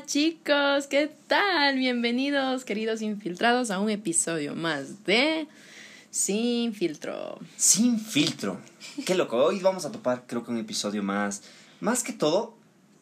Hola 0.00 0.06
chicos, 0.06 0.86
¿qué 0.86 1.10
tal? 1.26 1.76
Bienvenidos 1.76 2.64
queridos 2.64 3.02
infiltrados 3.02 3.70
a 3.70 3.80
un 3.80 3.90
episodio 3.90 4.54
más 4.54 5.04
de 5.04 5.46
Sin 6.10 6.72
filtro. 6.72 7.38
Sin 7.58 8.00
filtro. 8.00 8.58
Qué 9.04 9.14
loco. 9.14 9.36
Hoy 9.36 9.60
vamos 9.60 9.84
a 9.84 9.92
topar 9.92 10.24
creo 10.26 10.42
que 10.42 10.52
un 10.52 10.56
episodio 10.56 11.02
más, 11.02 11.42
más 11.80 12.02
que 12.02 12.14
todo, 12.14 12.56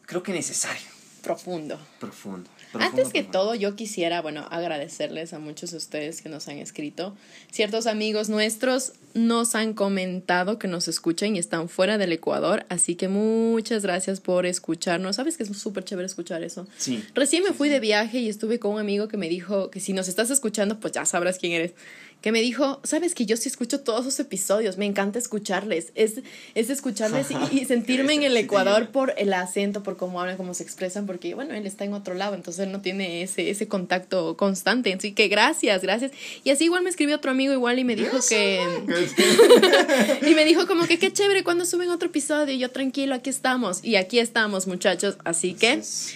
creo 0.07 0.23
que 0.23 0.33
necesario. 0.33 0.89
Profundo. 1.23 1.79
Profundo. 2.01 2.49
Antes 2.73 3.09
que 3.11 3.23
todo, 3.23 3.55
yo 3.55 3.75
quisiera, 3.75 4.21
bueno, 4.21 4.47
agradecerles 4.51 5.33
a 5.33 5.39
muchos 5.39 5.71
de 5.71 5.77
ustedes 5.77 6.21
que 6.21 6.29
nos 6.29 6.47
han 6.47 6.57
escrito. 6.57 7.15
Ciertos 7.51 7.87
amigos 7.87 8.29
nuestros 8.29 8.93
nos 9.15 9.55
han 9.55 9.73
comentado 9.73 10.59
que 10.59 10.67
nos 10.67 10.87
escuchan 10.87 11.35
y 11.35 11.39
están 11.39 11.67
fuera 11.67 11.97
del 11.97 12.11
Ecuador, 12.11 12.65
así 12.69 12.95
que 12.95 13.07
muchas 13.07 13.83
gracias 13.83 14.19
por 14.19 14.45
escucharnos. 14.45 15.15
¿Sabes 15.15 15.35
que 15.35 15.43
es 15.43 15.57
súper 15.57 15.83
chévere 15.83 16.05
escuchar 16.05 16.43
eso? 16.43 16.67
Sí. 16.77 17.03
Recién 17.15 17.43
me 17.43 17.53
fui 17.53 17.69
de 17.69 17.79
viaje 17.79 18.19
y 18.19 18.29
estuve 18.29 18.59
con 18.59 18.73
un 18.73 18.79
amigo 18.79 19.07
que 19.07 19.17
me 19.17 19.29
dijo 19.29 19.71
que 19.71 19.79
si 19.79 19.93
nos 19.93 20.07
estás 20.07 20.29
escuchando, 20.29 20.79
pues 20.79 20.93
ya 20.93 21.05
sabrás 21.05 21.39
quién 21.39 21.53
eres 21.53 21.73
que 22.21 22.33
me 22.33 22.41
dijo, 22.41 22.81
sabes 22.83 23.15
que 23.15 23.25
yo 23.25 23.37
sí 23.37 23.47
escucho 23.47 23.79
todos 23.79 24.03
sus 24.03 24.19
episodios, 24.19 24.77
me 24.77 24.85
encanta 24.85 25.17
escucharles, 25.19 25.91
es, 25.95 26.15
es 26.53 26.69
escucharles 26.69 27.27
y, 27.51 27.65
sentirme 27.65 28.13
en 28.13 28.23
el 28.23 28.35
Ecuador 28.35 28.89
por 28.89 29.13
el 29.17 29.31
acento, 29.31 29.83
por 29.83 29.95
cómo 29.95 30.19
hablan, 30.19 30.35
cómo 30.35 30.53
se 30.53 30.63
expresan, 30.63 31.05
porque 31.05 31.33
bueno, 31.33 31.53
él 31.53 31.65
está 31.65 31.85
en 31.85 31.93
otro 31.93 32.15
lado, 32.15 32.35
entonces 32.35 32.65
él 32.65 32.73
no 32.73 32.81
tiene 32.81 33.23
ese, 33.23 33.49
ese 33.49 33.69
contacto 33.69 34.35
constante, 34.35 34.93
así 34.93 35.13
que 35.13 35.29
gracias, 35.29 35.81
gracias. 35.81 36.11
Y 36.43 36.49
así 36.49 36.65
igual 36.65 36.83
me 36.83 36.89
escribió 36.89 37.15
otro 37.15 37.31
amigo 37.31 37.53
igual 37.53 37.79
y 37.79 37.85
me 37.85 37.95
dijo 37.95 38.17
que... 38.27 38.59
y 40.27 40.35
me 40.35 40.43
dijo 40.43 40.67
como 40.67 40.87
que 40.87 40.99
qué 40.99 41.13
chévere 41.13 41.45
cuando 41.45 41.65
suben 41.65 41.89
otro 41.89 42.09
episodio, 42.09 42.53
y 42.53 42.59
yo 42.59 42.69
tranquilo, 42.69 43.15
aquí 43.15 43.29
estamos, 43.29 43.79
y 43.81 43.95
aquí 43.95 44.19
estamos 44.19 44.67
muchachos, 44.67 45.17
así 45.23 45.53
que... 45.53 45.71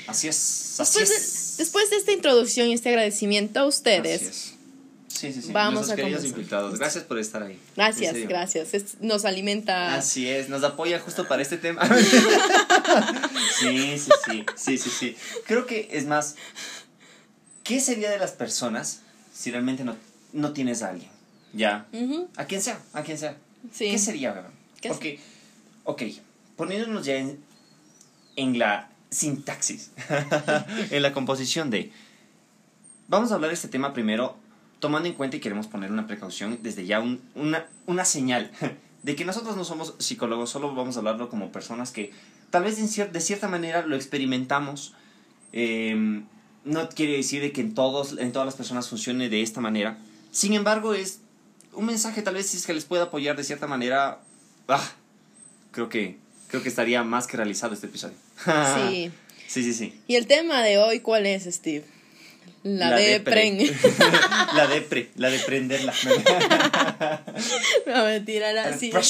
Así 0.07 0.27
es, 0.27 0.79
así 0.79 1.01
es. 1.01 1.55
después, 1.57 1.89
De, 1.89 1.95
esta 1.95 2.11
introducción 2.11 2.67
y 2.67 2.73
este 2.73 2.89
agradecimiento 2.89 3.61
a 3.61 3.65
ustedes. 3.65 4.53
Sí, 5.23 5.31
sí, 5.31 5.41
sí. 5.41 5.53
Vamos 5.53 5.89
a 5.89 5.95
queridos 5.95 6.25
infiltrados. 6.25 6.77
Gracias 6.77 7.05
por 7.05 7.17
estar 7.17 7.41
ahí. 7.43 7.57
Gracias, 7.77 8.13
gracias. 8.27 8.97
nos 8.99 9.23
alimenta. 9.23 9.95
Así 9.95 10.27
es, 10.27 10.49
nos 10.49 10.65
apoya 10.65 10.99
justo 10.99 11.29
para 11.29 11.41
este 11.41 11.55
tema. 11.55 11.81
sí, 13.61 13.97
sí, 13.97 14.11
sí. 14.25 14.45
Sí, 14.57 14.77
sí, 14.77 14.89
sí. 14.89 15.17
Creo 15.47 15.65
que 15.65 15.87
es 15.93 16.07
más. 16.07 16.35
¿Qué 17.63 17.79
sería 17.79 18.11
de 18.11 18.17
las 18.17 18.33
personas 18.33 18.99
si 19.33 19.49
realmente 19.49 19.85
no, 19.85 19.95
no 20.33 20.51
tienes 20.51 20.81
a 20.81 20.89
alguien? 20.89 21.09
Ya. 21.53 21.87
A 22.35 22.43
quien 22.43 22.61
sea, 22.61 22.81
a 22.91 23.03
quien 23.03 23.17
sea. 23.17 23.37
Sí. 23.71 23.91
¿Qué 23.91 23.97
sería, 23.97 24.45
¿Qué 24.81 24.89
Porque, 24.89 25.21
ok, 25.85 26.03
poniéndonos 26.57 27.05
ya 27.05 27.15
en, 27.15 27.39
en 28.35 28.59
la 28.59 28.89
sintaxis, 29.09 29.91
en 30.91 31.01
la 31.01 31.13
composición 31.13 31.69
de. 31.69 31.93
Vamos 33.07 33.31
a 33.31 33.35
hablar 33.35 33.51
de 33.51 33.55
este 33.55 33.69
tema 33.69 33.93
primero 33.93 34.42
tomando 34.83 35.07
en 35.07 35.15
cuenta 35.15 35.37
y 35.37 35.39
queremos 35.39 35.67
poner 35.67 35.93
una 35.93 36.07
precaución, 36.07 36.59
desde 36.61 36.85
ya 36.85 36.99
una, 36.99 37.65
una 37.85 38.03
señal 38.03 38.51
de 39.03 39.15
que 39.15 39.23
nosotros 39.23 39.55
no 39.55 39.63
somos 39.63 39.95
psicólogos, 39.97 40.49
solo 40.49 40.75
vamos 40.75 40.97
a 40.97 40.99
hablarlo 40.99 41.29
como 41.29 41.53
personas 41.53 41.91
que 41.91 42.11
tal 42.49 42.65
vez 42.65 42.75
de 42.97 43.21
cierta 43.21 43.47
manera 43.47 43.85
lo 43.85 43.95
experimentamos. 43.95 44.93
Em, 45.53 46.25
no 46.65 46.89
quiere 46.89 47.13
decir 47.13 47.41
de 47.41 47.53
que 47.53 47.61
en, 47.61 47.73
todos, 47.73 48.17
en 48.17 48.33
todas 48.33 48.45
las 48.45 48.55
personas 48.55 48.89
funcione 48.89 49.29
de 49.29 49.41
esta 49.41 49.61
manera. 49.61 49.99
Sin 50.31 50.51
embargo, 50.51 50.93
es 50.93 51.21
un 51.71 51.85
mensaje 51.85 52.21
tal 52.21 52.33
vez 52.33 52.47
si 52.47 52.57
es 52.57 52.65
que 52.65 52.73
les 52.73 52.83
puede 52.83 53.03
apoyar 53.03 53.37
de 53.37 53.45
cierta 53.45 53.67
manera. 53.67 54.19
Ah, 54.67 54.91
creo 55.71 55.87
que 55.87 56.17
creo 56.49 56.61
que 56.61 56.67
estaría 56.67 57.05
más 57.05 57.25
que 57.25 57.37
realizado 57.37 57.73
este 57.73 57.87
episodio. 57.87 58.17
Sí. 58.89 59.11
sí, 59.47 59.63
sí, 59.63 59.73
sí. 59.73 60.01
¿Y 60.07 60.15
el 60.15 60.27
tema 60.27 60.61
de 60.61 60.77
hoy 60.77 60.99
cuál 60.99 61.25
es, 61.25 61.45
Steve? 61.45 61.85
La, 62.63 62.91
la 62.91 62.95
depren. 62.95 63.57
la 64.55 64.67
depre, 64.67 65.09
la 65.15 65.29
de 65.29 65.39
prenderla. 65.39 65.93
no, 67.87 68.05
mentira, 68.05 68.63
así. 68.63 68.91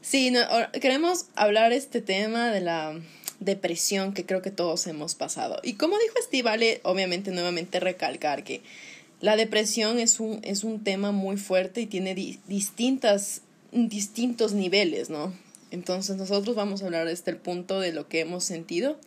Sí, 0.00 0.30
no, 0.30 0.40
queremos 0.80 1.26
hablar 1.34 1.72
este 1.72 2.00
tema 2.00 2.52
de 2.52 2.60
la 2.60 2.96
depresión 3.40 4.14
que 4.14 4.24
creo 4.24 4.40
que 4.40 4.52
todos 4.52 4.86
hemos 4.86 5.16
pasado. 5.16 5.58
Y 5.64 5.74
como 5.74 5.98
dijo 5.98 6.14
Steve, 6.22 6.44
vale 6.44 6.80
obviamente 6.84 7.32
nuevamente 7.32 7.80
recalcar 7.80 8.44
que 8.44 8.62
la 9.20 9.34
depresión 9.34 9.98
es 9.98 10.20
un, 10.20 10.38
es 10.44 10.62
un 10.62 10.84
tema 10.84 11.10
muy 11.10 11.36
fuerte 11.36 11.80
y 11.80 11.86
tiene 11.86 12.14
distintas, 12.14 13.42
distintos 13.72 14.52
niveles, 14.52 15.10
¿no? 15.10 15.32
Entonces 15.72 16.16
nosotros 16.16 16.54
vamos 16.54 16.82
a 16.82 16.86
hablar 16.86 17.08
desde 17.08 17.32
el 17.32 17.38
punto 17.38 17.80
de 17.80 17.92
lo 17.92 18.08
que 18.08 18.20
hemos 18.20 18.44
sentido 18.44 19.00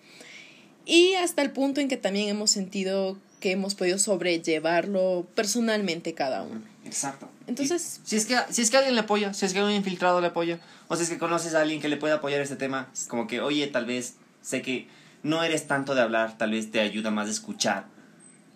y 0.90 1.14
hasta 1.14 1.42
el 1.44 1.52
punto 1.52 1.80
en 1.80 1.88
que 1.88 1.98
también 1.98 2.30
hemos 2.30 2.50
sentido 2.50 3.18
que 3.40 3.52
hemos 3.52 3.76
podido 3.76 4.00
sobrellevarlo 4.00 5.28
personalmente 5.36 6.14
cada 6.14 6.42
uno. 6.42 6.62
Exacto. 6.84 7.30
Entonces... 7.48 8.02
si 8.04 8.16
es, 8.16 8.26
que, 8.26 8.36
si 8.50 8.64
es 8.64 8.70
que 8.70 8.78
alguien 8.78 8.96
le 8.96 9.02
apoya, 9.02 9.34
si 9.34 9.46
es 9.46 9.54
que 9.54 9.62
un 9.62 9.72
infiltrado 9.72 10.20
le 10.20 10.28
apoya, 10.28 10.60
o 10.88 10.96
si 10.96 11.04
es 11.04 11.10
que 11.10 11.18
conoces 11.18 11.54
a 11.54 11.62
alguien 11.62 11.80
que 11.80 11.90
le 11.90 11.98
puede 11.98 12.16
apoyar 12.16 12.42
este 12.42 12.56
tema, 12.56 12.92
como 13.08 13.28
que, 13.28 13.40
oye, 13.40 13.68
tal 13.68 13.86
vez 13.86 14.16
sé 14.42 14.62
que 14.62 14.88
no 15.22 15.44
eres 15.44 15.68
tanto 15.68 15.96
de 15.96 16.02
hablar, 16.02 16.38
tal 16.38 16.52
vez 16.52 16.72
te 16.72 16.80
ayuda 16.80 17.12
más 17.12 17.28
de 17.28 17.34
escuchar, 17.34 17.86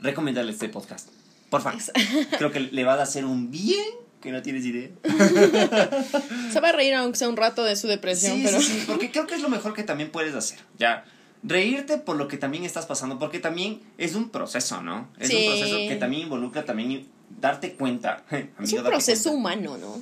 recomendarle 0.02 0.52
este 0.52 0.70
podcast. 0.70 1.10
Por 1.50 1.62
favor. 1.62 1.80
Creo 2.38 2.52
que 2.52 2.60
le 2.62 2.84
va 2.84 2.96
a 2.96 3.04
hacer 3.04 3.26
un 3.26 3.52
bien 3.52 3.86
que 4.22 4.32
no 4.32 4.42
tienes 4.42 4.66
idea. 4.66 4.90
Se 6.52 6.60
va 6.60 6.70
a 6.70 6.72
reír 6.72 6.96
aunque 6.96 7.18
sea 7.18 7.28
un 7.28 7.36
rato 7.36 7.64
de 7.64 7.76
su 7.76 7.88
depresión, 7.88 8.42
pero... 8.42 8.60
Sí, 8.62 8.80
sí, 8.80 8.84
porque 8.88 9.12
creo 9.12 9.28
que 9.28 9.36
es 9.36 9.42
lo 9.42 9.50
mejor 9.50 9.74
que 9.74 9.84
también 9.84 10.12
puedes 10.12 10.34
hacer. 10.34 10.60
Ya, 10.80 11.04
reírte 11.44 11.98
por 11.98 12.16
lo 12.16 12.28
que 12.28 12.38
también 12.38 12.64
estás 12.64 12.86
pasando, 12.86 13.20
porque 13.20 13.40
también 13.40 13.82
es 13.98 14.16
un 14.16 14.30
proceso, 14.30 14.82
¿no? 14.82 15.10
Es 15.20 15.30
un 15.30 15.46
proceso 15.46 15.78
que 15.78 15.98
también 16.00 16.24
involucra 16.24 16.66
también 16.66 17.08
darte 17.40 17.74
cuenta. 17.74 18.24
es 18.62 18.74
un 18.74 18.84
proceso 18.84 19.32
humano, 19.32 19.78
¿no? 19.78 20.02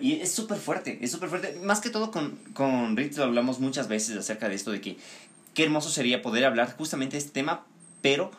Y 0.00 0.14
es 0.14 0.32
súper 0.32 0.58
fuerte, 0.58 0.98
es 1.00 1.10
súper 1.10 1.28
fuerte. 1.28 1.58
Más 1.62 1.80
que 1.80 1.90
todo 1.90 2.10
con, 2.10 2.36
con 2.54 2.96
Ritz 2.96 3.16
lo 3.16 3.24
hablamos 3.24 3.60
muchas 3.60 3.88
veces 3.88 4.16
acerca 4.16 4.48
de 4.48 4.54
esto, 4.54 4.70
de 4.70 4.80
que 4.80 4.96
qué 5.54 5.64
hermoso 5.64 5.90
sería 5.90 6.22
poder 6.22 6.44
hablar 6.44 6.76
justamente 6.76 7.14
de 7.14 7.18
este 7.18 7.32
tema, 7.32 7.66
pero 8.00 8.30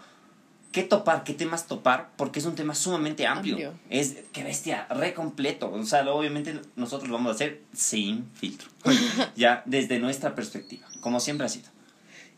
qué 0.72 0.84
topar, 0.84 1.24
qué 1.24 1.34
temas 1.34 1.68
topar, 1.68 2.10
porque 2.16 2.40
es 2.40 2.46
un 2.46 2.56
tema 2.56 2.74
sumamente 2.74 3.28
amplio. 3.28 3.74
Es, 3.90 4.16
qué 4.32 4.44
bestia, 4.44 4.88
re 4.90 5.14
completo. 5.14 5.72
O 5.72 5.84
sea, 5.84 6.10
obviamente 6.12 6.60
nosotros 6.76 7.10
lo 7.10 7.16
vamos 7.16 7.32
a 7.32 7.36
hacer 7.36 7.62
sin 7.74 8.30
filtro, 8.34 8.70
ya 9.36 9.64
desde 9.66 10.00
nuestra 10.00 10.36
perspectiva, 10.36 10.88
como 11.02 11.20
siempre 11.20 11.46
ha 11.46 11.50
sido. 11.50 11.70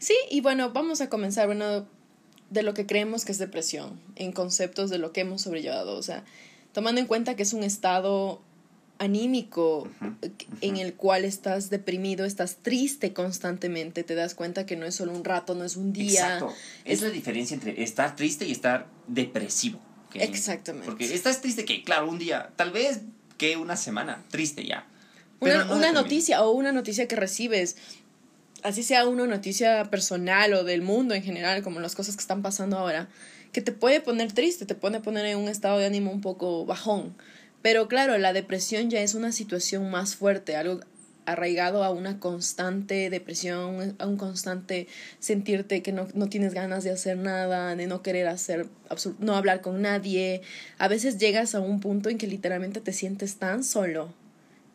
Sí, 0.04 0.16
y 0.30 0.42
bueno, 0.42 0.72
vamos 0.72 1.00
a 1.00 1.08
comenzar, 1.08 1.48
bueno, 1.48 1.88
de 2.50 2.62
lo 2.62 2.74
que 2.74 2.86
creemos 2.86 3.24
que 3.24 3.32
es 3.32 3.38
depresión, 3.38 4.02
en 4.18 4.34
conceptos 4.34 4.90
de 4.90 4.98
lo 4.98 5.14
que 5.14 5.22
hemos 5.22 5.44
sobrellevado, 5.44 5.96
o 5.96 6.04
sea, 6.04 6.26
tomando 6.74 7.00
en 7.00 7.08
cuenta 7.08 7.38
que 7.38 7.44
es 7.44 7.54
un 7.54 7.64
estado 7.64 8.42
anímico 9.00 9.90
en 10.60 10.76
el 10.76 10.96
cual 10.96 11.24
estás 11.24 11.70
deprimido, 11.70 12.26
estás 12.26 12.58
triste 12.58 13.14
constantemente, 13.14 14.04
te 14.04 14.14
das 14.14 14.36
cuenta 14.36 14.66
que 14.66 14.76
no 14.76 14.86
es 14.86 14.96
solo 14.96 15.14
un 15.14 15.24
rato, 15.24 15.56
no 15.56 15.64
es 15.64 15.78
un 15.78 15.94
día. 15.94 16.34
Exacto. 16.36 16.54
Es, 16.84 17.02
la 17.02 17.10
diferencia 17.10 17.54
entre 17.54 17.82
estar 17.82 18.18
triste 18.18 18.46
y 18.46 18.52
estar 18.52 18.88
depresivo. 19.08 19.80
Exactamente. 20.16 20.86
Porque 20.86 21.14
estás 21.14 21.40
triste 21.40 21.64
que, 21.64 21.82
claro, 21.82 22.10
un 22.10 22.20
día, 22.20 22.52
tal 22.58 22.72
vez 22.72 23.00
que 23.38 23.56
una 23.56 23.78
semana, 23.78 24.22
triste 24.30 24.66
ya. 24.66 24.86
Una, 25.40 25.74
una 25.74 25.94
noticia 25.94 26.44
o 26.44 26.52
una 26.52 26.74
noticia 26.74 27.08
que 27.08 27.16
recibes 27.16 27.78
así 28.64 28.84
sea 28.84 29.08
una 29.08 29.28
noticia 29.28 29.86
personal 29.86 30.54
o 30.54 30.64
del 30.64 30.82
mundo 30.82 31.14
en 31.14 31.24
general, 31.24 31.62
como 31.64 31.80
las 31.80 31.96
cosas 31.96 32.16
que 32.16 32.22
están 32.22 32.42
pasando 32.42 32.78
ahora, 32.78 33.10
que 33.52 33.62
te 33.62 33.72
puede 33.72 34.02
poner 34.02 34.32
triste, 34.32 34.66
te 34.66 34.76
puede 34.76 35.00
poner 35.00 35.26
en 35.26 35.38
un 35.38 35.48
estado 35.48 35.78
de 35.78 35.86
ánimo 35.86 36.12
un 36.12 36.22
poco 36.22 36.66
bajón. 36.66 37.16
Pero 37.62 37.88
claro, 37.88 38.18
la 38.18 38.34
depresión 38.34 38.90
ya 38.90 39.02
es 39.02 39.14
una 39.14 39.32
situación 39.32 39.90
más 39.92 40.16
fuerte, 40.16 40.56
algo 40.56 40.82
arraigado 41.26 41.84
a 41.84 41.90
una 41.90 42.20
constante 42.20 43.10
depresión, 43.10 43.96
a 44.00 44.08
un 44.08 44.18
constante 44.18 44.88
sentirte 45.20 45.82
que 45.82 45.94
no, 45.94 46.08
no 46.14 46.28
tienes 46.28 46.54
ganas 46.54 46.84
de 46.84 46.92
hacer 46.92 47.18
nada, 47.18 47.76
de 47.76 47.88
no 47.88 48.02
querer 48.02 48.28
hacer, 48.28 48.68
no 49.20 49.36
hablar 49.36 49.62
con 49.62 49.82
nadie. 49.82 50.42
A 50.78 50.88
veces 50.88 51.18
llegas 51.18 51.56
a 51.56 51.62
un 51.62 51.80
punto 51.80 52.10
en 52.10 52.18
que 52.18 52.28
literalmente 52.28 52.82
te 52.82 52.92
sientes 52.92 53.38
tan 53.38 53.64
solo 53.64 54.14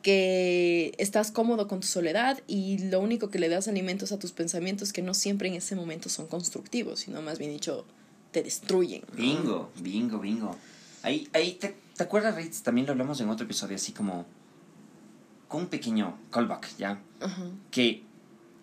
que 0.03 0.95
estás 0.99 1.31
cómodo 1.33 1.69
con 1.69 1.81
tu 1.81 1.87
soledad 1.87 2.41
y 2.47 2.79
lo 2.79 3.00
único 3.00 3.31
que 3.31 3.39
le 3.39 3.49
das 3.49 3.69
alimentos 3.69 4.12
a 4.12 4.19
tus 4.19 4.33
pensamientos 4.33 4.93
que 4.93 5.03
no 5.03 5.15
siempre 5.15 5.49
en 5.49 5.55
ese 5.55 5.75
momento 5.75 6.09
son 6.09 6.27
constructivos, 6.27 7.00
sino 7.00 7.21
más 7.23 7.39
bien 7.39 7.53
dicho, 7.53 7.85
te 8.31 8.43
destruyen. 8.43 9.03
Bingo, 9.12 9.71
bingo, 9.81 10.19
bingo. 10.19 10.56
Ahí, 11.03 11.29
ahí 11.33 11.53
te, 11.53 11.77
¿te 11.97 12.03
acuerdas, 12.03 12.37
Ritz? 12.37 12.62
También 12.62 12.87
lo 12.87 12.93
hablamos 12.93 13.21
en 13.21 13.29
otro 13.29 13.45
episodio, 13.45 13.77
así 13.77 13.93
como 13.93 14.27
con 15.49 15.62
un 15.62 15.67
pequeño 15.69 16.17
callback, 16.31 16.77
¿ya? 16.77 17.00
Que, 17.71 18.03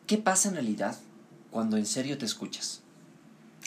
¿qué 0.08 0.18
pasa 0.18 0.50
en 0.50 0.56
realidad 0.56 0.98
cuando 1.52 1.78
en 1.78 1.86
serio 1.86 2.18
te 2.18 2.26
escuchas? 2.26 2.82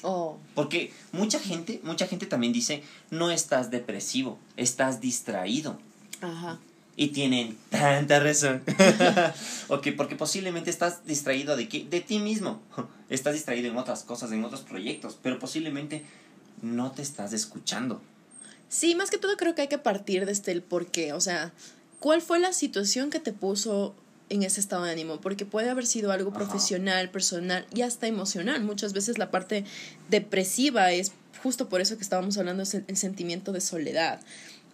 Oh. 0.03 0.39
Porque 0.55 0.93
mucha 1.13 1.41
gente, 1.41 1.81
mucha 1.83 2.07
gente 2.07 2.27
también 2.27 2.53
dice, 2.53 2.83
no 3.11 3.31
estás 3.31 3.71
depresivo, 3.71 4.39
estás 4.57 5.01
distraído. 5.01 5.79
Ajá. 6.21 6.59
Y 7.01 7.09
tienen 7.09 7.57
tanta 7.71 8.19
razón. 8.19 8.61
ok, 9.69 9.87
porque 9.97 10.17
posiblemente 10.17 10.69
estás 10.69 11.07
distraído 11.07 11.57
de, 11.57 11.69
qué? 11.69 11.87
de 11.89 12.01
ti 12.01 12.19
mismo. 12.19 12.61
Estás 13.09 13.35
distraído 13.35 13.71
en 13.71 13.77
otras 13.77 14.03
cosas, 14.03 14.33
en 14.33 14.45
otros 14.45 14.63
proyectos, 14.63 15.17
pero 15.23 15.39
posiblemente 15.39 16.05
no 16.61 16.91
te 16.91 17.03
estás 17.03 17.33
escuchando. 17.33 18.03
Sí, 18.69 18.97
más 18.97 19.11
que 19.11 19.19
todo 19.19 19.37
creo 19.37 19.55
que 19.55 19.63
hay 19.63 19.69
que 19.69 19.79
partir 19.79 20.27
desde 20.27 20.51
el 20.51 20.61
por 20.61 20.89
qué. 20.89 21.13
O 21.13 21.21
sea, 21.21 21.53
¿cuál 22.01 22.21
fue 22.21 22.41
la 22.41 22.53
situación 22.53 23.11
que 23.11 23.21
te 23.21 23.33
puso 23.33 23.95
en 24.29 24.43
ese 24.43 24.59
estado 24.59 24.83
de 24.83 24.91
ánimo? 24.91 25.21
Porque 25.21 25.47
puede 25.47 25.71
haber 25.71 25.87
sido 25.87 26.11
algo 26.11 26.33
profesional, 26.33 27.11
personal 27.11 27.65
y 27.73 27.83
hasta 27.83 28.09
emocional. 28.09 28.65
Muchas 28.65 28.93
veces 28.93 29.19
la 29.19 29.31
parte 29.31 29.65
depresiva 30.11 30.91
es 30.91 31.13
justo 31.45 31.69
por 31.69 31.81
eso 31.81 31.97
que 31.97 32.03
estábamos 32.03 32.37
hablando, 32.39 32.65
es 32.65 32.75
el 32.75 32.97
sentimiento 32.97 33.53
de 33.53 33.61
soledad 33.61 34.21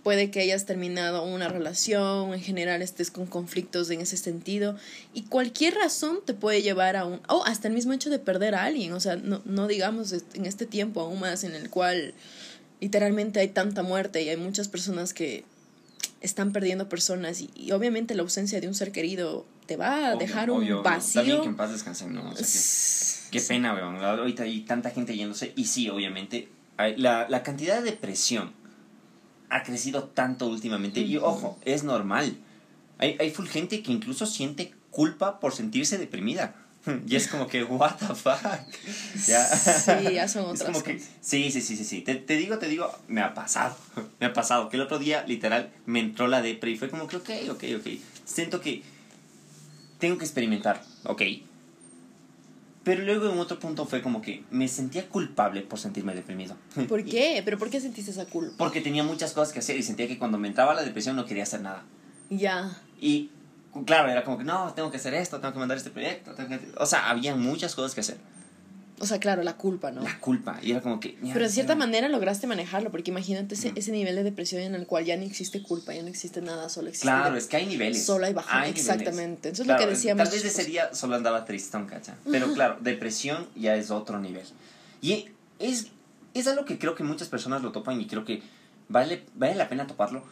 puede 0.04 0.30
que 0.30 0.40
hayas 0.40 0.66
terminado 0.66 1.24
una 1.24 1.48
relación, 1.48 2.34
en 2.34 2.40
general 2.40 2.82
estés 2.82 3.10
con 3.10 3.26
conflictos 3.26 3.90
en 3.90 4.02
ese 4.02 4.18
sentido, 4.18 4.76
y 5.14 5.22
cualquier 5.22 5.74
razón 5.74 6.18
te 6.24 6.34
puede 6.34 6.62
llevar 6.62 6.94
a 6.94 7.06
un, 7.06 7.20
o 7.26 7.42
hasta 7.46 7.68
el 7.68 7.74
mismo 7.74 7.94
hecho 7.94 8.10
de 8.10 8.18
perder 8.20 8.54
a 8.54 8.64
alguien, 8.64 8.92
o 8.92 9.00
sea, 9.00 9.16
no, 9.16 9.40
no 9.46 9.66
digamos 9.66 10.12
en 10.12 10.44
este 10.46 10.66
tiempo 10.66 11.00
aún 11.00 11.20
más 11.20 11.42
en 11.42 11.54
el 11.54 11.70
cual 11.70 12.14
literalmente 12.80 13.40
hay 13.40 13.48
tanta 13.48 13.82
muerte 13.82 14.22
y 14.22 14.28
hay 14.28 14.36
muchas 14.36 14.68
personas 14.68 15.14
que 15.14 15.44
están 16.20 16.52
perdiendo 16.52 16.88
personas 16.88 17.40
y, 17.40 17.72
obviamente 17.72 18.14
la 18.14 18.22
ausencia 18.22 18.60
de 18.60 18.68
un 18.68 18.74
ser 18.74 18.92
querido 18.92 19.46
te 19.66 19.76
va 19.76 20.08
a 20.08 20.16
dejar 20.16 20.50
un 20.50 20.82
vacío. 20.82 21.22
También 21.22 21.40
que 21.40 21.48
en 21.48 21.56
paz 21.56 21.72
descansen, 21.72 22.12
¿no? 22.12 22.34
qué, 23.30 23.40
pena, 23.40 23.74
weón. 23.74 23.96
Ahorita 24.04 24.42
hay 24.42 24.60
tanta 24.60 24.90
gente 24.90 25.16
yéndose 25.16 25.54
y 25.56 25.64
sí, 25.64 25.88
obviamente, 25.88 26.48
la, 26.76 27.26
la 27.28 27.42
cantidad 27.42 27.76
de 27.76 27.90
depresión 27.90 28.52
ha 29.50 29.62
crecido 29.62 30.04
tanto 30.04 30.46
últimamente. 30.46 31.00
Y 31.00 31.16
ojo, 31.16 31.58
es 31.64 31.84
normal. 31.84 32.36
Hay, 32.98 33.16
hay 33.18 33.30
full 33.30 33.46
gente 33.46 33.82
que 33.82 33.92
incluso 33.92 34.26
siente 34.26 34.72
culpa 34.90 35.40
por 35.40 35.54
sentirse 35.54 35.98
deprimida. 35.98 36.54
Y 37.06 37.16
es 37.16 37.28
como 37.28 37.46
que, 37.46 37.64
what 37.64 37.96
the 37.96 38.14
fuck. 38.14 38.40
¿Ya? 39.26 39.44
Sí, 39.44 40.14
ya 40.14 40.28
son 40.28 40.44
otras 40.50 40.64
como 40.64 40.82
que, 40.82 40.98
sí, 40.98 41.50
sí, 41.50 41.60
sí, 41.60 41.76
sí, 41.76 41.84
sí. 41.84 42.00
Te, 42.02 42.14
te, 42.14 42.36
digo, 42.36 42.58
te 42.58 42.68
digo, 42.68 42.90
me 43.08 43.22
ha 43.22 43.34
pasado. 43.34 43.76
Me 44.20 44.26
ha 44.26 44.32
pasado. 44.32 44.68
Que 44.68 44.76
el 44.76 44.82
otro 44.82 44.98
día, 44.98 45.24
literal, 45.26 45.70
me 45.86 46.00
entró 46.00 46.28
la 46.28 46.42
depre 46.42 46.70
y 46.70 46.76
fue 46.76 46.90
como 46.90 47.06
que, 47.06 47.16
ok, 47.16 47.30
ok, 47.50 47.64
ok. 47.78 47.86
Siento 48.24 48.60
que 48.60 48.82
tengo 49.98 50.18
que 50.18 50.24
experimentar, 50.24 50.82
ok. 51.04 51.22
Pero 52.84 53.02
luego 53.02 53.32
en 53.32 53.38
otro 53.38 53.58
punto 53.58 53.86
fue 53.86 54.02
como 54.02 54.20
que 54.20 54.44
me 54.50 54.68
sentía 54.68 55.08
culpable 55.08 55.62
por 55.62 55.78
sentirme 55.78 56.14
deprimido. 56.14 56.56
¿Por 56.88 57.04
qué? 57.04 57.40
¿Pero 57.44 57.58
por 57.58 57.70
qué 57.70 57.80
sentiste 57.80 58.10
esa 58.10 58.26
culpa? 58.26 58.54
Porque 58.58 58.80
tenía 58.80 59.02
muchas 59.02 59.32
cosas 59.32 59.52
que 59.52 59.60
hacer 59.60 59.76
y 59.76 59.82
sentía 59.82 60.06
que 60.06 60.18
cuando 60.18 60.38
me 60.38 60.48
entraba 60.48 60.74
la 60.74 60.82
depresión 60.82 61.16
no 61.16 61.24
quería 61.24 61.44
hacer 61.44 61.62
nada. 61.62 61.82
Ya. 62.28 62.78
Y 63.00 63.30
claro, 63.86 64.10
era 64.10 64.22
como 64.22 64.38
que 64.38 64.44
no, 64.44 64.72
tengo 64.74 64.90
que 64.90 64.98
hacer 64.98 65.14
esto, 65.14 65.40
tengo 65.40 65.54
que 65.54 65.58
mandar 65.58 65.78
este 65.78 65.90
proyecto. 65.90 66.34
O 66.76 66.86
sea, 66.86 67.08
había 67.08 67.34
muchas 67.34 67.74
cosas 67.74 67.94
que 67.94 68.02
hacer. 68.02 68.18
O 69.00 69.06
sea, 69.06 69.18
claro, 69.18 69.42
la 69.42 69.56
culpa, 69.56 69.90
¿no? 69.90 70.02
La 70.02 70.20
culpa. 70.20 70.60
Y 70.62 70.70
era 70.70 70.80
como 70.80 71.00
que... 71.00 71.18
Pero 71.20 71.40
de 71.44 71.50
cierta 71.50 71.74
manera 71.74 72.08
lograste 72.08 72.46
manejarlo, 72.46 72.92
porque 72.92 73.10
imagínate 73.10 73.56
ese, 73.56 73.72
ese, 73.74 73.90
nivel 73.90 74.14
de 74.14 74.22
depresión 74.22 74.62
en 74.62 74.76
el 74.76 74.86
cual 74.86 75.04
ya 75.04 75.16
no 75.16 75.24
existe 75.24 75.62
culpa, 75.62 75.92
ya 75.92 76.02
no 76.02 76.08
existe 76.08 76.40
nada, 76.40 76.68
solo 76.68 76.88
existe... 76.88 77.08
Claro, 77.08 77.36
es 77.36 77.46
que 77.46 77.56
hay 77.56 77.66
niveles. 77.66 78.04
Solo 78.04 78.26
hay 78.26 78.34
bajón, 78.34 78.64
exactamente. 78.64 79.48
Eso 79.48 79.62
es 79.62 79.68
lo 79.68 79.76
que 79.76 79.86
decíamos. 79.86 80.22
Tal 80.22 80.32
vez 80.32 80.44
ese 80.44 80.64
día 80.64 80.94
solo 80.94 81.16
andaba 81.16 81.44
tristón, 81.44 81.86
¿cacha? 81.86 82.16
Pero 82.30 82.52
claro, 82.52 82.78
depresión 82.80 83.48
ya 83.56 83.74
es 83.74 83.90
otro 83.90 84.20
nivel. 84.20 84.44
Y 85.02 85.26
es, 85.58 85.88
es 86.32 86.46
algo 86.46 86.64
que 86.64 86.78
creo 86.78 86.94
que 86.94 87.02
muchas 87.02 87.28
personas 87.28 87.62
lo 87.62 87.72
topan 87.72 88.00
y 88.00 88.06
creo 88.06 88.24
que 88.24 88.42
vale, 88.88 89.24
vale 89.34 89.56
la 89.56 89.68
pena 89.68 89.88
toparlo. 89.88 90.22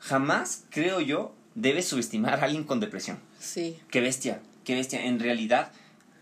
Jamás, 0.00 0.64
creo 0.70 1.00
yo, 1.00 1.32
debes 1.54 1.86
subestimar 1.86 2.40
a 2.40 2.44
alguien 2.44 2.64
con 2.64 2.80
depresión. 2.80 3.18
Sí. 3.38 3.78
Qué 3.90 4.00
bestia, 4.00 4.40
qué 4.64 4.74
bestia. 4.74 5.04
En 5.04 5.20
realidad 5.20 5.70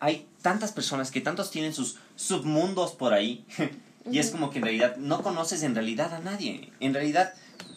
hay 0.01 0.27
tantas 0.43 0.73
personas 0.73 1.11
que 1.11 1.21
tantos 1.21 1.51
tienen 1.51 1.75
sus 1.75 1.97
submundos 2.17 2.93
por 2.93 3.13
ahí 3.13 3.45
y 4.11 4.19
es 4.19 4.31
como 4.31 4.51
que 4.51 4.59
en 4.59 4.65
realidad 4.65 4.97
no 4.97 5.23
conoces 5.23 5.63
en 5.63 5.75
realidad 5.75 6.15
a 6.15 6.21
nadie. 6.21 6.73
En 6.81 6.95
realidad 6.95 7.35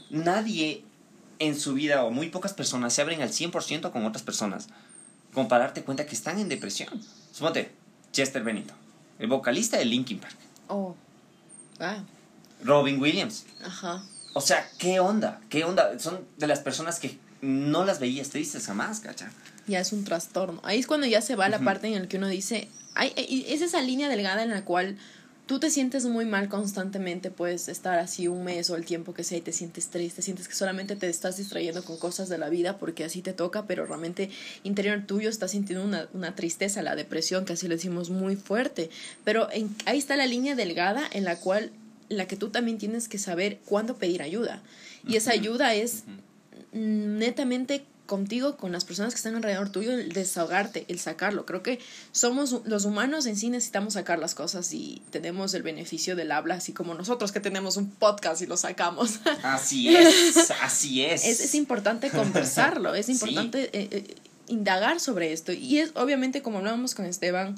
nadie 0.09 0.83
en 1.39 1.59
su 1.59 1.73
vida 1.73 2.03
o 2.03 2.11
muy 2.11 2.29
pocas 2.29 2.53
personas 2.53 2.93
se 2.93 3.01
abren 3.01 3.21
al 3.21 3.29
100% 3.29 3.91
con 3.91 4.05
otras 4.05 4.23
personas. 4.23 4.67
Como 5.33 5.47
para 5.47 5.65
darte 5.65 5.83
cuenta 5.83 6.05
que 6.05 6.15
están 6.15 6.39
en 6.39 6.49
depresión. 6.49 6.89
Suponte, 7.31 7.71
Chester 8.11 8.43
Benito, 8.43 8.73
el 9.19 9.27
vocalista 9.27 9.77
de 9.77 9.85
Linkin 9.85 10.19
Park. 10.19 10.35
Oh. 10.67 10.95
Ah. 11.79 12.03
Robin 12.63 13.01
Williams. 13.01 13.45
Ajá. 13.63 14.03
O 14.33 14.41
sea, 14.41 14.69
¿qué 14.77 14.99
onda? 14.99 15.41
¿Qué 15.49 15.63
onda? 15.63 15.97
Son 15.99 16.19
de 16.37 16.47
las 16.47 16.59
personas 16.59 16.99
que 16.99 17.17
no 17.41 17.85
las 17.85 17.99
veías 17.99 18.29
tristes 18.29 18.65
jamás, 18.67 18.99
¿cacha? 18.99 19.31
Ya 19.67 19.79
es 19.79 19.93
un 19.93 20.03
trastorno. 20.03 20.61
Ahí 20.63 20.79
es 20.79 20.87
cuando 20.87 21.07
ya 21.07 21.21
se 21.21 21.35
va 21.35 21.49
la 21.49 21.59
parte 21.59 21.87
en 21.87 22.01
la 22.01 22.07
que 22.07 22.17
uno 22.17 22.27
dice, 22.27 22.67
hay, 22.95 23.13
es 23.47 23.61
esa 23.61 23.81
línea 23.81 24.09
delgada 24.09 24.43
en 24.43 24.49
la 24.49 24.65
cual 24.65 24.97
tú 25.45 25.59
te 25.59 25.69
sientes 25.69 26.05
muy 26.05 26.25
mal 26.25 26.47
constantemente, 26.47 27.29
puedes 27.29 27.67
estar 27.67 27.99
así 27.99 28.27
un 28.27 28.43
mes 28.43 28.69
o 28.69 28.75
el 28.75 28.85
tiempo 28.85 29.13
que 29.13 29.23
sea 29.23 29.37
y 29.37 29.41
te 29.41 29.51
sientes 29.51 29.87
triste, 29.87 30.21
sientes 30.21 30.47
que 30.47 30.53
solamente 30.53 30.95
te 30.95 31.09
estás 31.09 31.37
distrayendo 31.37 31.83
con 31.83 31.97
cosas 31.97 32.29
de 32.29 32.37
la 32.37 32.47
vida 32.49 32.77
porque 32.77 33.03
así 33.03 33.21
te 33.21 33.33
toca, 33.33 33.65
pero 33.65 33.85
realmente 33.85 34.29
interior 34.63 35.03
tuyo 35.05 35.29
está 35.29 35.47
sintiendo 35.47 35.83
una, 35.83 36.07
una 36.13 36.35
tristeza, 36.35 36.81
la 36.81 36.95
depresión, 36.95 37.43
que 37.43 37.53
así 37.53 37.67
le 37.67 37.75
decimos 37.75 38.09
muy 38.09 38.37
fuerte. 38.37 38.89
Pero 39.25 39.49
ahí 39.49 39.97
está 39.97 40.15
la 40.15 40.25
línea 40.25 40.55
delgada 40.55 41.03
en 41.11 41.25
la 41.25 41.35
cual 41.35 41.71
la 42.07 42.27
que 42.27 42.35
tú 42.35 42.49
también 42.49 42.77
tienes 42.77 43.07
que 43.07 43.17
saber 43.17 43.59
cuándo 43.65 43.97
pedir 43.97 44.21
ayuda. 44.21 44.61
Y 45.05 45.15
esa 45.15 45.31
ayuda 45.31 45.73
es 45.73 46.03
netamente 46.71 47.83
contigo, 48.11 48.57
con 48.57 48.73
las 48.73 48.83
personas 48.83 49.13
que 49.13 49.19
están 49.19 49.35
alrededor 49.35 49.69
tuyo, 49.69 49.93
el 49.93 50.11
desahogarte, 50.11 50.83
el 50.89 50.99
sacarlo. 50.99 51.45
Creo 51.45 51.63
que 51.63 51.79
somos 52.11 52.59
los 52.65 52.83
humanos 52.83 53.25
en 53.25 53.37
sí 53.37 53.49
necesitamos 53.49 53.93
sacar 53.93 54.19
las 54.19 54.35
cosas 54.35 54.73
y 54.73 55.01
tenemos 55.11 55.53
el 55.53 55.63
beneficio 55.63 56.17
del 56.17 56.33
habla, 56.33 56.55
así 56.55 56.73
como 56.73 56.93
nosotros 56.93 57.31
que 57.31 57.39
tenemos 57.39 57.77
un 57.77 57.89
podcast 57.89 58.41
y 58.41 58.47
lo 58.47 58.57
sacamos. 58.57 59.21
Así 59.43 59.95
es, 59.95 60.51
así 60.61 61.05
es. 61.05 61.23
Es, 61.23 61.55
importante 61.55 62.09
conversarlo, 62.09 62.95
es 62.95 63.07
importante 63.15 63.69
eh, 63.71 63.87
eh, 63.91 64.15
indagar 64.47 64.99
sobre 64.99 65.31
esto. 65.31 65.53
Y 65.53 65.77
es 65.77 65.91
obviamente, 65.95 66.41
como 66.41 66.57
hablábamos 66.57 66.95
con 66.95 67.05
Esteban, 67.05 67.55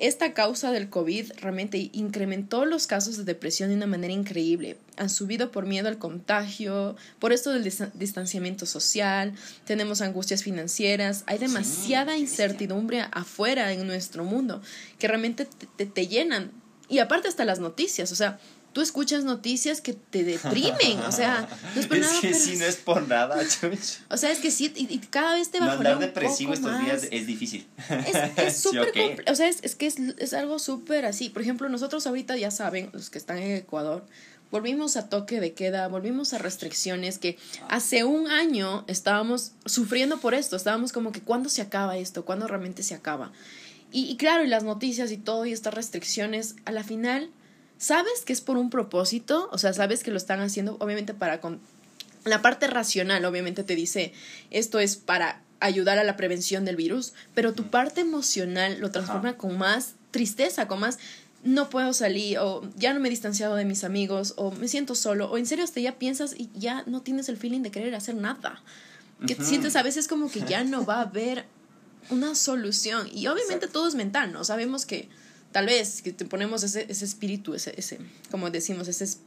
esta 0.00 0.32
causa 0.32 0.72
del 0.72 0.88
COVID 0.88 1.32
realmente 1.36 1.90
incrementó 1.92 2.64
los 2.64 2.86
casos 2.86 3.18
de 3.18 3.24
depresión 3.24 3.68
de 3.68 3.76
una 3.76 3.86
manera 3.86 4.12
increíble. 4.12 4.78
Han 4.96 5.10
subido 5.10 5.50
por 5.50 5.66
miedo 5.66 5.88
al 5.88 5.98
contagio, 5.98 6.96
por 7.18 7.32
esto 7.32 7.52
del 7.52 7.70
distanciamiento 7.94 8.64
social, 8.64 9.34
tenemos 9.66 10.00
angustias 10.00 10.42
financieras, 10.42 11.24
hay 11.26 11.36
demasiada 11.38 12.16
incertidumbre 12.16 13.02
afuera 13.12 13.72
en 13.72 13.86
nuestro 13.86 14.24
mundo 14.24 14.62
que 14.98 15.06
realmente 15.06 15.46
te, 15.76 15.86
te 15.86 16.06
llenan. 16.06 16.50
Y 16.88 16.98
aparte 16.98 17.28
hasta 17.28 17.44
las 17.44 17.60
noticias, 17.60 18.10
o 18.10 18.16
sea, 18.16 18.40
tú 18.72 18.80
escuchas 18.80 19.24
noticias 19.24 19.80
que 19.80 19.94
te 19.94 20.24
deprimen, 20.24 21.00
o 21.06 21.12
sea, 21.12 21.48
no 21.74 21.80
es 21.80 21.86
por 21.86 21.98
nada. 21.98 22.12
Es 22.12 22.20
que 22.20 22.34
si 22.34 22.56
no 22.56 22.64
es 22.64 22.76
por 22.76 23.08
nada, 23.08 23.36
O 24.08 24.16
sea, 24.16 24.30
es 24.30 24.38
que 24.38 24.50
sí, 24.50 24.72
y, 24.76 24.98
cada 24.98 25.34
vez 25.34 25.50
te 25.50 25.60
va 25.60 25.66
a 25.66 25.72
Andar 25.72 25.98
depresivo 25.98 26.52
estos 26.52 26.78
días 26.80 27.08
es 27.10 27.26
difícil. 27.26 27.66
Es 28.36 28.56
súper 28.62 29.24
O 29.28 29.34
sea, 29.34 29.48
es, 29.48 29.74
que 29.74 29.86
es, 29.86 30.32
algo 30.32 30.58
súper 30.58 31.04
así. 31.04 31.30
Por 31.30 31.42
ejemplo, 31.42 31.68
nosotros 31.68 32.06
ahorita 32.06 32.36
ya 32.36 32.50
saben, 32.50 32.90
los 32.92 33.10
que 33.10 33.18
están 33.18 33.38
en 33.38 33.56
Ecuador, 33.56 34.04
volvimos 34.50 34.96
a 34.96 35.08
toque 35.08 35.40
de 35.40 35.52
queda, 35.52 35.88
volvimos 35.88 36.32
a 36.32 36.38
restricciones 36.38 37.18
que 37.18 37.38
hace 37.68 38.04
un 38.04 38.28
año 38.28 38.84
estábamos 38.86 39.52
sufriendo 39.64 40.18
por 40.18 40.34
esto, 40.34 40.56
estábamos 40.56 40.92
como 40.92 41.12
que 41.12 41.20
¿cuándo 41.20 41.48
se 41.48 41.62
acaba 41.62 41.96
esto? 41.98 42.24
¿Cuándo 42.24 42.46
realmente 42.46 42.82
se 42.82 42.94
acaba? 42.94 43.32
Y, 43.92 44.04
y 44.04 44.16
claro, 44.16 44.44
y 44.44 44.48
las 44.48 44.62
noticias 44.62 45.10
y 45.10 45.16
todo 45.16 45.46
y 45.46 45.52
estas 45.52 45.74
restricciones, 45.74 46.54
a 46.64 46.72
la 46.72 46.84
final 46.84 47.30
sabes 47.80 48.24
que 48.24 48.32
es 48.32 48.42
por 48.42 48.58
un 48.58 48.70
propósito, 48.70 49.48
o 49.50 49.58
sea, 49.58 49.72
sabes 49.72 50.04
que 50.04 50.12
lo 50.12 50.18
están 50.18 50.40
haciendo 50.40 50.76
obviamente 50.78 51.14
para... 51.14 51.40
Con... 51.40 51.58
La 52.24 52.42
parte 52.42 52.66
racional 52.66 53.24
obviamente 53.24 53.64
te 53.64 53.74
dice, 53.74 54.12
esto 54.50 54.78
es 54.78 54.96
para 54.96 55.40
ayudar 55.58 55.98
a 55.98 56.04
la 56.04 56.16
prevención 56.16 56.66
del 56.66 56.76
virus, 56.76 57.14
pero 57.34 57.54
tu 57.54 57.64
parte 57.70 58.02
emocional 58.02 58.78
lo 58.78 58.90
transforma 58.90 59.38
con 59.38 59.56
más 59.56 59.94
tristeza, 60.10 60.68
con 60.68 60.80
más 60.80 60.98
no 61.42 61.70
puedo 61.70 61.94
salir 61.94 62.38
o 62.38 62.60
ya 62.76 62.92
no 62.92 63.00
me 63.00 63.08
he 63.08 63.10
distanciado 63.10 63.56
de 63.56 63.64
mis 63.64 63.82
amigos 63.82 64.34
o 64.36 64.50
me 64.50 64.68
siento 64.68 64.94
solo 64.94 65.30
o 65.30 65.38
en 65.38 65.46
serio 65.46 65.64
hasta 65.64 65.80
ya 65.80 65.98
piensas 65.98 66.34
y 66.36 66.50
ya 66.54 66.82
no 66.86 67.00
tienes 67.00 67.30
el 67.30 67.38
feeling 67.38 67.62
de 67.62 67.70
querer 67.70 67.94
hacer 67.94 68.14
nada. 68.14 68.62
Que 69.26 69.34
te 69.34 69.44
sientes 69.44 69.74
a 69.76 69.82
veces 69.82 70.06
como 70.06 70.30
que 70.30 70.42
ya 70.42 70.64
no 70.64 70.84
va 70.86 70.96
a 70.96 71.02
haber 71.02 71.46
una 72.10 72.34
solución 72.34 73.08
y 73.10 73.26
obviamente 73.28 73.68
todo 73.68 73.88
es 73.88 73.94
mental, 73.94 74.32
¿no? 74.32 74.44
Sabemos 74.44 74.84
que 74.84 75.08
tal 75.52 75.66
vez 75.66 76.02
que 76.02 76.12
te 76.12 76.24
ponemos 76.24 76.62
ese, 76.62 76.86
ese 76.88 77.04
espíritu, 77.04 77.54
ese, 77.54 77.74
ese, 77.76 77.98
como 78.30 78.50
decimos, 78.50 78.88
ese, 78.88 79.18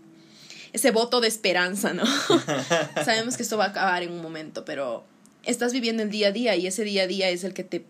ese 0.71 0.91
voto 0.91 1.21
de 1.21 1.27
esperanza, 1.27 1.93
¿no? 1.93 2.03
Sabemos 3.05 3.37
que 3.37 3.43
esto 3.43 3.57
va 3.57 3.65
a 3.65 3.69
acabar 3.69 4.03
en 4.03 4.11
un 4.11 4.21
momento, 4.21 4.65
pero 4.65 5.03
estás 5.43 5.73
viviendo 5.73 6.03
el 6.03 6.09
día 6.09 6.29
a 6.29 6.31
día 6.31 6.55
y 6.55 6.67
ese 6.67 6.83
día 6.83 7.03
a 7.03 7.07
día 7.07 7.29
es 7.29 7.43
el 7.43 7.53
que 7.53 7.63
te 7.63 7.85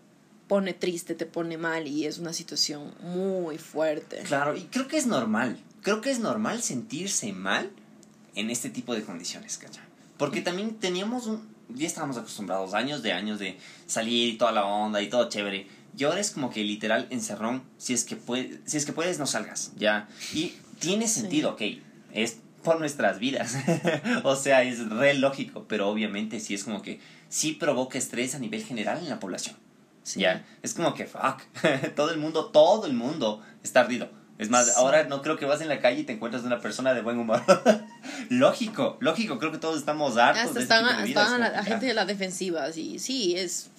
pone 0.48 0.74
triste, 0.74 1.14
te 1.14 1.26
pone 1.26 1.56
mal 1.56 1.86
y 1.86 2.06
es 2.06 2.18
una 2.18 2.32
situación 2.32 2.92
muy 3.00 3.58
fuerte. 3.58 4.18
Claro, 4.24 4.56
y 4.56 4.62
creo 4.64 4.88
que 4.88 4.98
es 4.98 5.06
normal, 5.06 5.58
creo 5.82 6.00
que 6.00 6.10
es 6.10 6.18
normal 6.18 6.62
sentirse 6.62 7.32
mal 7.32 7.70
en 8.34 8.50
este 8.50 8.68
tipo 8.68 8.94
de 8.94 9.02
condiciones, 9.02 9.58
¿cachai? 9.58 9.84
Porque 10.18 10.42
también 10.42 10.74
teníamos 10.76 11.26
un, 11.26 11.53
ya 11.68 11.86
estábamos 11.86 12.16
acostumbrados, 12.16 12.74
años 12.74 13.02
de 13.02 13.12
años 13.12 13.38
de 13.38 13.58
salir 13.86 14.34
y 14.34 14.36
toda 14.38 14.52
la 14.52 14.64
onda 14.64 15.02
y 15.02 15.08
todo 15.08 15.28
chévere. 15.28 15.66
Y 15.96 16.04
ahora 16.04 16.20
es 16.20 16.30
como 16.30 16.50
que 16.50 16.64
literal 16.64 17.06
encerrón, 17.10 17.62
si 17.78 17.94
es 17.94 18.04
que, 18.04 18.16
puede, 18.16 18.60
si 18.64 18.76
es 18.76 18.84
que 18.84 18.92
puedes, 18.92 19.18
no 19.18 19.26
salgas, 19.26 19.72
¿ya? 19.76 20.08
Y 20.32 20.54
tiene 20.80 21.06
sentido, 21.06 21.50
ok, 21.52 21.62
es 22.12 22.38
por 22.64 22.80
nuestras 22.80 23.20
vidas. 23.20 23.56
o 24.24 24.34
sea, 24.34 24.64
es 24.64 24.88
re 24.88 25.14
lógico, 25.14 25.66
pero 25.68 25.88
obviamente 25.88 26.40
sí 26.40 26.54
es 26.54 26.64
como 26.64 26.82
que 26.82 27.00
sí 27.28 27.52
provoca 27.52 27.98
estrés 27.98 28.34
a 28.34 28.38
nivel 28.40 28.64
general 28.64 28.98
en 28.98 29.08
la 29.08 29.20
población. 29.20 29.56
Ya, 30.16 30.44
es 30.62 30.74
como 30.74 30.94
que 30.94 31.06
fuck, 31.06 31.42
todo 31.96 32.10
el 32.10 32.18
mundo, 32.18 32.46
todo 32.46 32.86
el 32.86 32.92
mundo 32.92 33.42
está 33.62 33.80
ardido. 33.80 34.10
Es 34.38 34.50
más, 34.50 34.76
ahora 34.76 35.04
no 35.04 35.22
creo 35.22 35.36
que 35.36 35.46
vas 35.46 35.60
en 35.60 35.68
la 35.68 35.80
calle 35.80 36.00
y 36.00 36.04
te 36.04 36.12
encuentras 36.12 36.42
una 36.42 36.60
persona 36.60 36.92
de 36.92 37.02
buen 37.02 37.18
humor. 37.18 37.42
lógico, 38.30 38.96
lógico, 39.00 39.38
creo 39.38 39.52
que 39.52 39.58
todos 39.58 39.78
estamos 39.78 40.16
hartos. 40.16 40.42
Hasta 40.42 40.54
de 40.54 40.62
este 40.62 40.74
están, 40.74 41.04
tipo 41.04 41.20
de 41.20 41.38
la, 41.38 41.62
gente 41.62 41.86
de 41.86 41.94
la 41.94 42.04
defensiva, 42.04 42.72
sí, 42.72 42.98
sí, 42.98 43.36
es 43.36 43.70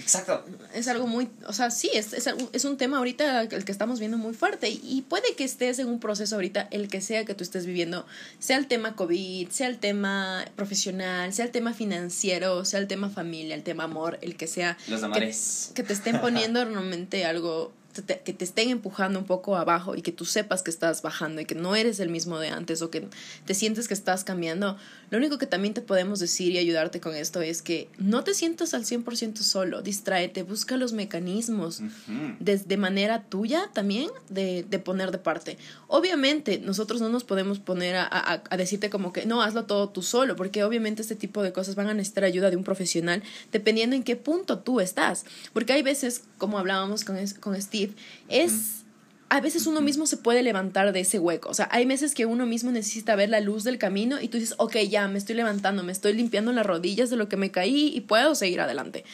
Exacto. 0.00 0.44
Es 0.74 0.88
algo 0.88 1.06
muy, 1.06 1.28
o 1.46 1.52
sea, 1.52 1.70
sí, 1.70 1.90
es, 1.92 2.12
es, 2.12 2.28
es, 2.52 2.64
un 2.64 2.76
tema 2.76 2.98
ahorita 2.98 3.42
el 3.42 3.64
que 3.64 3.72
estamos 3.72 3.98
viendo 3.98 4.16
muy 4.16 4.32
fuerte 4.32 4.68
y, 4.70 5.04
puede 5.08 5.34
que 5.34 5.44
estés 5.44 5.78
en 5.78 5.88
un 5.88 6.00
proceso 6.00 6.36
ahorita, 6.36 6.68
el 6.70 6.88
que 6.88 7.00
sea 7.00 7.24
que 7.24 7.34
tú 7.34 7.42
estés 7.42 7.66
viviendo, 7.66 8.06
sea 8.38 8.56
el 8.56 8.66
tema 8.68 8.94
COVID, 8.94 9.48
sea 9.50 9.68
el 9.68 9.78
tema 9.78 10.44
profesional, 10.56 11.32
sea 11.32 11.44
el 11.44 11.50
tema 11.50 11.74
financiero, 11.74 12.64
sea 12.64 12.80
el 12.80 12.86
tema 12.86 13.10
familia, 13.10 13.54
el 13.54 13.62
tema 13.62 13.84
amor, 13.84 14.18
el 14.22 14.36
que 14.36 14.46
sea. 14.46 14.78
Los 14.88 15.02
amores. 15.02 15.72
Que, 15.74 15.82
que 15.82 15.88
te 15.88 15.92
estén 15.92 16.20
poniendo 16.20 16.64
normalmente 16.64 17.24
algo 17.24 17.72
que 18.04 18.32
te 18.32 18.44
estén 18.44 18.70
empujando 18.70 19.18
un 19.18 19.26
poco 19.26 19.56
abajo 19.56 19.94
y 19.94 20.02
que 20.02 20.12
tú 20.12 20.24
sepas 20.24 20.62
que 20.62 20.70
estás 20.70 21.02
bajando 21.02 21.40
y 21.40 21.44
que 21.44 21.54
no 21.54 21.76
eres 21.76 22.00
el 22.00 22.08
mismo 22.08 22.38
de 22.38 22.48
antes 22.48 22.82
o 22.82 22.90
que 22.90 23.08
te 23.44 23.54
sientes 23.54 23.88
que 23.88 23.94
estás 23.94 24.24
cambiando, 24.24 24.76
lo 25.10 25.18
único 25.18 25.38
que 25.38 25.46
también 25.46 25.74
te 25.74 25.80
podemos 25.80 26.18
decir 26.18 26.52
y 26.52 26.58
ayudarte 26.58 27.00
con 27.00 27.14
esto 27.14 27.40
es 27.40 27.62
que 27.62 27.88
no 27.98 28.24
te 28.24 28.34
sientas 28.34 28.74
al 28.74 28.84
100% 28.84 29.38
solo, 29.38 29.82
distráete, 29.82 30.42
busca 30.42 30.76
los 30.76 30.92
mecanismos 30.92 31.82
de, 32.40 32.76
manera 32.76 33.24
tuya 33.24 33.70
también 33.72 34.10
de, 34.28 34.64
de, 34.68 34.78
poner 34.78 35.10
de 35.10 35.18
parte. 35.18 35.58
Obviamente 35.88 36.58
nosotros 36.58 37.00
no 37.00 37.08
nos 37.08 37.24
podemos 37.24 37.58
poner 37.58 37.96
a, 37.96 38.04
a, 38.04 38.42
a, 38.48 38.56
decirte 38.56 38.90
como 38.90 39.12
que 39.12 39.26
no, 39.26 39.42
hazlo 39.42 39.64
todo 39.64 39.88
tú 39.88 40.02
solo, 40.02 40.36
porque 40.36 40.62
obviamente 40.62 41.02
este 41.02 41.16
tipo 41.16 41.42
de 41.42 41.52
cosas 41.52 41.74
van 41.74 41.88
a 41.88 41.94
necesitar 41.94 42.24
ayuda 42.24 42.50
de 42.50 42.56
un 42.56 42.64
profesional 42.64 43.22
dependiendo 43.52 43.96
en 43.96 44.02
qué 44.02 44.16
punto 44.16 44.58
tú 44.58 44.80
estás, 44.80 45.24
porque 45.52 45.72
hay 45.72 45.82
veces, 45.82 46.22
como 46.38 46.58
hablábamos 46.58 47.04
con, 47.04 47.16
con 47.40 47.60
Steve, 47.60 47.87
es 48.28 48.78
a 49.30 49.40
veces 49.40 49.66
uno 49.66 49.80
mismo 49.80 50.06
se 50.06 50.16
puede 50.16 50.42
levantar 50.42 50.92
de 50.92 51.00
ese 51.00 51.18
hueco. 51.18 51.50
O 51.50 51.54
sea, 51.54 51.68
hay 51.70 51.84
meses 51.84 52.14
que 52.14 52.26
uno 52.26 52.46
mismo 52.46 52.70
necesita 52.70 53.14
ver 53.14 53.28
la 53.28 53.40
luz 53.40 53.62
del 53.62 53.78
camino 53.78 54.20
y 54.20 54.28
tú 54.28 54.38
dices, 54.38 54.54
ok, 54.58 54.76
ya 54.88 55.06
me 55.08 55.18
estoy 55.18 55.34
levantando, 55.34 55.82
me 55.82 55.92
estoy 55.92 56.14
limpiando 56.14 56.52
las 56.52 56.64
rodillas 56.64 57.10
de 57.10 57.16
lo 57.16 57.28
que 57.28 57.36
me 57.36 57.50
caí 57.50 57.92
y 57.94 58.00
puedo 58.00 58.34
seguir 58.34 58.60
adelante. 58.60 59.04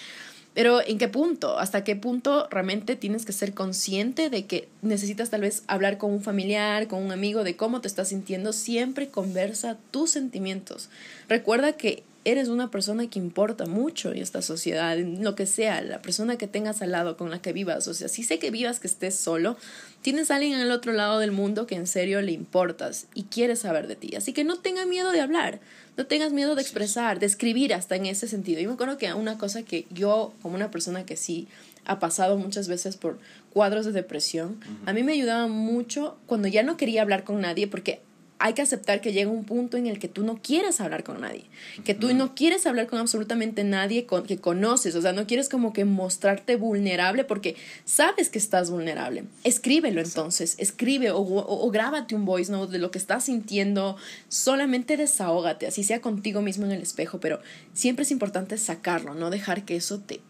Pero 0.54 0.86
¿en 0.86 0.98
qué 0.98 1.08
punto? 1.08 1.58
¿Hasta 1.58 1.82
qué 1.82 1.96
punto 1.96 2.46
realmente 2.48 2.94
tienes 2.94 3.24
que 3.24 3.32
ser 3.32 3.54
consciente 3.54 4.30
de 4.30 4.46
que 4.46 4.68
necesitas 4.82 5.30
tal 5.30 5.40
vez 5.40 5.64
hablar 5.66 5.98
con 5.98 6.12
un 6.12 6.22
familiar, 6.22 6.86
con 6.86 7.02
un 7.02 7.10
amigo 7.10 7.42
de 7.42 7.56
cómo 7.56 7.80
te 7.80 7.88
estás 7.88 8.10
sintiendo? 8.10 8.52
Siempre 8.52 9.08
conversa 9.08 9.78
tus 9.90 10.12
sentimientos. 10.12 10.90
Recuerda 11.28 11.72
que 11.72 12.04
eres 12.24 12.48
una 12.48 12.70
persona 12.70 13.08
que 13.08 13.18
importa 13.18 13.66
mucho 13.66 14.10
en 14.10 14.18
esta 14.18 14.40
sociedad, 14.40 14.98
en 14.98 15.22
lo 15.22 15.34
que 15.34 15.46
sea, 15.46 15.82
la 15.82 16.00
persona 16.00 16.36
que 16.36 16.48
tengas 16.48 16.80
al 16.80 16.92
lado 16.92 17.16
con 17.16 17.30
la 17.30 17.40
que 17.40 17.52
vivas. 17.52 17.86
O 17.86 17.94
sea, 17.94 18.08
si 18.08 18.22
sé 18.22 18.38
que 18.38 18.50
vivas 18.50 18.80
que 18.80 18.86
estés 18.86 19.14
solo, 19.14 19.56
tienes 20.00 20.30
a 20.30 20.36
alguien 20.36 20.54
al 20.54 20.70
otro 20.70 20.92
lado 20.92 21.18
del 21.18 21.32
mundo 21.32 21.66
que 21.66 21.74
en 21.74 21.86
serio 21.86 22.22
le 22.22 22.32
importas 22.32 23.06
y 23.14 23.24
quiere 23.24 23.56
saber 23.56 23.86
de 23.86 23.96
ti. 23.96 24.16
Así 24.16 24.32
que 24.32 24.44
no 24.44 24.56
tengas 24.56 24.86
miedo 24.86 25.12
de 25.12 25.20
hablar, 25.20 25.60
no 25.96 26.06
tengas 26.06 26.32
miedo 26.32 26.54
de 26.54 26.62
expresar, 26.62 27.18
de 27.20 27.26
escribir 27.26 27.74
hasta 27.74 27.96
en 27.96 28.06
ese 28.06 28.26
sentido. 28.26 28.60
Y 28.60 28.66
me 28.66 28.72
acuerdo 28.72 28.96
que 28.96 29.12
una 29.12 29.36
cosa 29.36 29.62
que 29.62 29.86
yo, 29.90 30.32
como 30.40 30.54
una 30.54 30.70
persona 30.70 31.04
que 31.04 31.16
sí 31.16 31.46
ha 31.84 31.98
pasado 31.98 32.38
muchas 32.38 32.68
veces 32.68 32.96
por 32.96 33.18
cuadros 33.52 33.84
de 33.84 33.92
depresión, 33.92 34.58
a 34.86 34.94
mí 34.94 35.02
me 35.02 35.12
ayudaba 35.12 35.46
mucho 35.46 36.16
cuando 36.26 36.48
ya 36.48 36.62
no 36.62 36.78
quería 36.78 37.02
hablar 37.02 37.24
con 37.24 37.42
nadie 37.42 37.66
porque 37.66 38.00
hay 38.38 38.52
que 38.54 38.62
aceptar 38.62 39.00
que 39.00 39.12
llega 39.12 39.30
un 39.30 39.44
punto 39.44 39.76
en 39.76 39.86
el 39.86 39.98
que 39.98 40.08
tú 40.08 40.24
no 40.24 40.40
quieres 40.42 40.80
hablar 40.80 41.04
con 41.04 41.20
nadie, 41.20 41.44
que 41.84 41.94
tú 41.94 42.12
no 42.14 42.34
quieres 42.34 42.66
hablar 42.66 42.86
con 42.86 42.98
absolutamente 42.98 43.64
nadie 43.64 44.06
con, 44.06 44.24
que 44.24 44.38
conoces, 44.38 44.94
o 44.96 45.02
sea, 45.02 45.12
no 45.12 45.26
quieres 45.26 45.48
como 45.48 45.72
que 45.72 45.84
mostrarte 45.84 46.56
vulnerable 46.56 47.24
porque 47.24 47.56
sabes 47.84 48.28
que 48.30 48.38
estás 48.38 48.70
vulnerable. 48.70 49.24
Escríbelo 49.44 50.00
entonces, 50.00 50.56
escribe 50.58 51.10
o, 51.12 51.20
o, 51.20 51.70
grábate 51.70 52.14
un 52.14 52.24
voice 52.24 52.50
note 52.50 52.72
de 52.72 52.78
lo 52.78 52.90
que 52.90 52.98
estás 52.98 53.24
sintiendo, 53.24 53.96
solamente 54.28 54.96
desahógate, 54.96 55.66
así 55.66 55.84
sea 55.84 56.00
contigo 56.00 56.42
mismo 56.42 56.66
en 56.66 56.72
el 56.72 56.82
espejo, 56.82 57.20
pero 57.20 57.40
siempre 57.72 58.02
es 58.02 58.10
importante 58.10 58.58
sacarlo, 58.58 59.14
no 59.14 59.30
dejar 59.30 59.64
que 59.64 59.76
eso 59.76 60.00
te, 60.00 60.20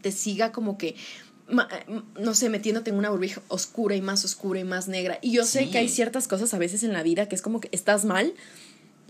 te 0.00 0.10
siga 0.10 0.52
como 0.52 0.78
que 0.78 0.96
no 1.48 2.34
sé, 2.34 2.48
metiéndote 2.48 2.90
en 2.90 2.96
una 2.96 3.10
burbija 3.10 3.40
oscura 3.48 3.94
y 3.94 4.00
más 4.00 4.24
oscura 4.24 4.58
y 4.58 4.64
más 4.64 4.88
negra. 4.88 5.18
Y 5.22 5.32
yo 5.32 5.44
sé 5.44 5.70
que 5.70 5.78
hay 5.78 5.88
ciertas 5.88 6.26
cosas 6.28 6.52
a 6.54 6.58
veces 6.58 6.82
en 6.82 6.92
la 6.92 7.02
vida 7.02 7.28
que 7.28 7.34
es 7.34 7.42
como 7.42 7.60
que 7.60 7.68
estás 7.72 8.04
mal 8.04 8.34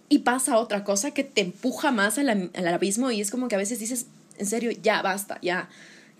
y 0.09 0.19
pasa 0.19 0.59
otra 0.59 0.85
cosa 0.85 1.13
que 1.13 1.25
te 1.25 1.41
empuja 1.41 1.93
más 1.93 2.19
al, 2.19 2.29
al 2.29 2.69
abismo 2.69 3.11
y 3.11 3.21
es 3.21 3.31
como 3.31 3.49
que 3.49 3.55
a 3.55 3.59
veces 3.59 3.79
dices, 3.79 4.07
en 4.39 4.47
serio, 4.47 4.71
ya 4.71 5.03
basta, 5.03 5.39
ya. 5.43 5.69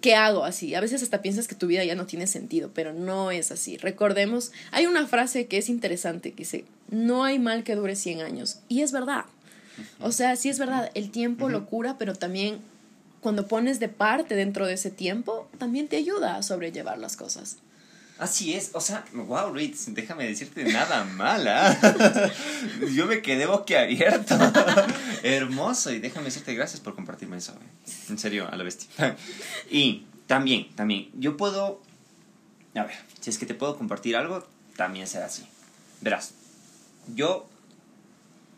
¿Qué 0.01 0.15
hago 0.15 0.45
así? 0.45 0.75
A 0.75 0.81
veces 0.81 1.03
hasta 1.03 1.23
piensas 1.23 1.49
que 1.49 1.55
tu 1.55 1.67
vida 1.67 1.83
ya 1.85 1.95
no 1.95 2.07
tiene 2.07 2.27
sentido, 2.27 2.71
pero 2.75 2.93
no 2.93 3.31
es 3.31 3.51
así. 3.51 3.79
Recordemos, 3.79 4.53
hay 4.71 4.87
una 4.87 5.07
frase 5.07 5.47
que 5.47 5.59
es 5.59 5.69
interesante 5.69 6.33
que 6.33 6.39
dice, 6.39 6.65
no 6.91 7.25
hay 7.25 7.39
mal 7.39 7.65
que 7.65 7.75
dure 7.75 7.97
100 7.97 8.21
años. 8.21 8.59
Y 8.69 8.83
es 8.83 8.93
verdad. 8.93 9.25
O 10.01 10.13
sea, 10.13 10.37
sí 10.37 10.49
es 10.49 10.59
verdad, 10.59 10.91
el 10.95 11.11
tiempo 11.11 11.49
lo 11.49 11.67
cura, 11.67 11.97
pero 11.99 12.15
también 12.15 12.59
cuando 13.27 13.49
pones 13.49 13.81
de 13.81 13.89
parte 13.89 14.37
dentro 14.37 14.69
de 14.69 14.75
ese 14.75 14.89
tiempo, 14.89 15.51
también 15.59 15.89
te 15.89 15.97
ayuda 15.97 16.37
a 16.37 16.45
sobrellevar 16.45 16.97
las 16.97 17.17
cosas. 17.17 17.57
Así 18.21 18.55
es, 18.55 18.71
o 18.73 18.81
sea, 18.81 19.05
wow, 19.15 19.53
Ritz, 19.53 19.87
déjame 19.89 20.29
decirte 20.29 20.63
nada 20.73 21.03
mala. 21.03 21.77
¿ah? 21.83 22.31
Yo 22.95 23.07
me 23.07 23.23
quedé 23.23 23.47
boquiabierto. 23.47 24.39
Hermoso, 25.25 25.91
y 25.91 25.99
déjame 25.99 26.27
decirte 26.27 26.55
gracias 26.55 26.79
por 26.79 26.95
compartirme 26.95 27.39
eso, 27.39 27.53
en 28.09 28.17
serio, 28.17 28.49
a 28.49 28.55
la 28.55 28.63
bestia. 28.63 29.17
y 29.73 30.07
también, 30.29 30.73
también, 30.77 31.11
yo 31.15 31.37
puedo, 31.37 31.83
a 32.77 32.85
ver, 32.85 32.95
si 33.21 33.31
es 33.31 33.39
que 33.39 33.47
te 33.47 33.55
puedo 33.55 33.77
compartir 33.77 34.15
algo, 34.15 34.47
también 34.77 35.09
será 35.09 35.27
así. 35.27 35.45
Verás, 36.01 36.31
yo 37.13 37.49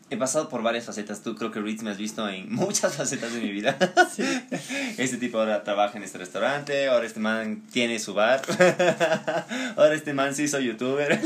he 0.09 0.17
pasado 0.17 0.49
por 0.49 0.63
varias 0.63 0.85
facetas. 0.85 1.21
Tú 1.21 1.35
creo 1.35 1.51
que 1.51 1.59
Ritz 1.59 1.83
me 1.83 1.91
has 1.91 1.97
visto 1.97 2.27
en 2.27 2.51
muchas 2.53 2.95
facetas 2.95 3.33
de 3.33 3.39
mi 3.41 3.51
vida. 3.51 3.77
Sí. 4.13 4.23
Este 4.97 5.17
tipo 5.17 5.39
ahora 5.39 5.63
trabaja 5.63 5.97
en 5.97 6.03
este 6.03 6.17
restaurante, 6.17 6.87
ahora 6.87 7.05
este 7.05 7.19
man 7.19 7.63
tiene 7.71 7.99
su 7.99 8.13
bar, 8.13 8.41
ahora 9.77 9.93
este 9.93 10.13
man 10.13 10.35
sí 10.35 10.47
soy 10.47 10.65
youtuber. 10.65 11.19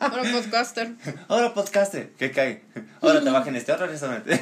Ahora 0.00 0.22
podcaster. 0.32 0.92
Ahora 1.28 1.54
podcaster, 1.54 2.10
que 2.10 2.30
cae. 2.30 2.62
Ahora 3.00 3.20
trabaja 3.20 3.50
en 3.50 3.56
este 3.56 3.72
otro 3.72 3.86
restaurante. 3.86 4.40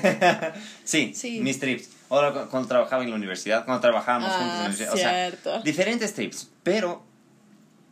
sí, 0.85 1.13
sí, 1.15 1.41
mis 1.41 1.59
trips. 1.59 1.91
Ahora 2.09 2.47
cuando 2.47 2.69
trabajaba 2.69 3.03
en 3.03 3.11
la 3.11 3.17
universidad, 3.17 3.65
cuando 3.65 3.81
trabajábamos 3.81 4.31
juntos 4.31 4.43
en 4.43 4.49
la 4.49 4.65
universidad. 4.67 4.95
Cierto. 4.95 5.51
O 5.51 5.53
sea, 5.55 5.63
diferentes 5.63 6.15
trips. 6.15 6.49
Pero 6.63 7.05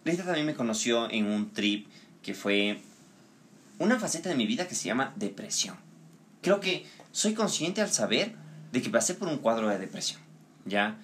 Rita 0.04 0.24
también 0.24 0.46
me 0.46 0.54
conoció 0.54 1.10
en 1.10 1.26
un 1.26 1.52
trip 1.52 1.88
que 2.22 2.34
fue 2.34 2.80
una 3.78 3.98
faceta 3.98 4.28
de 4.28 4.34
mi 4.34 4.46
vida 4.46 4.68
que 4.68 4.74
se 4.74 4.86
llama 4.86 5.12
depresión. 5.16 5.76
Creo 6.42 6.60
que 6.60 6.86
soy 7.12 7.34
consciente 7.34 7.80
al 7.80 7.90
saber 7.90 8.34
de 8.72 8.82
que 8.82 8.90
pasé 8.90 9.14
por 9.14 9.28
un 9.28 9.38
cuadro 9.38 9.68
de 9.68 9.78
depresión, 9.78 10.20
¿ya? 10.64 10.98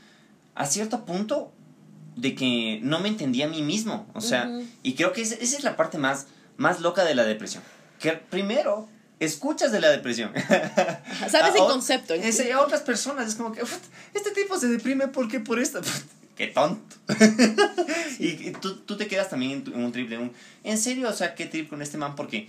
A 0.54 0.66
cierto 0.66 1.04
punto 1.04 1.52
de 2.16 2.34
que 2.34 2.80
no 2.82 3.00
me 3.00 3.08
entendía 3.08 3.46
a 3.46 3.48
mí 3.48 3.62
mismo, 3.62 4.08
o 4.14 4.20
sea, 4.20 4.50
y 4.82 4.94
creo 4.94 5.12
que 5.12 5.22
esa, 5.22 5.36
es 5.36 5.62
la 5.62 5.76
parte 5.76 5.98
más, 5.98 6.26
más 6.56 6.80
loca 6.80 7.04
de 7.04 7.14
la 7.14 7.24
depresión. 7.24 7.62
Que 7.98 8.12
primero 8.12 8.88
escuchas 9.20 9.70
de 9.72 9.80
la 9.80 9.90
depresión. 9.90 10.32
Sabes 11.30 11.54
el 11.54 11.60
concepto. 11.60 12.14
Es, 12.14 12.40
a 12.50 12.60
otras 12.60 12.80
personas 12.80 13.28
es 13.28 13.34
como 13.36 13.52
que 13.52 13.62
este 14.14 14.30
tipo 14.32 14.58
se 14.58 14.68
deprime 14.68 15.08
porque 15.08 15.40
por 15.40 15.60
esto. 15.60 15.80
qué 16.36 16.48
tonto. 16.48 16.96
y, 18.18 18.50
tú, 18.52 18.76
tú, 18.78 18.96
te 18.96 19.06
quedas 19.06 19.28
también 19.28 19.62
en, 19.66 19.84
un 19.84 19.92
triple. 19.92 20.18
Un, 20.18 20.32
en 20.64 20.78
serio, 20.78 21.08
o 21.08 21.12
sea, 21.12 21.34
qué 21.34 21.46
trip 21.46 21.68
con 21.68 21.82
este 21.82 21.98
man 21.98 22.16
porque 22.16 22.48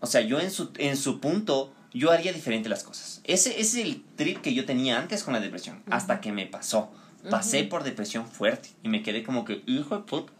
o 0.00 0.06
sea, 0.06 0.20
yo 0.20 0.40
en 0.40 0.50
su, 0.50 0.70
en 0.78 0.96
su 0.96 1.20
punto, 1.20 1.72
yo 1.92 2.10
haría 2.10 2.32
diferente 2.32 2.68
las 2.68 2.82
cosas. 2.82 3.20
Ese, 3.24 3.60
es 3.60 3.74
el 3.74 4.02
trip 4.16 4.40
que 4.40 4.54
yo 4.54 4.64
tenía 4.64 4.98
antes 4.98 5.22
con 5.22 5.34
la 5.34 5.40
depresión, 5.40 5.82
hasta 5.90 6.20
que 6.20 6.32
me 6.32 6.46
pasó. 6.46 6.90
Pasé 7.30 7.64
por 7.64 7.84
depresión 7.84 8.26
fuerte 8.28 8.68
y 8.82 8.88
me 8.88 9.02
quedé 9.02 9.22
como 9.22 9.46
que, 9.46 9.62
hijo 9.66 9.96
de 9.96 10.02
puta. 10.02 10.32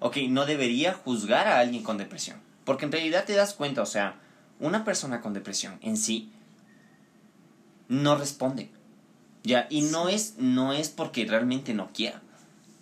ok, 0.00 0.16
no 0.28 0.44
debería 0.44 0.92
juzgar 0.92 1.48
a 1.48 1.58
alguien 1.58 1.82
con 1.82 1.96
depresión. 1.96 2.38
Porque 2.64 2.84
en 2.84 2.92
realidad 2.92 3.24
te 3.24 3.34
das 3.34 3.54
cuenta, 3.54 3.80
o 3.80 3.86
sea, 3.86 4.20
una 4.60 4.84
persona 4.84 5.22
con 5.22 5.32
depresión 5.32 5.78
en 5.82 5.96
sí 5.96 6.30
no 7.88 8.16
responde. 8.16 8.70
Ya, 9.42 9.66
y 9.70 9.82
no 9.82 10.08
es, 10.08 10.36
no 10.38 10.72
es 10.72 10.88
porque 10.88 11.24
realmente 11.24 11.74
no 11.74 11.92
quiera. 11.92 12.22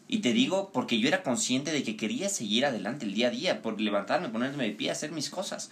Y 0.06 0.18
te 0.18 0.32
digo 0.32 0.70
porque 0.72 0.98
yo 0.98 1.08
era 1.08 1.22
consciente 1.22 1.72
de 1.72 1.82
que 1.82 1.96
quería 1.96 2.28
seguir 2.28 2.66
adelante 2.66 3.06
el 3.06 3.14
día 3.14 3.28
a 3.28 3.30
día, 3.30 3.62
por 3.62 3.80
levantarme, 3.80 4.28
ponerme 4.28 4.64
de 4.64 4.72
pie, 4.72 4.90
hacer 4.90 5.12
mis 5.12 5.30
cosas. 5.30 5.70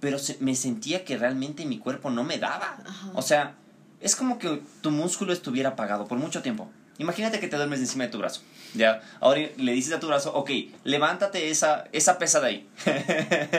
Pero 0.00 0.18
me 0.40 0.54
sentía 0.54 1.04
que 1.04 1.16
realmente 1.16 1.64
mi 1.64 1.78
cuerpo 1.78 2.10
no 2.10 2.24
me 2.24 2.38
daba. 2.38 2.78
O 3.14 3.22
sea, 3.22 3.54
es 4.00 4.16
como 4.16 4.38
que 4.38 4.62
tu 4.82 4.90
músculo 4.90 5.32
estuviera 5.32 5.70
apagado 5.70 6.06
por 6.06 6.18
mucho 6.18 6.42
tiempo. 6.42 6.70
Imagínate 6.98 7.40
que 7.40 7.48
te 7.48 7.56
duermes 7.56 7.80
encima 7.80 8.04
de 8.04 8.10
tu 8.10 8.18
brazo. 8.18 8.42
Ya, 8.74 9.02
ahora 9.20 9.40
le 9.56 9.72
dices 9.72 9.92
a 9.92 10.00
tu 10.00 10.06
brazo, 10.06 10.34
ok, 10.34 10.50
levántate 10.84 11.50
esa, 11.50 11.84
esa 11.92 12.18
pesa 12.18 12.40
de 12.40 12.46
ahí. 12.46 12.68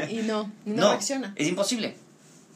y 0.10 0.24
no, 0.24 0.51
no, 0.65 0.89
reacciona. 0.89 1.34
Es 1.36 1.48
imposible. 1.48 1.96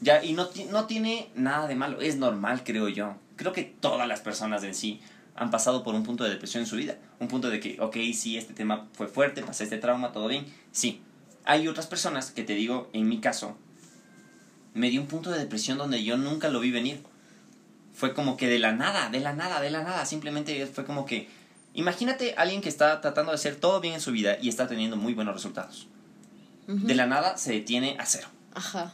Ya, 0.00 0.24
y 0.24 0.32
no, 0.32 0.48
no 0.70 0.86
tiene 0.86 1.30
nada 1.34 1.68
de 1.68 1.76
malo. 1.76 2.00
Es 2.00 2.16
normal, 2.16 2.62
creo 2.64 2.88
yo. 2.88 3.14
Creo 3.36 3.52
que 3.52 3.62
todas 3.62 4.08
las 4.08 4.20
personas 4.20 4.64
en 4.64 4.74
sí 4.74 5.00
han 5.36 5.50
pasado 5.50 5.82
por 5.82 5.94
un 5.94 6.02
punto 6.02 6.24
de 6.24 6.30
depresión 6.30 6.62
en 6.62 6.66
su 6.66 6.76
vida. 6.76 6.96
Un 7.20 7.28
punto 7.28 7.48
de 7.48 7.60
que, 7.60 7.80
ok, 7.80 7.96
sí, 8.14 8.36
este 8.36 8.52
tema 8.52 8.88
fue 8.94 9.06
fuerte, 9.06 9.42
pasé 9.42 9.64
este 9.64 9.78
trauma, 9.78 10.12
todo 10.12 10.28
bien. 10.28 10.46
Sí. 10.72 11.00
Hay 11.44 11.66
otras 11.68 11.86
personas 11.86 12.30
que 12.30 12.42
te 12.42 12.54
digo, 12.54 12.90
en 12.92 13.08
mi 13.08 13.20
caso, 13.20 13.56
me 14.74 14.90
dio 14.90 15.00
un 15.00 15.06
punto 15.06 15.30
de 15.30 15.38
depresión 15.38 15.78
donde 15.78 16.02
yo 16.02 16.16
nunca 16.16 16.48
lo 16.48 16.60
vi 16.60 16.70
venir. 16.70 17.02
Fue 17.94 18.14
como 18.14 18.36
que 18.36 18.48
de 18.48 18.58
la 18.58 18.72
nada, 18.72 19.10
de 19.10 19.20
la 19.20 19.32
nada, 19.32 19.60
de 19.60 19.70
la 19.70 19.82
nada. 19.82 20.06
Simplemente 20.06 20.66
fue 20.66 20.84
como 20.84 21.04
que, 21.04 21.28
imagínate 21.74 22.34
a 22.36 22.42
alguien 22.42 22.62
que 22.62 22.68
está 22.68 23.00
tratando 23.00 23.32
de 23.32 23.36
hacer 23.36 23.56
todo 23.56 23.80
bien 23.80 23.94
en 23.94 24.00
su 24.00 24.12
vida 24.12 24.38
y 24.40 24.48
está 24.48 24.66
teniendo 24.66 24.96
muy 24.96 25.14
buenos 25.14 25.34
resultados. 25.34 25.88
De 26.66 26.94
la 26.94 27.06
nada 27.06 27.36
se 27.36 27.52
detiene 27.52 27.96
a 27.98 28.06
cero. 28.06 28.28
Ajá. 28.54 28.92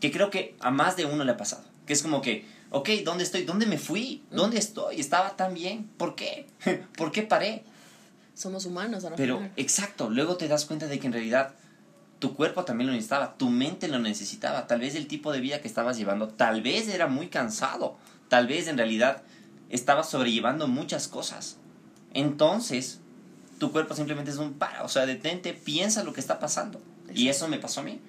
Que 0.00 0.12
creo 0.12 0.30
que 0.30 0.54
a 0.60 0.70
más 0.70 0.96
de 0.96 1.06
uno 1.06 1.24
le 1.24 1.32
ha 1.32 1.36
pasado. 1.36 1.64
Que 1.86 1.92
es 1.92 2.02
como 2.02 2.22
que, 2.22 2.46
ok, 2.70 2.88
¿dónde 3.04 3.24
estoy? 3.24 3.44
¿Dónde 3.44 3.66
me 3.66 3.78
fui? 3.78 4.22
¿Dónde 4.30 4.58
estoy? 4.58 5.00
Estaba 5.00 5.34
tan 5.36 5.54
bien. 5.54 5.88
¿Por 5.96 6.14
qué? 6.14 6.46
¿Por 6.96 7.10
qué 7.10 7.22
paré? 7.22 7.64
Somos 8.34 8.66
humanos, 8.66 9.04
a 9.04 9.16
Pero, 9.16 9.42
exacto, 9.56 10.10
luego 10.10 10.36
te 10.36 10.46
das 10.46 10.66
cuenta 10.66 10.86
de 10.86 11.00
que 11.00 11.06
en 11.06 11.14
realidad 11.14 11.54
tu 12.26 12.34
cuerpo 12.34 12.64
también 12.64 12.88
lo 12.88 12.92
necesitaba, 12.92 13.36
tu 13.38 13.50
mente 13.50 13.86
lo 13.86 14.00
necesitaba, 14.00 14.66
tal 14.66 14.80
vez 14.80 14.96
el 14.96 15.06
tipo 15.06 15.32
de 15.32 15.38
vida 15.38 15.60
que 15.60 15.68
estabas 15.68 15.96
llevando, 15.96 16.26
tal 16.26 16.60
vez 16.60 16.88
era 16.88 17.06
muy 17.06 17.28
cansado, 17.28 17.96
tal 18.28 18.48
vez 18.48 18.66
en 18.66 18.76
realidad 18.76 19.22
estabas 19.70 20.10
sobrellevando 20.10 20.66
muchas 20.66 21.06
cosas. 21.06 21.58
Entonces, 22.14 22.98
tu 23.60 23.70
cuerpo 23.70 23.94
simplemente 23.94 24.32
es 24.32 24.38
un 24.38 24.54
para, 24.54 24.82
o 24.82 24.88
sea, 24.88 25.06
detente, 25.06 25.52
piensa 25.52 26.02
lo 26.02 26.12
que 26.12 26.18
está 26.18 26.40
pasando. 26.40 26.82
Y 27.14 27.28
eso 27.28 27.46
me 27.46 27.58
pasó 27.58 27.82
a 27.82 27.84
mí. 27.84 28.00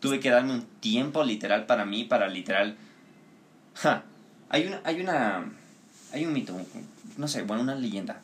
Tuve 0.00 0.18
que 0.18 0.30
darme 0.30 0.54
un 0.54 0.62
tiempo 0.80 1.22
literal 1.22 1.66
para 1.66 1.84
mí, 1.84 2.04
para 2.04 2.26
literal... 2.26 2.74
Hay 4.48 4.66
una, 4.66 4.80
hay 4.84 5.02
una, 5.02 5.52
hay 6.14 6.24
un 6.24 6.32
mito, 6.32 6.58
no 7.18 7.28
sé, 7.28 7.42
bueno, 7.42 7.62
una 7.62 7.74
leyenda 7.74 8.22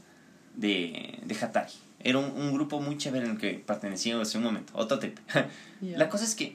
de, 0.57 1.21
de 1.23 1.35
Hatari 1.37 1.84
era 2.05 2.19
un, 2.19 2.53
grupo 2.53 2.81
muy 2.81 2.99
chévere 2.99 3.25
en 3.25 3.33
el 3.33 3.39
que 3.39 3.55
pertenecía 3.55 4.21
hace 4.21 4.37
un 4.37 4.45
momento. 4.45 4.75
Otro 4.77 4.99
tip. 4.99 5.19
La 5.81 6.11
cosa 6.11 6.25
es 6.25 6.35
que 6.35 6.55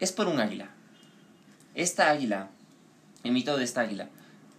es 0.00 0.10
por 0.10 0.26
un 0.26 0.40
águila. 0.40 0.68
Esta 1.76 2.10
águila, 2.10 2.50
el 3.22 3.30
mito 3.30 3.56
de 3.56 3.62
esta 3.62 3.82
águila, 3.82 4.08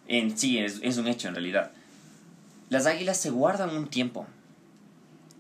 en 0.08 0.38
sí 0.38 0.58
es, 0.58 0.80
es 0.82 0.98
un 0.98 1.08
hecho 1.08 1.28
en 1.28 1.36
realidad. 1.36 1.72
Las 2.70 2.86
águilas 2.86 3.18
se 3.18 3.30
guardan 3.30 3.76
un 3.76 3.90
tiempo. 3.90 4.26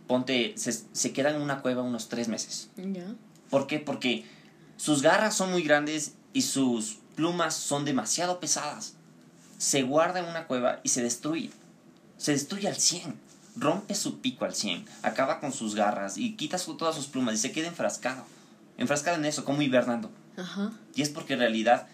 Ponte, 0.07 0.53
se, 0.57 0.73
se 0.73 1.13
quedan 1.13 1.35
en 1.35 1.41
una 1.41 1.61
cueva 1.61 1.83
unos 1.83 2.09
tres 2.09 2.27
meses. 2.27 2.69
¿Por 3.49 3.67
qué? 3.67 3.79
Porque 3.79 4.25
sus 4.75 5.01
garras 5.01 5.35
son 5.35 5.51
muy 5.51 5.63
grandes 5.63 6.15
y 6.33 6.41
sus 6.41 6.99
plumas 7.15 7.55
son 7.55 7.85
demasiado 7.85 8.41
pesadas. 8.41 8.95
Se 9.57 9.83
guarda 9.83 10.19
en 10.19 10.25
una 10.25 10.47
cueva 10.47 10.81
y 10.83 10.89
se 10.89 11.01
destruye. 11.01 11.49
Se 12.17 12.33
destruye 12.33 12.67
al 12.67 12.75
100 12.75 13.30
rompe 13.55 13.95
su 13.95 14.19
pico 14.19 14.45
al 14.45 14.55
100, 14.55 14.85
acaba 15.03 15.39
con 15.39 15.51
sus 15.51 15.75
garras 15.75 16.17
y 16.17 16.35
quita 16.35 16.57
todas 16.57 16.95
sus 16.95 17.07
plumas 17.07 17.35
y 17.35 17.37
se 17.37 17.51
queda 17.51 17.67
enfrascado. 17.67 18.25
Enfrascado 18.77 19.17
en 19.17 19.25
eso, 19.25 19.45
como 19.45 19.61
hibernando. 19.61 20.09
Ajá. 20.37 20.71
Y 20.95 21.01
es 21.01 21.09
porque 21.09 21.33
en 21.33 21.39
realidad 21.39 21.87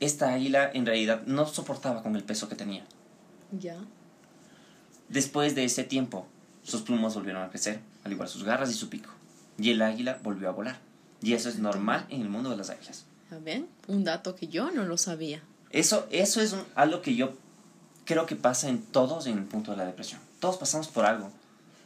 esta 0.00 0.32
águila 0.32 0.70
en 0.72 0.86
realidad 0.86 1.22
no 1.26 1.46
soportaba 1.46 2.02
con 2.02 2.16
el 2.16 2.24
peso 2.24 2.48
que 2.48 2.56
tenía. 2.56 2.84
Ya. 3.52 3.78
Después 5.08 5.54
de 5.54 5.64
ese 5.64 5.84
tiempo, 5.84 6.26
sus 6.62 6.82
plumas 6.82 7.14
volvieron 7.14 7.42
a 7.42 7.50
crecer, 7.50 7.80
al 8.04 8.12
igual 8.12 8.28
sus 8.28 8.44
garras 8.44 8.70
y 8.70 8.74
su 8.74 8.88
pico. 8.88 9.10
Y 9.58 9.70
el 9.70 9.82
águila 9.82 10.18
volvió 10.22 10.48
a 10.48 10.52
volar. 10.52 10.78
Y 11.22 11.32
eso 11.32 11.48
es 11.48 11.58
normal 11.58 12.06
en 12.10 12.22
el 12.22 12.28
mundo 12.28 12.50
de 12.50 12.56
las 12.56 12.70
águilas. 12.70 13.06
¿Ven? 13.42 13.66
Un 13.88 14.04
dato 14.04 14.36
que 14.36 14.46
yo 14.48 14.70
no 14.70 14.84
lo 14.84 14.96
sabía. 14.96 15.42
Eso, 15.70 16.06
eso 16.10 16.40
es 16.40 16.54
algo 16.74 17.02
que 17.02 17.16
yo 17.16 17.34
creo 18.04 18.26
que 18.26 18.36
pasa 18.36 18.68
en 18.68 18.82
todos 18.82 19.26
en 19.26 19.38
el 19.38 19.44
punto 19.44 19.72
de 19.72 19.78
la 19.78 19.86
depresión. 19.86 20.20
Todos 20.44 20.58
pasamos 20.58 20.88
por 20.88 21.06
algo. 21.06 21.30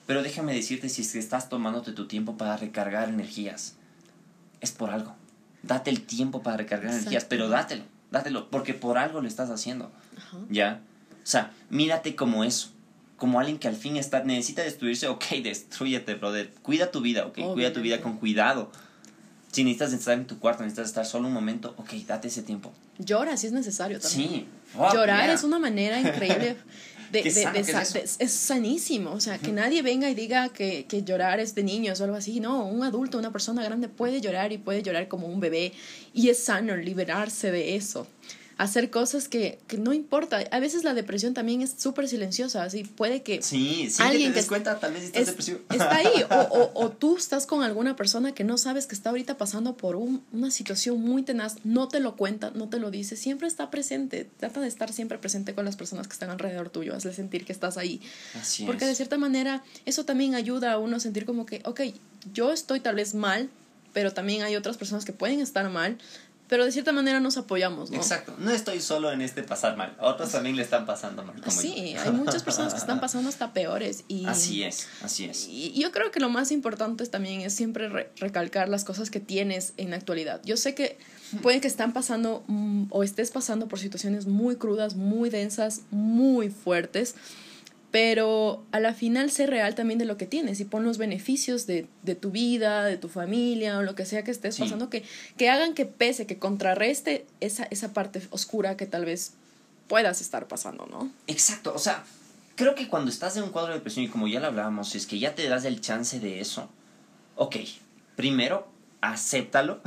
Pero 0.09 0.21
déjame 0.25 0.53
decirte 0.53 0.89
si 0.89 1.03
es 1.03 1.13
que 1.13 1.21
estás 1.21 1.49
tomándote 1.49 1.93
tu 1.93 2.09
tiempo 2.09 2.37
para 2.37 2.57
recargar 2.57 3.09
energías. 3.09 3.77
Es 4.61 4.73
por 4.73 4.91
algo. 4.91 5.15
Date 5.63 5.91
el 5.91 6.03
tiempo 6.03 6.43
para 6.43 6.57
recargar 6.57 6.93
energías, 6.93 7.25
pero 7.25 7.49
dátelo, 7.49 7.85
dátelo, 8.11 8.51
porque 8.51 8.75
por 8.75 8.99
algo 8.99 9.21
lo 9.21 9.29
estás 9.29 9.51
haciendo. 9.51 9.93
¿Ya? 10.51 10.81
O 11.23 11.27
sea, 11.27 11.53
mírate 11.71 12.17
como 12.17 12.43
eso. 12.43 12.71
Como 13.17 13.39
alguien 13.39 13.61
que 13.61 13.69
al 13.69 13.77
fin 13.77 13.97
está, 13.97 14.25
necesita 14.25 14.63
destruirse, 14.63 15.07
ok, 15.07 15.25
destruyete, 15.41 16.17
brother. 16.17 16.53
Cuida 16.63 16.91
tu 16.91 17.01
vida, 17.01 17.27
ok, 17.27 17.39
cuida 17.53 17.73
tu 17.73 17.81
vida 17.81 18.01
con 18.01 18.17
cuidado. 18.17 18.73
Si 19.53 19.63
necesitas 19.63 19.93
estar 19.93 20.15
en 20.15 20.27
tu 20.27 20.41
cuarto, 20.41 20.65
necesitas 20.65 20.89
estar 20.89 21.07
solo 21.07 21.29
un 21.29 21.33
momento, 21.33 21.75
ok, 21.77 21.93
date 22.09 22.27
ese 22.27 22.43
tiempo. 22.43 22.73
Llora 22.99 23.37
si 23.37 23.47
es 23.47 23.53
necesario 23.53 24.01
también. 24.01 24.29
Sí. 24.29 24.49
Llorar 24.93 25.31
es 25.31 25.45
una 25.45 25.61
manera 25.61 26.01
increíble 26.01 26.57
es, 27.13 28.33
sanísimo, 28.33 29.13
o 29.13 29.21
sea, 29.21 29.39
que 29.39 29.53
nadie 29.53 29.83
venga 29.83 30.11
y 30.11 30.15
diga 30.15 30.49
que, 30.51 30.85
que, 30.87 31.03
llorar 31.03 31.41
es 31.41 31.55
de 31.55 31.63
niños 31.63 32.01
o 32.01 32.05
algo 32.05 32.17
así, 32.17 32.41
no, 32.41 32.67
un 32.67 32.83
adulto, 32.83 33.19
una 33.19 33.33
persona 33.33 33.63
grande 33.65 33.89
puede 33.89 34.21
llorar 34.21 34.53
y 34.53 34.59
puede 34.59 34.83
llorar 34.83 35.09
como 35.09 35.27
un 35.27 35.41
bebé 35.41 35.73
y 36.13 36.29
es 36.29 36.43
sano 36.45 36.77
liberarse 36.77 37.51
de 37.51 37.77
eso 37.77 38.07
hacer 38.59 38.91
cosas 38.91 39.29
que, 39.29 39.61
que, 39.69 39.79
no 39.79 39.93
importa. 39.93 40.41
A 40.51 40.59
veces 40.59 40.83
la 40.83 40.93
depresión 40.93 41.33
también 41.33 41.63
es 41.63 41.77
súper 41.79 42.09
silenciosa, 42.09 42.65
así 42.65 42.83
puede 42.83 43.23
que... 43.23 43.41
Sí, 43.41 43.89
sí, 43.89 44.03
alguien 44.03 44.31
que 44.31 44.35
te 44.35 44.41
des 44.41 44.49
cuenta, 44.49 44.79
tal 44.81 44.93
vez 44.93 45.05
estás 45.05 45.27
depresivo. 45.27 45.61
Está 45.71 45.95
ahí, 45.95 46.09
o, 46.31 46.35
o, 46.35 46.85
o, 46.85 46.91
tú 46.91 47.17
estás 47.17 47.47
con 47.47 47.63
alguna 47.63 47.95
persona 47.95 48.33
que 48.35 48.43
no 48.43 48.59
sabes 48.59 48.87
que 48.87 48.97
está 48.97 49.11
ahorita 49.11 49.39
pasando 49.39 49.77
por 49.77 49.95
un, 49.95 50.25
una 50.33 50.51
situación 50.51 51.01
muy 51.01 51.23
tenaz, 51.23 51.57
no 51.65 51.87
te 51.87 52.01
lo 52.01 52.17
cuenta, 52.17 52.51
no 52.51 52.69
te 52.69 52.81
lo 52.81 52.91
dice, 52.91 53.17
siempre 53.17 53.47
está 53.47 53.71
presente, 53.71 54.29
trata 54.39 54.61
de 54.61 54.67
estar 54.67 54.93
siempre 54.93 55.19
presente 55.19 55.55
con 55.55 55.65
las 55.65 55.77
personas 55.77 56.09
que 56.09 56.15
están 56.15 56.31
alrededor 56.31 56.69
tuyo, 56.69 56.97
hazle 56.97 57.15
sentir 57.15 57.45
que 57.45 57.53
estás 57.53 57.79
ahí. 57.79 58.01
Así 58.41 58.65
Porque 58.65 58.87
de 58.87 58.97
cierta 58.97 59.19
manera 59.19 59.63
eso 59.87 60.05
también 60.05 60.35
ayuda 60.35 60.73
a 60.73 60.79
uno 60.79 60.97
a 60.97 61.01
sentir 61.01 61.27
como 61.27 61.47
que, 61.47 61.63
ok, 61.65 61.83
yo 62.35 62.53
estoy 62.53 62.81
tal 62.81 62.97
vez 62.97 63.15
mal, 63.15 63.51
pero 63.93 64.13
también 64.13 64.43
hay 64.43 64.57
otras 64.57 64.77
personas 64.77 65.05
que 65.05 65.13
pueden 65.13 65.41
estar 65.41 65.69
mal, 65.71 65.99
pero 66.49 66.65
de 66.65 66.73
cierta 66.73 66.93
manera 66.93 67.21
nos 67.21 67.37
apoyamos, 67.37 67.91
¿no? 67.91 67.97
Exacto, 67.97 68.35
no 68.39 68.51
estoy 68.51 68.81
solo 68.81 69.13
en 69.13 69.21
este 69.21 69.43
pasar 69.43 69.77
mal, 69.77 69.97
otros 70.01 70.33
también 70.33 70.57
le 70.57 70.63
están 70.63 70.87
pasando 70.87 71.23
mal. 71.23 71.37
sí, 71.49 71.95
hay 71.97 72.11
muchas 72.11 72.43
personas 72.45 72.73
que 72.73 72.81
están 72.81 73.01
pasando 73.01 73.29
hasta 73.29 73.53
peores. 73.53 74.05
Y, 74.09 74.27
así 74.27 74.63
es, 74.63 74.89
así 75.03 75.27
es. 75.27 75.47
Y 75.49 75.81
yo 75.81 75.93
creo 75.93 76.11
que 76.11 76.21
lo 76.21 76.29
más 76.29 76.51
importante 76.51 77.07
también 77.07 77.43
es 77.43 77.55
siempre 77.55 77.89
recalcar 78.17 78.69
las 78.69 78.85
cosas 78.85 79.11
que 79.11 79.21
tienes 79.21 79.75
en 79.77 79.91
la 79.91 79.97
actualidad. 79.97 80.41
Yo 80.45 80.57
sé 80.57 80.75
que 80.75 80.99
pueden 81.43 81.61
que 81.61 81.69
están 81.69 81.93
pasando 81.93 82.45
mm, 82.47 82.87
o 82.91 83.03
estés 83.03 83.31
pasando 83.31 83.69
por 83.69 83.79
situaciones 83.79 84.27
muy 84.27 84.57
crudas, 84.57 84.97
muy 84.97 85.31
densas, 85.31 85.83
muy 85.91 86.49
fuertes 86.49 87.15
pero 87.91 88.65
a 88.71 88.81
la 88.81 88.93
final 88.93 89.31
sé 89.31 89.47
real 89.47 89.75
también 89.75 89.99
de 89.99 90.05
lo 90.05 90.19
que 90.19 90.27
tienes 90.27 90.61
y 90.61 90.65
pon 90.65 90.85
los 90.85 90.99
beneficios 90.99 91.67
de, 91.67 91.87
de 92.03 92.15
tu 92.15 92.31
vida, 92.31 92.85
de 92.85 92.99
tu 92.99 93.09
familia 93.09 93.79
o 93.79 93.83
lo 93.83 93.95
que 93.95 94.05
sea 94.05 94.25
que 94.25 94.31
estés 94.31 94.59
pasando, 94.59 94.91
que, 94.91 95.05
que 95.39 95.49
hagan 95.49 95.75
que 95.75 95.87
pese, 95.87 96.27
que 96.27 96.39
contrarreste 96.39 97.25
esa, 97.41 97.65
esa 97.71 97.95
parte 97.95 98.21
oscura 98.31 98.77
que 98.77 98.87
tal 98.87 99.07
vez 99.07 99.33
puedas 99.89 100.21
estar 100.21 100.49
pasando, 100.49 100.87
¿no? 100.87 101.11
Exacto, 101.27 101.73
o 101.75 101.79
sea, 101.79 102.05
creo 102.57 102.75
que 102.75 102.89
cuando 102.89 103.11
estás 103.11 103.37
en 103.39 103.45
un 103.45 103.51
cuadro 103.51 103.73
de 103.73 103.79
depresión 103.79 104.05
y 104.05 104.09
como 104.09 104.29
ya 104.29 104.41
lo 104.41 104.49
hablábamos, 104.49 104.95
es 104.95 105.07
que 105.07 105.19
ya 105.19 105.35
te 105.35 105.49
das 105.49 105.65
el 105.65 105.81
chance 105.81 106.21
de 106.21 106.41
eso, 106.41 106.69
ok, 107.37 107.57
primero 108.17 108.69
acéptalo, 109.01 109.81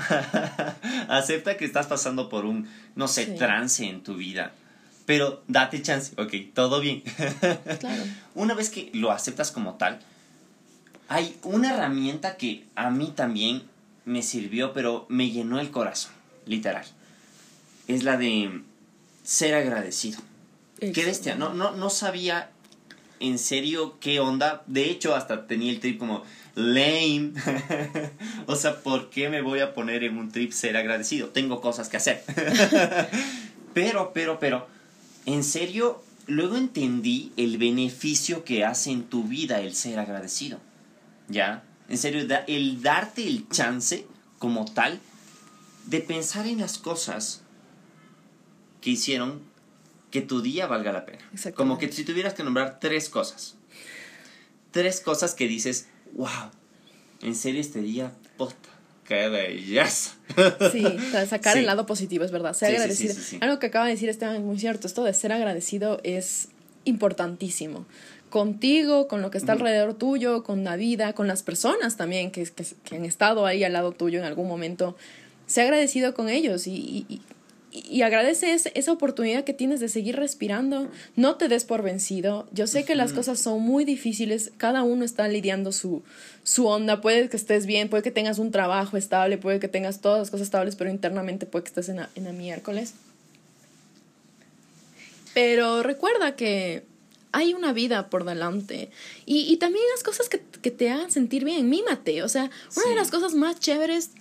acepta 1.08 1.56
que 1.56 1.66
estás 1.66 1.86
pasando 1.86 2.30
por 2.30 2.46
un, 2.46 2.68
no 2.96 3.08
sé, 3.08 3.28
trance 3.28 3.86
en 3.86 4.02
tu 4.02 4.16
vida 4.16 4.54
pero 5.06 5.44
date 5.48 5.82
chance, 5.82 6.14
ok, 6.22 6.54
todo 6.54 6.80
bien. 6.80 7.02
Claro. 7.80 8.04
Una 8.36 8.54
vez 8.54 8.70
que 8.70 8.90
lo 8.94 9.12
aceptas 9.12 9.52
como 9.52 9.76
tal, 9.76 10.00
hay 11.08 11.38
una 11.44 11.74
herramienta 11.74 12.38
que 12.38 12.66
a 12.76 12.90
mí 12.90 13.12
también 13.16 13.64
me 14.06 14.22
sirvió, 14.22 14.74
pero 14.74 15.06
me 15.10 15.30
llenó 15.30 15.60
el 15.60 15.70
corazón, 15.70 16.14
literal. 16.46 16.86
Es 17.88 18.04
la 18.04 18.18
de 18.18 18.62
ser 19.24 19.54
agradecido. 19.56 20.20
Qué 20.80 21.06
bestia, 21.06 21.36
no, 21.36 21.54
no, 21.54 21.72
no 21.72 21.90
sabía 21.90 22.50
en 23.20 23.38
serio 23.38 23.98
qué 24.00 24.20
onda. 24.20 24.64
De 24.68 24.90
hecho, 24.90 25.16
hasta 25.16 25.48
tenía 25.48 25.72
el 25.72 25.80
trip 25.80 26.00
como 26.00 26.24
lame. 26.56 27.34
o 28.48 28.56
sea, 28.56 28.78
¿por 28.82 29.10
qué 29.10 29.30
me 29.30 29.42
voy 29.42 29.60
a 29.60 29.74
poner 29.74 30.04
en 30.04 30.18
un 30.18 30.32
trip 30.32 30.52
ser 30.52 30.76
agradecido? 30.78 31.28
Tengo 31.30 31.62
cosas 31.62 31.88
que 31.88 31.98
hacer. 31.98 32.24
pero, 33.74 34.12
pero, 34.14 34.40
pero 34.40 34.68
en 35.26 35.44
serio, 35.44 36.04
luego 36.28 36.58
entendí 36.58 37.32
el 37.38 37.58
beneficio 37.58 38.44
que 38.44 38.66
hace 38.66 38.92
en 38.92 39.04
tu 39.04 39.24
vida 39.24 39.62
el 39.62 39.76
ser 39.76 40.00
agradecido. 40.00 40.60
¿Ya? 41.28 41.64
En 41.90 41.98
serio, 41.98 42.26
el 42.48 42.82
darte 42.82 43.28
el 43.28 43.48
chance 43.50 44.08
como 44.40 44.66
tal 44.66 45.00
de 45.88 46.00
pensar 46.02 46.48
en 46.48 46.60
las 46.60 46.78
cosas 46.78 47.42
que 48.82 48.92
hicieron 48.92 49.42
que 50.10 50.22
tu 50.22 50.42
día 50.42 50.68
valga 50.68 50.92
la 50.92 51.06
pena. 51.06 51.24
Como 51.56 51.78
que 51.78 51.92
si 51.92 52.04
tuvieras 52.04 52.34
que 52.34 52.44
nombrar 52.44 52.80
tres 52.80 53.10
cosas. 53.10 53.56
Tres 54.72 55.02
cosas 55.02 55.36
que 55.36 55.48
dices, 55.48 55.88
wow, 56.14 56.52
en 57.22 57.36
serio 57.36 57.62
este 57.62 57.82
día, 57.82 58.14
qué 59.12 59.28
belleza. 59.28 60.12
Sí, 60.71 60.86
sacar 61.28 61.58
el 61.58 61.65
lado 61.65 61.86
positivo, 61.86 62.24
es 62.24 62.32
verdad. 62.32 62.54
Ser 62.54 62.76
agradecido. 62.76 63.13
Algo 63.41 63.60
que 63.60 63.67
acaba 63.67 63.86
de 63.86 63.91
decir 63.91 64.08
Esteban 64.08 64.38
es 64.38 64.41
muy 64.41 64.58
cierto. 64.58 64.88
Esto 64.88 65.04
de 65.04 65.13
ser 65.13 65.34
agradecido 65.34 66.00
es 66.04 66.47
importantísimo 66.86 67.86
contigo, 68.30 69.10
con 69.10 69.21
lo 69.21 69.30
que 69.30 69.38
está 69.38 69.52
alrededor 69.52 69.95
tuyo, 69.95 70.43
con 70.43 70.63
la 70.63 70.78
vida, 70.78 71.12
con 71.12 71.28
las 71.28 71.43
personas 71.43 71.97
también 71.97 72.32
que, 72.32 72.45
que, 72.86 72.95
han 72.95 73.04
estado 73.04 73.45
ahí 73.45 73.65
al 73.65 73.74
lado 73.74 73.91
tuyo 73.91 74.19
en 74.19 74.26
algún 74.26 74.47
momento. 74.47 74.95
Sé 75.45 75.63
agradecido 75.63 76.13
con 76.13 76.30
ellos 76.30 76.65
y, 76.65 76.71
y, 76.71 77.06
y 77.10 77.21
agradece 78.02 78.54
esa 78.54 78.92
oportunidad 78.92 79.44
que 79.44 79.54
tienes 79.54 79.80
de 79.80 79.90
seguir 79.90 80.16
respirando. 80.18 80.90
No 81.16 81.36
te 81.36 81.48
des 81.48 81.66
por 81.66 81.82
vencido. 81.82 82.48
Yo 82.52 82.68
sé 82.68 82.84
que 82.84 82.96
las 82.96 83.14
cosas 83.14 83.40
son 83.40 83.62
muy 83.62 83.86
difíciles. 83.86 84.52
Cada 84.58 84.84
uno 84.84 85.06
está 85.06 85.28
lidiando 85.28 85.72
su, 85.72 86.04
su 86.44 86.68
onda. 86.68 87.02
Puede 87.02 87.30
que 87.30 87.38
estés 87.38 87.66
bien, 87.66 87.90
puede 87.90 88.04
que 88.04 88.12
tengas 88.12 88.40
un 88.40 88.52
trabajo 88.52 88.98
estable, 88.98 89.38
puede 89.38 89.60
que 89.60 89.68
tengas 89.68 90.02
todas 90.02 90.20
las 90.20 90.32
cosas 90.32 90.48
estables, 90.48 90.76
pero 90.76 90.90
internamente 90.90 91.46
puede 91.46 91.64
que 91.64 91.70
estés 91.70 91.90
en 91.90 92.02
en 92.16 92.24
la 92.24 92.32
miércoles. 92.34 92.94
Pero 95.34 95.84
recuerda 95.84 96.36
que 96.36 96.84
hay 97.32 97.54
una 97.54 97.74
vida 97.74 98.10
por 98.10 98.26
delante. 98.26 98.92
Y, 99.26 99.52
y 99.52 99.58
también 99.58 99.86
las 99.94 100.04
cosas 100.04 100.30
que, 100.30 100.42
que, 100.62 100.72
te 100.72 100.90
hagan 100.90 101.12
sentir 101.12 101.46
bien, 101.46 101.70
mímate. 101.70 102.24
O 102.24 102.30
sea, 102.30 102.50
una 102.76 102.90
de 102.90 102.96
las 102.96 103.12
cosas 103.12 103.34
más 103.34 103.60
chéveres 103.60 104.12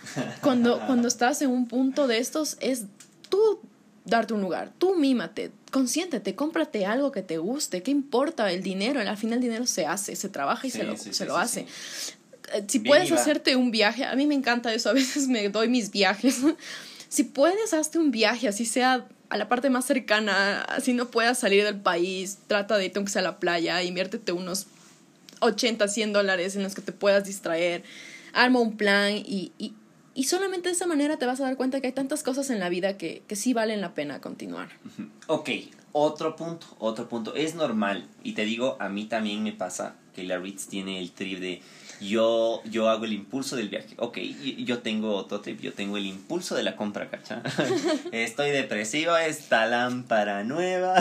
cuando, 0.41 0.81
cuando 0.87 1.09
estás 1.09 1.43
en 1.43 1.51
un 1.51 1.67
punto 1.67 2.07
de 2.07 2.19
estos 2.19 2.57
es 2.61 2.85
tú 3.31 3.61
darte 4.05 4.35
un 4.35 4.43
lugar, 4.43 4.73
tú 4.77 4.97
mímate, 4.97 5.53
consiéntete, 5.71 6.35
cómprate 6.35 6.85
algo 6.85 7.13
que 7.13 7.23
te 7.23 7.39
guste, 7.39 7.83
¿qué 7.83 7.91
importa 7.91 8.51
el 8.53 8.63
dinero? 8.63 9.01
Al 9.01 9.17
final 9.17 9.39
el 9.39 9.43
dinero 9.43 9.67
se 9.67 9.87
hace, 9.87 10.17
se 10.17 10.29
trabaja 10.29 10.67
y 10.67 10.71
se 10.71 10.85
lo, 10.85 10.97
se 10.97 11.25
lo 11.25 11.37
hace. 11.37 11.67
Eh, 12.53 12.65
si 12.67 12.81
puedes 12.81 13.11
hacerte 13.13 13.57
un 13.57 13.71
viaje, 13.71 14.05
a 14.05 14.15
mí 14.17 14.27
me 14.27 14.35
encanta 14.35 14.75
eso, 14.75 14.91
a 14.91 14.93
veces 14.93 15.29
me 15.29 15.49
doy 15.49 15.69
mis 15.69 15.91
viajes. 15.91 16.41
si 17.09 17.25
puedes, 17.25 17.73
hazte 17.73 17.99
un 17.99 18.11
viaje, 18.11 18.49
así 18.49 18.67
sea 18.67 19.07
a 19.29 19.37
la 19.37 19.49
parte 19.49 19.71
más 19.71 19.85
cercana, 19.85 20.63
así 20.63 20.93
no 20.93 21.11
puedas 21.11 21.39
salir 21.39 21.65
del 21.65 21.81
país, 21.81 22.39
trata 22.49 22.77
de 22.77 22.87
irte 22.87 22.99
aunque 22.99 23.13
sea 23.13 23.21
a 23.21 23.25
la 23.25 23.39
playa, 23.39 23.83
inviértete 23.83 24.33
unos 24.33 24.67
80, 25.39 25.87
100 25.87 26.13
dólares 26.13 26.57
en 26.57 26.65
los 26.65 26.75
que 26.75 26.83
te 26.83 26.93
puedas 26.93 27.25
distraer, 27.25 27.85
arma 28.33 28.61
un 28.61 28.77
plan 28.77 29.13
y, 29.13 29.53
y, 29.59 29.75
y, 30.15 30.25
solamente 30.25 30.69
de 30.69 30.75
esa 30.75 30.87
manera 30.87 31.17
te 31.19 31.27
vas 31.27 31.41
a 31.41 31.45
dar 31.45 31.57
cuenta 31.57 31.81
que 31.81 31.89
hay 31.89 31.93
tantas 31.93 32.23
cosas 32.23 32.51
en 32.51 32.61
la 32.61 32.69
vida 32.69 32.97
que, 32.97 33.23
que 33.27 33.37
sí 33.37 33.53
valen 33.53 33.81
la 33.81 33.95
pena 33.95 34.21
continuar. 34.21 34.69
Ok, 35.27 35.51
otro 35.93 36.37
punto, 36.37 36.67
otro 36.79 37.09
punto. 37.09 37.35
Es 37.35 37.55
normal, 37.55 38.07
y 38.23 38.33
te 38.33 38.45
digo, 38.45 38.77
a 38.81 38.89
mí 38.89 39.07
también 39.07 39.43
me 39.43 39.53
pasa 39.53 39.97
que 40.15 40.25
la 40.25 40.39
Ritz 40.39 40.67
tiene 40.67 40.99
el 40.99 41.13
trip 41.13 41.39
de 41.39 41.63
yo, 42.01 42.63
yo 42.65 42.89
hago 42.89 43.05
el 43.05 43.13
impulso 43.13 43.57
del 43.57 43.69
viaje. 43.69 43.95
Ok, 43.99 44.19
yo 44.59 44.79
tengo 44.79 45.15
otro 45.15 45.41
trip, 45.41 45.61
yo 45.61 45.73
tengo 45.73 45.97
el 45.97 46.07
impulso 46.07 46.55
de 46.55 46.63
la 46.63 46.75
compra, 46.75 47.11
¿cacha? 47.11 47.43
Estoy 48.13 48.51
depresivo, 48.51 49.17
esta 49.17 49.67
lámpara 49.67 50.43
nueva. 50.45 50.99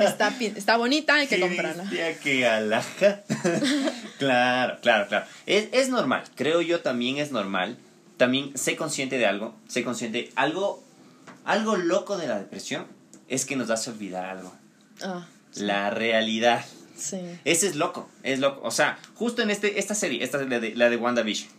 está, 0.00 0.34
está 0.40 0.76
bonita, 0.76 1.14
hay 1.14 1.28
que 1.28 1.40
comprarla. 1.40 1.88
que 2.22 2.46
alaja. 2.46 3.22
claro, 4.18 4.78
claro, 4.82 5.06
claro. 5.08 5.26
Es, 5.46 5.68
es 5.72 5.88
normal, 5.90 6.24
creo 6.34 6.60
yo 6.60 6.80
también 6.80 7.18
es 7.18 7.30
normal. 7.30 7.76
También 8.16 8.56
sé 8.56 8.76
consciente 8.76 9.18
de 9.18 9.26
algo, 9.26 9.54
sé 9.68 9.84
consciente, 9.84 10.30
algo, 10.36 10.82
algo 11.44 11.76
loco 11.76 12.16
de 12.16 12.26
la 12.26 12.38
depresión 12.38 12.86
es 13.28 13.44
que 13.44 13.56
nos 13.56 13.70
hace 13.70 13.90
olvidar 13.90 14.24
algo. 14.24 14.52
Ah, 15.02 15.26
La 15.54 15.90
realidad. 15.90 16.64
Sí. 16.96 17.18
Ese 17.44 17.66
es 17.66 17.76
loco, 17.76 18.08
es 18.22 18.38
loco. 18.38 18.60
O 18.64 18.70
sea, 18.70 18.98
justo 19.14 19.42
en 19.42 19.50
este, 19.50 19.78
esta 19.78 19.94
serie, 19.94 20.24
esta 20.24 20.40
es 20.40 20.48
la 20.48 20.60
de, 20.60 20.74
la 20.74 20.88
de 20.88 20.96
WandaVision. 20.96 21.50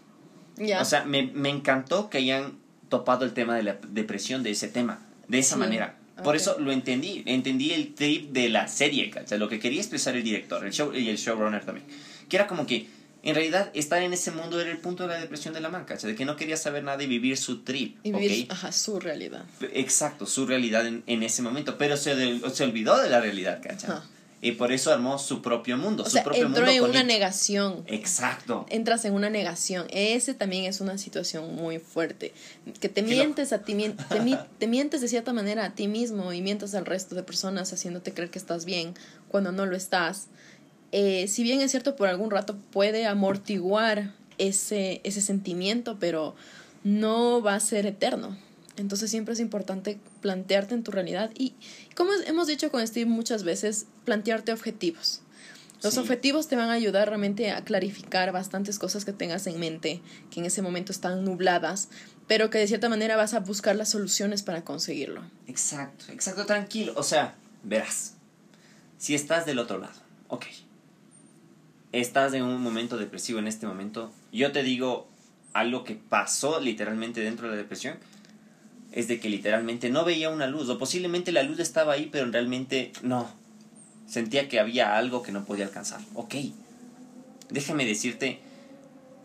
O 0.80 0.86
sea, 0.86 1.06
me, 1.06 1.24
me, 1.34 1.50
encantó 1.50 2.10
que 2.10 2.18
hayan 2.18 2.58
topado 2.90 3.26
el 3.26 3.34
tema 3.34 3.56
de 3.56 3.64
la 3.64 3.78
depresión 3.90 4.42
de 4.42 4.52
ese 4.52 4.68
tema, 4.68 5.00
de 5.28 5.40
esa 5.40 5.56
manera. 5.56 5.96
Por 6.24 6.36
eso 6.36 6.58
lo 6.60 6.72
entendí, 6.72 7.22
entendí 7.28 7.74
el 7.74 7.94
trip 7.94 8.32
de 8.32 8.50
la 8.50 8.68
serie, 8.68 9.12
¿cachai? 9.12 9.38
Lo 9.38 9.50
que 9.50 9.60
quería 9.60 9.80
expresar 9.80 10.16
el 10.16 10.24
director 10.24 10.66
el 10.66 10.74
show, 10.74 10.92
y 10.94 11.10
el 11.10 11.18
showrunner 11.18 11.64
también. 11.64 11.86
Que 12.28 12.38
era 12.38 12.48
como 12.48 12.66
que, 12.66 12.88
en 13.28 13.36
realidad, 13.36 13.70
estar 13.74 14.02
en 14.02 14.14
ese 14.14 14.32
mundo 14.32 14.62
era 14.62 14.72
el 14.72 14.78
punto 14.78 15.04
de 15.04 15.10
la 15.10 15.20
depresión 15.20 15.54
de 15.54 15.60
la 15.60 15.68
man, 15.68 15.84
¿cachai? 15.84 16.12
De 16.12 16.16
que 16.16 16.24
no 16.24 16.38
quería 16.38 16.56
saber 16.56 16.86
nada 16.86 17.04
y 17.04 17.08
vivir 17.08 17.38
su 17.38 17.62
trip, 17.62 17.98
y 18.02 18.14
vivir, 18.14 18.48
ajá, 18.50 18.72
su 18.72 19.02
realidad. 19.02 19.44
Exacto, 19.74 20.26
su 20.26 20.46
realidad 20.48 20.88
en, 20.88 21.04
en 21.08 21.24
ese 21.24 21.42
momento. 21.42 21.78
Pero 21.78 21.98
se, 21.98 22.40
se 22.54 22.64
olvidó 22.64 22.98
de 23.02 23.10
la 23.10 23.20
realidad, 23.20 23.60
¿cachai? 23.62 23.98
Y 24.40 24.54
por 24.54 24.72
eso 24.72 24.94
armó 24.94 25.20
su 25.20 25.42
propio 25.42 25.78
mundo. 25.78 26.06
su 26.06 26.24
propio 26.24 26.46
entró 26.46 26.70
en 26.70 26.84
una 26.84 27.04
negación. 27.04 27.84
Exacto. 27.88 28.66
Entras 28.70 29.04
en 29.04 29.14
una 29.14 29.30
negación. 29.30 29.88
Ese 29.90 30.34
también 30.34 30.64
es 30.64 30.80
una 30.80 30.98
situación 30.98 31.54
muy 31.54 31.80
fuerte. 31.80 32.34
Que 32.80 32.88
te 32.88 33.02
mientes 33.02 33.52
a 33.52 33.64
ti, 33.64 33.76
te, 33.76 34.38
te 34.58 34.68
mientes 34.68 35.02
de 35.02 35.08
cierta 35.10 35.34
manera 35.34 35.66
a 35.66 35.70
ti 35.72 35.90
mismo 35.90 36.32
y 36.32 36.42
mientes 36.42 36.76
al 36.76 36.86
resto 36.86 37.14
de 37.14 37.24
personas 37.24 37.74
haciéndote 37.74 38.14
creer 38.14 38.30
que 38.30 38.40
estás 38.40 38.64
bien 38.64 38.94
cuando 39.28 39.52
no 39.52 39.66
lo 39.66 39.76
estás. 39.76 40.28
Eh, 40.92 41.28
si 41.28 41.44
bien 41.44 41.62
es 41.62 41.72
cierto, 41.72 41.96
por 41.96 42.08
algún 42.08 42.32
rato 42.32 42.58
puede 42.72 43.06
amortiguar 43.06 44.14
ese, 44.38 45.02
ese 45.04 45.22
sentimiento, 45.22 45.98
pero 46.00 46.36
no 46.84 47.42
va 47.42 47.56
a 47.56 47.60
ser 47.60 47.86
eterno. 47.86 48.38
Entonces 48.78 49.10
siempre 49.10 49.34
es 49.34 49.40
importante 49.40 50.00
plantearte 50.22 50.76
en 50.76 50.84
tu 50.84 50.92
realidad 50.92 51.32
y, 51.36 51.56
como 51.96 52.12
hemos 52.26 52.48
dicho 52.48 52.72
con 52.72 52.86
Steve 52.86 53.10
muchas 53.10 53.44
veces, 53.44 53.88
plantearte 54.06 54.54
objetivos. 54.54 55.22
Los 55.84 55.98
objetivos 55.98 56.48
te 56.48 56.56
van 56.56 56.70
a 56.70 56.74
ayudar 56.74 57.08
realmente 57.08 57.52
a 57.52 57.64
clarificar 57.64 58.32
bastantes 58.32 58.80
cosas 58.80 59.06
que 59.06 59.14
tengas 59.14 59.46
en 59.46 59.60
mente, 59.60 60.02
que 60.32 60.40
en 60.40 60.48
ese 60.48 60.64
momento 60.64 60.92
están 60.92 61.24
nubladas, 61.24 61.90
pero 62.28 62.50
que 62.50 62.58
de 62.58 62.68
cierta 62.68 62.90
manera 62.90 63.16
vas 63.16 63.36
a 63.36 63.42
buscar 63.42 63.76
las 63.76 63.90
soluciones 63.90 64.42
para 64.42 64.64
conseguirlo. 64.64 65.24
Exacto, 65.46 66.06
exacto, 66.12 66.48
tranquilo. 66.48 66.94
O 66.96 67.04
sea, 67.04 67.36
verás, 67.64 68.16
si 68.98 69.14
estás 69.14 69.46
del 69.46 69.60
otro 69.60 69.78
lado, 69.78 70.00
ok, 70.30 70.46
estás 72.02 72.34
en 72.34 72.44
un 72.44 72.62
momento 72.62 72.98
depresivo 72.98 73.40
en 73.40 73.48
este 73.48 73.68
momento, 73.68 74.12
yo 74.32 74.52
te 74.52 74.64
digo 74.64 75.08
algo 75.54 75.84
que 75.84 75.96
pasó 75.96 76.60
literalmente 76.60 77.22
dentro 77.22 77.48
de 77.48 77.56
la 77.56 77.58
depresión, 77.58 77.96
es 78.92 79.08
de 79.08 79.20
que 79.20 79.30
literalmente 79.30 79.90
no 79.90 80.06
veía 80.06 80.30
una 80.30 80.48
luz, 80.48 80.70
o 80.70 80.78
posiblemente 80.78 81.32
la 81.32 81.44
luz 81.44 81.60
estaba 81.60 81.94
ahí, 81.94 82.10
pero 82.12 82.30
realmente 82.32 82.92
no. 83.02 83.30
Sentía 84.08 84.48
que 84.48 84.60
había 84.60 84.98
algo 84.98 85.22
que 85.22 85.32
no 85.32 85.44
podía 85.44 85.66
alcanzar. 85.66 86.00
Ok, 86.14 86.36
déjame 87.50 87.86
decirte, 87.86 88.40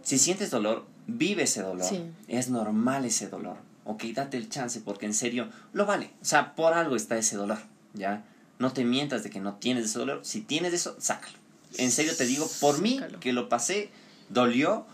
si 0.03 0.19
sientes 0.19 0.51
dolor, 0.51 0.85
vive 1.07 1.45
ese 1.45 1.63
dolor. 1.63 1.93
Es 2.27 2.49
normal 2.49 3.05
ese 3.05 3.29
dolor. 3.29 3.57
Ok, 3.85 4.05
date 4.15 4.37
el 4.37 4.49
chance 4.49 4.81
porque 4.81 5.07
en 5.07 5.15
serio 5.15 5.49
lo 5.73 5.87
vale. 5.87 6.11
O 6.21 6.25
sea, 6.25 6.55
por 6.55 6.73
algo 6.75 6.97
está 6.97 7.17
ese 7.17 7.37
dolor. 7.37 7.59
¿Ya? 7.95 8.25
No 8.59 8.73
te 8.73 8.85
mientas 8.85 9.23
de 9.23 9.31
que 9.31 9.41
no 9.41 9.55
tienes 9.55 9.87
ese 9.87 9.99
dolor. 9.99 10.21
Si 10.23 10.41
tienes 10.41 10.73
eso, 10.73 10.97
sácalo. 10.99 11.42
En 11.79 11.91
serio 11.91 12.15
te 12.17 12.27
digo, 12.27 12.49
por 12.61 12.81
mí 12.81 13.01
que 13.21 13.33
lo 13.33 13.49
pasé, 13.49 13.91
dolió, 14.29 14.87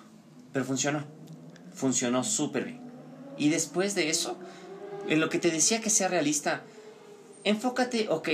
pero 0.52 0.64
funcionó. 0.64 1.04
Funcionó 1.74 2.24
súper 2.24 2.64
bien. 2.64 2.80
Y 3.36 3.50
después 3.50 3.94
de 3.94 4.10
eso, 4.10 4.38
en 5.08 5.20
lo 5.20 5.28
que 5.28 5.38
te 5.38 5.50
decía 5.50 5.80
que 5.80 5.90
sea 5.90 6.08
realista, 6.08 6.62
enfócate, 7.44 8.08
ok, 8.08 8.28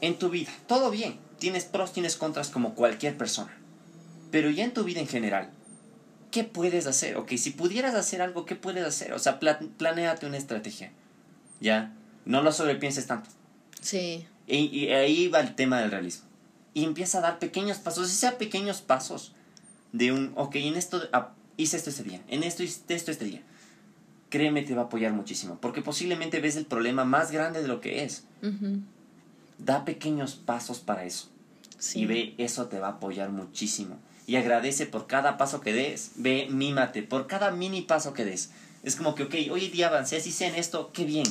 en 0.00 0.18
tu 0.18 0.30
vida, 0.30 0.52
todo 0.66 0.90
bien, 0.90 1.18
tienes 1.38 1.64
pros, 1.64 1.92
tienes 1.92 2.16
contras 2.16 2.48
como 2.50 2.74
cualquier 2.74 3.16
persona, 3.16 3.56
pero 4.30 4.50
ya 4.50 4.64
en 4.64 4.74
tu 4.74 4.84
vida 4.84 5.00
en 5.00 5.08
general, 5.08 5.50
¿qué 6.30 6.44
puedes 6.44 6.86
hacer? 6.86 7.16
Ok, 7.16 7.32
si 7.36 7.50
pudieras 7.50 7.94
hacer 7.94 8.22
algo, 8.22 8.44
¿qué 8.44 8.56
puedes 8.56 8.84
hacer? 8.84 9.12
O 9.12 9.18
sea, 9.18 9.38
planeate 9.38 10.26
una 10.26 10.36
estrategia, 10.36 10.92
¿ya? 11.60 11.92
No 12.24 12.42
lo 12.42 12.52
sobrepienses 12.52 13.06
tanto. 13.06 13.30
Sí. 13.80 14.26
Y, 14.46 14.88
ahí 14.88 15.28
va 15.28 15.40
el 15.40 15.54
tema 15.54 15.80
del 15.80 15.90
realismo. 15.90 16.26
Y 16.74 16.84
empieza 16.84 17.18
a 17.18 17.22
dar 17.22 17.38
pequeños 17.38 17.78
pasos, 17.78 18.08
si 18.08 18.16
sea 18.16 18.36
pequeños 18.36 18.82
pasos 18.82 19.32
de 19.92 20.12
un, 20.12 20.32
ok, 20.34 20.56
en 20.56 20.76
esto 20.76 21.02
ah, 21.12 21.32
hice 21.56 21.76
esto 21.76 21.90
este 21.90 22.02
día, 22.02 22.20
en 22.28 22.42
esto 22.42 22.62
hice 22.62 22.82
esto 22.88 23.10
este 23.10 23.24
día 23.24 23.42
créeme, 24.34 24.62
te 24.62 24.74
va 24.74 24.82
a 24.82 24.84
apoyar 24.86 25.12
muchísimo, 25.12 25.58
porque 25.60 25.80
posiblemente 25.80 26.40
ves 26.40 26.56
el 26.56 26.66
problema 26.66 27.04
más 27.04 27.30
grande 27.30 27.62
de 27.62 27.68
lo 27.68 27.80
que 27.80 28.02
es. 28.02 28.24
Da 29.58 29.84
pequeños 29.84 30.34
pasos 30.34 30.80
para 30.80 31.04
eso. 31.04 31.28
Y 31.94 32.06
ve, 32.06 32.34
eso 32.36 32.66
te 32.66 32.80
va 32.80 32.88
a 32.88 32.90
apoyar 32.94 33.30
muchísimo. 33.30 33.96
Y 34.26 34.34
agradece 34.34 34.86
por 34.86 35.06
cada 35.06 35.38
paso 35.38 35.60
que 35.60 35.72
des. 35.72 36.10
Ve, 36.16 36.48
mímate 36.50 37.04
por 37.04 37.28
cada 37.28 37.52
mini 37.52 37.82
paso 37.82 38.12
que 38.12 38.24
des. 38.24 38.50
Es 38.82 38.96
como 38.96 39.14
que, 39.14 39.22
ok, 39.22 39.34
hoy 39.52 39.68
día 39.68 39.86
avancé, 39.86 40.16
así 40.16 40.32
sé 40.32 40.46
en 40.46 40.56
esto, 40.56 40.90
qué 40.92 41.04
bien. 41.04 41.26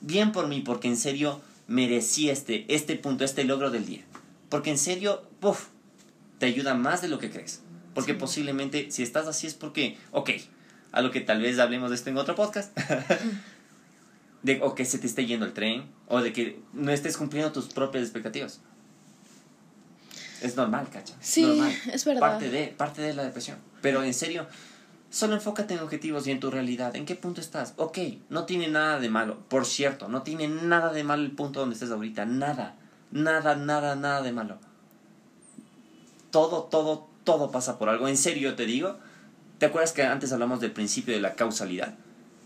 Bien 0.00 0.30
por 0.30 0.46
mí, 0.46 0.60
porque 0.60 0.86
en 0.86 0.96
serio 0.96 1.40
merecí 1.66 2.30
este, 2.30 2.72
este 2.72 2.94
punto, 2.94 3.24
este 3.24 3.42
logro 3.42 3.72
del 3.72 3.84
día. 3.84 4.04
Porque 4.48 4.70
en 4.70 4.78
serio, 4.78 5.28
puff, 5.40 5.68
te 6.38 6.46
ayuda 6.46 6.74
más 6.74 7.02
de 7.02 7.08
lo 7.08 7.18
que 7.18 7.30
crees. 7.30 7.62
Porque 7.94 8.14
posiblemente 8.14 8.90
si 8.90 9.02
estás 9.02 9.26
así 9.26 9.46
es 9.46 9.54
porque, 9.54 9.98
ok, 10.12 10.30
a 10.92 11.02
lo 11.02 11.10
que 11.10 11.20
tal 11.20 11.40
vez 11.42 11.58
hablemos 11.58 11.90
de 11.90 11.96
esto 11.96 12.10
en 12.10 12.16
otro 12.16 12.34
podcast. 12.34 12.76
de, 14.42 14.60
o 14.62 14.74
que 14.74 14.84
se 14.84 14.98
te 14.98 15.06
esté 15.06 15.26
yendo 15.26 15.46
el 15.46 15.52
tren, 15.52 15.86
o 16.06 16.20
de 16.20 16.32
que 16.32 16.60
no 16.72 16.92
estés 16.92 17.16
cumpliendo 17.16 17.52
tus 17.52 17.66
propias 17.66 18.04
expectativas. 18.04 18.60
Es 20.40 20.56
normal, 20.56 20.88
cacha. 20.90 21.14
Sí, 21.20 21.60
es 21.92 22.04
verdad. 22.04 22.20
Parte 22.20 22.50
de, 22.50 22.68
parte 22.68 23.02
de 23.02 23.14
la 23.14 23.24
depresión. 23.24 23.58
Pero 23.82 24.04
en 24.04 24.14
serio, 24.14 24.46
solo 25.10 25.34
enfócate 25.34 25.74
en 25.74 25.80
objetivos 25.80 26.26
y 26.26 26.30
en 26.30 26.38
tu 26.38 26.50
realidad. 26.50 26.94
¿En 26.94 27.06
qué 27.06 27.16
punto 27.16 27.40
estás? 27.40 27.74
Ok, 27.76 27.98
no 28.28 28.44
tiene 28.44 28.68
nada 28.68 29.00
de 29.00 29.08
malo. 29.08 29.40
Por 29.48 29.66
cierto, 29.66 30.08
no 30.08 30.22
tiene 30.22 30.46
nada 30.46 30.92
de 30.92 31.02
malo 31.02 31.24
el 31.24 31.32
punto 31.32 31.60
donde 31.60 31.74
estés 31.74 31.90
ahorita. 31.90 32.24
Nada. 32.24 32.76
Nada, 33.10 33.56
nada, 33.56 33.96
nada 33.96 34.22
de 34.22 34.32
malo. 34.32 34.58
Todo, 36.30 36.64
todo, 36.64 37.08
todo 37.24 37.50
pasa 37.50 37.78
por 37.78 37.88
algo. 37.88 38.08
En 38.08 38.16
serio 38.16 38.54
te 38.54 38.66
digo. 38.66 38.98
¿Te 39.58 39.66
acuerdas 39.66 39.92
que 39.92 40.04
antes 40.04 40.32
hablamos 40.32 40.60
del 40.60 40.70
principio 40.70 41.14
de 41.14 41.20
la 41.20 41.34
causalidad? 41.34 41.96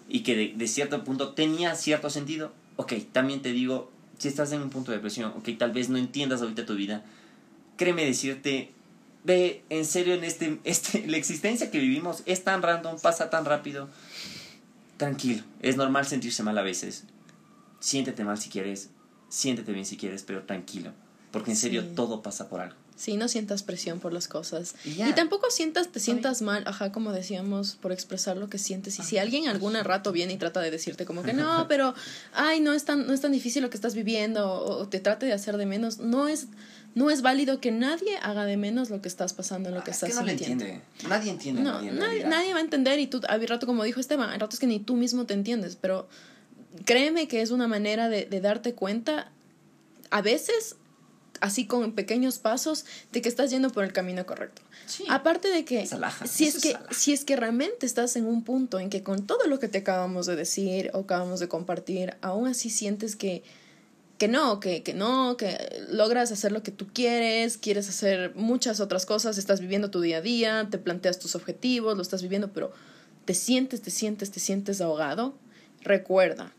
Y 0.09 0.21
que 0.21 0.55
de, 0.57 0.67
cierto 0.67 1.05
punto 1.05 1.33
tenía 1.35 1.75
cierto 1.75 2.09
sentido. 2.09 2.53
Ok, 2.77 2.95
también 3.13 3.43
te 3.43 3.53
digo, 3.53 3.91
si 4.17 4.29
estás 4.29 4.51
en 4.53 4.63
un 4.63 4.71
punto 4.71 4.93
de 4.93 4.97
depresión, 4.97 5.33
ok, 5.37 5.51
tal 5.59 5.73
vez 5.73 5.91
no 5.91 5.99
entiendas 5.99 6.41
ahorita 6.41 6.65
tu 6.65 6.75
vida 6.75 7.05
créeme 7.77 8.05
decirte, 8.05 8.71
ve, 9.25 9.65
en 9.69 9.85
serio, 9.85 10.15
en 10.15 10.25
este, 10.25 10.61
este, 10.65 11.07
la 11.07 11.17
existencia 11.17 11.71
que 11.71 11.79
vivimos 11.79 12.23
es 12.27 12.45
tan 12.45 12.63
random, 12.63 12.99
pasa 13.01 13.31
tan 13.31 13.45
rápido. 13.45 13.89
Tranquilo, 14.97 15.43
es 15.61 15.77
normal 15.77 16.07
sentirse 16.07 16.43
mal 16.43 16.57
a 16.59 16.63
veces. 16.63 17.05
Siéntete 17.81 18.23
mal 18.23 18.39
si 18.39 18.51
quieres, 18.51 18.91
siéntete 19.33 19.73
bien 19.73 19.87
si 19.87 19.97
quieres, 19.97 20.23
pero 20.25 20.43
tranquilo, 20.43 20.93
porque 21.31 21.53
en 21.53 21.57
serio 21.57 21.85
todo 21.95 22.23
pasa 22.23 22.51
por 22.51 22.61
algo. 22.61 22.77
Sí, 22.97 23.17
no 23.17 23.27
sientas 23.27 23.63
presión 23.63 23.99
por 23.99 24.13
las 24.13 24.29
cosas. 24.29 24.75
Y, 24.85 24.99
tampoco 25.15 25.51
sientas, 25.51 25.89
te 25.89 25.99
sientas 25.99 26.43
mal, 26.43 26.63
ajá, 26.67 26.93
como 26.93 27.13
decíamos, 27.13 27.77
por 27.77 27.91
expresar 27.91 28.37
lo 28.37 28.51
que 28.51 28.59
sientes. 28.59 28.99
Y 28.99 29.03
si 29.03 29.17
alguien 29.17 29.49
algún 29.49 29.75
rato 29.75 30.13
viene 30.13 30.35
y 30.35 30.37
trata 30.37 30.61
de 30.61 30.71
decirte 30.71 31.07
como 31.07 31.23
que 31.23 31.33
no, 31.33 31.67
pero, 31.69 31.95
ay, 32.35 32.61
no 32.61 32.75
es 32.75 32.85
tan, 32.85 33.07
no 33.07 33.15
es 33.15 33.23
tan 33.23 33.33
difícil 33.33 33.63
lo 33.63 33.71
que 33.71 33.79
estás 33.79 33.95
viviendo, 33.95 34.53
o 34.53 34.87
te 34.87 35.01
trate 35.01 35.25
de 35.25 35.33
hacer 35.33 35.57
de 35.57 35.65
menos, 35.65 35.99
no 35.99 36.29
es, 36.29 36.49
no 36.95 37.11
es 37.11 37.23
válido 37.23 37.59
que 37.59 37.73
nadie 37.73 38.19
haga 38.19 38.45
de 38.45 38.59
menos 38.59 38.91
lo 38.91 39.01
que 39.01 39.09
estás 39.09 39.33
pasando, 39.33 39.71
lo 39.71 39.83
que 39.83 39.93
ah, 39.93 39.95
estás 39.95 40.11
que 40.11 40.15
no 40.15 40.29
sintiendo. 40.29 40.65
Entiende. 40.67 40.85
Nadie 41.09 41.31
entiende. 41.31 41.63
No, 41.63 41.81
nadie, 41.81 42.25
nadie, 42.25 42.53
va 42.53 42.59
a 42.59 42.63
entender 42.63 43.01
y 43.01 43.07
tú, 43.07 43.23
a 43.27 43.39
rato 43.39 43.67
como 43.67 43.83
dijo 43.83 43.99
Esteban, 43.99 44.29
hay 44.29 44.39
ratos 44.39 44.61
que 44.61 44.67
ni 44.67 44.79
tú 44.79 44.95
mismo 44.95 45.25
te 45.25 45.33
entiendes, 45.33 45.77
pero 45.81 46.07
créeme 46.85 47.29
que 47.29 47.43
es 47.43 47.51
una 47.51 47.69
manera 47.69 48.09
de, 48.09 48.27
de 48.27 48.41
darte 48.41 48.75
cuenta, 48.75 49.31
a 50.11 50.23
veces 50.23 50.77
así 51.43 51.67
con 51.67 51.93
pequeños 51.93 52.39
pasos, 52.39 52.87
de 53.11 53.21
que 53.21 53.29
estás 53.29 53.51
yendo 53.51 53.71
por 53.71 53.83
el 53.83 53.93
camino 53.93 54.25
correcto. 54.25 54.63
Aparte 55.09 55.49
de 55.49 55.65
que, 55.65 55.87
si 56.25 56.47
es 56.47 56.61
que, 56.61 56.77
si 56.91 57.13
es 57.13 57.25
que 57.25 57.35
realmente 57.35 57.85
estás 57.85 58.15
en 58.15 58.27
un 58.27 58.45
punto 58.45 58.79
en 58.79 58.89
que 58.91 59.03
con 59.03 59.27
todo 59.27 59.47
lo 59.49 59.59
que 59.59 59.67
te 59.67 59.79
acabamos 59.79 60.27
de 60.27 60.37
decir 60.37 60.91
o 60.95 61.01
acabamos 61.01 61.41
de 61.41 61.49
compartir, 61.49 62.15
aún 62.23 62.47
así 62.47 62.71
sientes 62.71 63.17
que 63.17 63.43
que 64.19 64.29
no, 64.29 64.61
que, 64.61 64.85
que 64.85 64.95
no, 64.95 65.37
que 65.37 65.59
logras 65.91 66.31
hacer 66.31 66.53
lo 66.53 66.63
que 66.63 66.71
tú 66.71 66.87
quieres, 66.95 67.59
quieres 67.59 67.89
hacer 67.89 68.33
muchas 68.37 68.79
otras 68.79 69.05
cosas, 69.05 69.37
estás 69.37 69.61
viviendo 69.61 69.91
tu 69.91 70.01
día 70.01 70.19
a 70.19 70.21
día, 70.21 70.69
te 70.71 70.79
planteas 70.79 71.19
tus 71.19 71.35
objetivos, 71.35 71.97
lo 71.97 72.03
estás 72.03 72.23
viviendo, 72.23 72.53
pero 72.53 72.71
te 73.25 73.35
sientes, 73.35 73.83
te 73.83 73.91
sientes, 73.91 74.31
te 74.31 74.39
sientes 74.39 74.81
ahogado, 74.81 75.35
recuerda, 75.81 76.55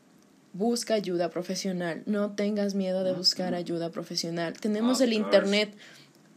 busca 0.53 0.93
ayuda 0.93 1.29
profesional, 1.29 2.03
no 2.05 2.31
tengas 2.31 2.75
miedo 2.75 3.03
de 3.03 3.13
buscar 3.13 3.55
ayuda 3.55 3.89
profesional. 3.89 4.53
Tenemos 4.53 5.01
el 5.01 5.13
Internet 5.13 5.75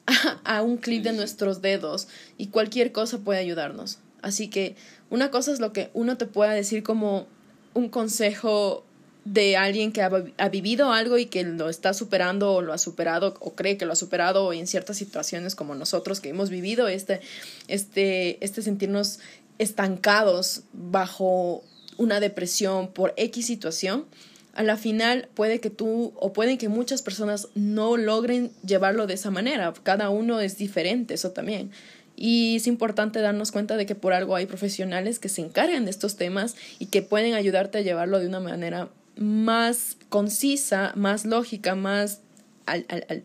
a, 0.45 0.63
un 0.63 0.79
clic 0.79 1.03
de 1.03 1.13
nuestros 1.13 1.61
dedos 1.61 2.09
y 2.39 2.49
cualquier 2.49 2.93
cosa 2.93 3.19
puede 3.19 3.39
ayudarnos. 3.39 3.99
Así 4.23 4.49
que 4.49 4.75
una 5.11 5.31
cosa 5.31 5.53
es 5.53 5.61
lo 5.61 5.73
que 5.73 5.91
uno 5.93 6.17
te 6.17 6.27
pueda 6.27 6.53
decir 6.53 6.83
como 6.83 7.27
un 7.75 7.91
consejo 7.91 8.85
de 9.27 9.57
alguien 9.57 9.93
que 9.93 10.03
ha, 10.03 10.49
vivido 10.49 10.93
algo 10.93 11.19
y 11.19 11.27
que 11.27 11.43
lo 11.43 11.69
está 11.69 11.93
superando 11.93 12.55
o 12.55 12.63
lo 12.63 12.73
ha 12.73 12.79
superado 12.79 13.35
o 13.41 13.55
cree 13.57 13.77
que 13.77 13.85
lo 13.85 13.93
ha 13.93 13.97
superado 13.97 14.47
o 14.47 14.53
en 14.53 14.69
ciertas 14.69 14.97
situaciones 14.97 15.57
como 15.57 15.75
nosotros 15.75 16.21
que 16.21 16.29
hemos 16.29 16.49
vivido 16.49 16.87
este, 16.87 17.21
este, 17.67 18.43
este 18.45 18.63
sentirnos 18.63 19.19
estancados 19.59 20.63
bajo 20.73 21.65
una 21.97 22.21
depresión 22.21 22.89
por 22.89 23.15
X 23.17 23.47
situación, 23.47 24.07
a 24.55 24.63
la 24.63 24.77
final 24.77 25.29
puede 25.35 25.61
que 25.61 25.69
tú 25.69 26.15
o 26.17 26.33
pueden 26.33 26.57
que 26.57 26.71
muchas 26.71 27.03
personas 27.03 27.49
no 27.55 27.97
logren 27.99 28.51
llevarlo 28.65 29.07
de 29.07 29.15
esa 29.15 29.31
manera. 29.31 29.73
Cada 29.83 30.09
uno 30.09 30.41
es 30.41 30.57
diferente, 30.57 31.15
eso 31.15 31.33
también. 31.33 31.71
Y 32.17 32.57
es 32.57 32.67
importante 32.67 33.21
darnos 33.21 33.53
cuenta 33.53 33.77
de 33.77 33.85
que 33.85 33.95
por 33.95 34.15
algo 34.15 34.35
hay 34.35 34.47
profesionales 34.47 35.19
que 35.19 35.29
se 35.29 35.43
encargan 35.43 35.85
de 35.85 35.91
estos 35.91 36.17
temas 36.17 36.57
y 36.79 36.87
que 36.87 37.03
pueden 37.03 37.35
ayudarte 37.35 37.79
a 37.79 37.83
llevarlo 37.83 38.19
de 38.19 38.29
una 38.29 38.41
manera 38.41 38.89
más 39.17 39.99
concisa, 40.09 40.93
más 40.95 41.27
lógica, 41.27 41.75
más 41.75 42.21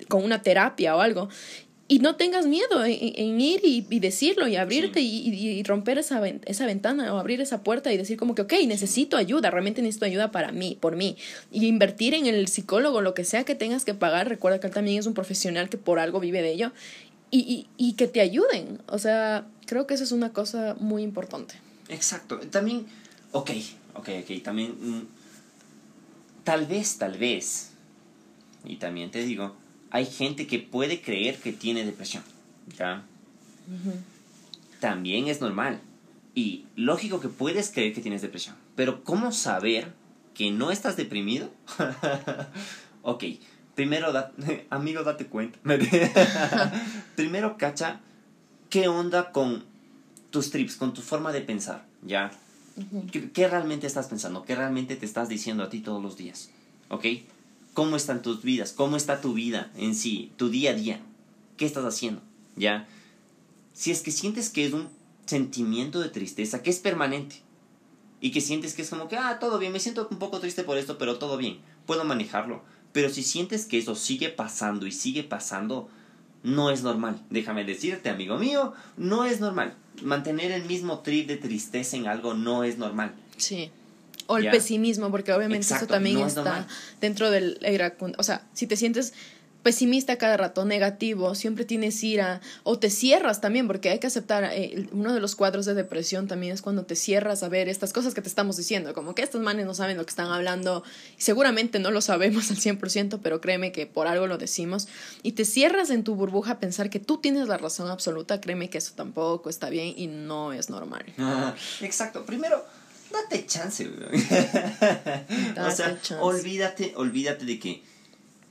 con 0.09 0.23
una 0.25 0.41
terapia 0.41 0.95
o 0.95 0.99
algo. 0.99 1.29
Y 1.91 1.99
no 1.99 2.15
tengas 2.15 2.45
miedo 2.45 2.85
en, 2.85 3.41
ir 3.41 3.59
y, 3.65 3.99
decirlo 3.99 4.47
y 4.47 4.55
abrirte 4.55 5.01
y, 5.01 5.61
romper 5.63 5.97
esa, 5.97 6.25
esa 6.45 6.65
ventana 6.65 7.13
o 7.13 7.17
abrir 7.17 7.41
esa 7.41 7.63
puerta 7.63 7.91
y 7.91 7.97
decir 7.97 8.15
como 8.15 8.33
que, 8.33 8.43
ok, 8.43 8.53
necesito 8.65 9.17
ayuda, 9.17 9.51
realmente 9.51 9.81
necesito 9.81 10.05
ayuda 10.05 10.31
para 10.31 10.53
mí, 10.53 10.77
por 10.79 10.95
mí. 10.95 11.17
Y 11.51 11.67
invertir 11.67 12.13
en 12.13 12.27
el 12.27 12.47
psicólogo, 12.47 13.01
lo 13.01 13.13
que 13.13 13.25
sea 13.25 13.43
que 13.43 13.55
tengas 13.55 13.83
que 13.83 13.93
pagar, 13.93 14.29
recuerda 14.29 14.61
que 14.61 14.67
él 14.67 14.73
también 14.73 14.99
es 14.99 15.05
un 15.05 15.13
profesional 15.13 15.67
que 15.67 15.77
por 15.77 15.99
algo 15.99 16.21
vive 16.21 16.41
de 16.41 16.53
ello. 16.53 16.71
Y, 17.29 17.67
y 17.75 17.93
que 17.93 18.07
te 18.07 18.21
ayuden. 18.21 18.79
O 18.87 18.97
sea, 18.97 19.45
creo 19.65 19.85
que 19.85 19.95
eso 19.95 20.05
es 20.05 20.13
una 20.13 20.31
cosa 20.31 20.77
muy 20.79 21.03
importante. 21.03 21.55
Exacto. 21.89 22.39
También, 22.39 22.85
ok, 23.33 23.51
ok, 23.95 24.09
ok, 24.23 24.41
también 24.41 24.75
mm, 24.79 25.07
Tal 26.45 26.65
vez, 26.65 26.97
tal 26.97 27.17
vez, 27.17 27.71
y 28.65 28.77
también 28.77 29.11
te 29.11 29.23
digo, 29.23 29.55
hay 29.91 30.05
gente 30.05 30.47
que 30.47 30.59
puede 30.59 31.01
creer 31.01 31.37
que 31.37 31.53
tiene 31.53 31.85
depresión, 31.85 32.23
¿ya? 32.77 33.03
También 34.79 35.27
es 35.27 35.41
normal. 35.41 35.79
Y 36.33 36.65
lógico 36.75 37.19
que 37.19 37.27
puedes 37.27 37.69
creer 37.71 37.93
que 37.93 38.01
tienes 38.01 38.21
depresión, 38.21 38.55
pero 38.75 39.03
¿cómo 39.03 39.31
saber 39.31 39.93
que 40.33 40.49
no 40.49 40.71
estás 40.71 40.95
deprimido? 40.95 41.49
ok, 43.01 43.23
primero, 43.75 44.13
da, 44.13 44.31
amigo, 44.69 45.03
date 45.03 45.27
cuenta. 45.27 45.59
primero, 47.15 47.57
cacha, 47.57 47.99
¿qué 48.69 48.87
onda 48.87 49.31
con 49.31 49.65
tus 50.29 50.51
trips, 50.51 50.77
con 50.77 50.93
tu 50.93 51.01
forma 51.01 51.33
de 51.33 51.41
pensar? 51.41 51.85
¿Ya? 52.01 52.31
¿Qué, 53.11 53.47
realmente 53.47 53.85
estás 53.85 54.07
pensando? 54.07 54.45
¿Qué 54.45 54.55
realmente 54.55 54.95
te 54.95 55.05
estás 55.05 55.27
diciendo 55.27 55.63
a 55.63 55.69
ti 55.69 55.81
todos 55.81 56.01
los 56.01 56.15
días? 56.15 56.49
¿Ok? 56.89 57.05
¿Cómo 57.73 57.95
están 57.95 58.21
tus 58.21 58.43
vidas? 58.43 58.73
¿Cómo 58.73 58.97
está 58.97 59.21
tu 59.21 59.33
vida 59.33 59.71
en 59.75 59.95
sí? 59.95 60.31
Tu 60.37 60.49
día 60.49 60.71
a 60.71 60.73
día. 60.73 61.01
¿Qué 61.57 61.65
estás 61.65 61.85
haciendo? 61.85 62.21
¿Ya? 62.55 62.87
Si 63.73 63.91
es 63.91 64.01
que 64.01 64.11
sientes 64.11 64.49
que 64.49 64.65
es 64.65 64.73
un 64.73 64.89
sentimiento 65.25 65.99
de 65.99 66.09
tristeza 66.09 66.61
que 66.61 66.69
es 66.69 66.79
permanente 66.79 67.41
y 68.19 68.31
que 68.31 68.41
sientes 68.41 68.73
que 68.73 68.81
es 68.81 68.89
como 68.89 69.07
que, 69.07 69.17
ah, 69.17 69.39
todo 69.39 69.57
bien, 69.57 69.71
me 69.71 69.79
siento 69.79 70.07
un 70.11 70.19
poco 70.19 70.39
triste 70.39 70.63
por 70.63 70.77
esto, 70.77 70.97
pero 70.97 71.17
todo 71.17 71.37
bien, 71.37 71.59
puedo 71.85 72.03
manejarlo. 72.03 72.61
Pero 72.91 73.09
si 73.09 73.23
sientes 73.23 73.65
que 73.65 73.77
eso 73.77 73.95
sigue 73.95 74.29
pasando 74.29 74.85
y 74.85 74.91
sigue 74.91 75.23
pasando, 75.23 75.89
no 76.43 76.71
es 76.71 76.83
normal. 76.83 77.21
Déjame 77.29 77.63
decirte, 77.63 78.09
amigo 78.09 78.37
mío, 78.37 78.73
no 78.97 79.25
es 79.25 79.39
normal 79.39 79.75
mantener 80.03 80.51
el 80.51 80.65
mismo 80.65 80.99
trip 80.99 81.27
de 81.27 81.37
tristeza 81.37 81.97
en 81.97 82.07
algo 82.07 82.33
no 82.33 82.63
es 82.63 82.77
normal. 82.77 83.13
Sí. 83.37 83.71
O 84.31 84.37
el 84.37 84.49
pesimismo, 84.49 85.11
porque 85.11 85.33
obviamente 85.33 85.73
eso 85.73 85.87
también 85.87 86.19
está 86.19 86.67
dentro 86.99 87.29
del... 87.29 87.59
O 88.17 88.23
sea, 88.23 88.43
si 88.53 88.67
te 88.67 88.77
sientes 88.77 89.13
pesimista 89.63 90.17
cada 90.17 90.37
rato, 90.37 90.65
negativo, 90.65 91.35
siempre 91.35 91.65
tienes 91.65 92.03
ira 92.03 92.41
o 92.63 92.79
te 92.79 92.89
cierras 92.89 93.41
también, 93.41 93.67
porque 93.67 93.89
hay 93.89 93.99
que 93.99 94.07
aceptar, 94.07 94.43
eh, 94.51 94.87
uno 94.91 95.13
de 95.13 95.19
los 95.19 95.35
cuadros 95.35 95.65
de 95.65 95.73
depresión 95.73 96.27
también 96.27 96.53
es 96.53 96.61
cuando 96.61 96.83
te 96.83 96.95
cierras 96.95 97.43
a 97.43 97.49
ver 97.49 97.69
estas 97.69 97.93
cosas 97.93 98.13
que 98.13 98.21
te 98.21 98.27
estamos 98.27 98.57
diciendo, 98.57 98.93
como 98.93 99.13
que 99.15 99.21
estos 99.21 99.41
manes 99.41 99.65
no 99.65 99.73
saben 99.73 99.97
lo 99.97 100.05
que 100.05 100.09
están 100.09 100.31
hablando, 100.31 100.83
seguramente 101.17 101.79
no 101.79 101.91
lo 101.91 102.01
sabemos 102.01 102.49
al 102.49 102.57
100%, 102.57 103.19
pero 103.21 103.41
créeme 103.41 103.71
que 103.71 103.85
por 103.85 104.07
algo 104.07 104.27
lo 104.27 104.37
decimos, 104.37 104.87
y 105.21 105.33
te 105.33 105.45
cierras 105.45 105.89
en 105.89 106.03
tu 106.03 106.15
burbuja 106.15 106.53
a 106.53 106.59
pensar 106.59 106.89
que 106.89 106.99
tú 106.99 107.17
tienes 107.17 107.47
la 107.47 107.57
razón 107.57 107.89
absoluta, 107.89 108.41
créeme 108.41 108.69
que 108.69 108.79
eso 108.79 108.93
tampoco 108.95 109.49
está 109.49 109.69
bien 109.69 109.93
y 109.95 110.07
no 110.07 110.53
es 110.53 110.69
normal. 110.69 111.05
exacto, 111.81 112.25
primero... 112.25 112.80
Date 113.11 113.45
chance, 113.45 113.87
o 115.57 115.71
sea, 115.71 115.99
olvídate, 116.19 116.93
olvídate 116.95 117.45
de 117.45 117.59
que 117.59 117.83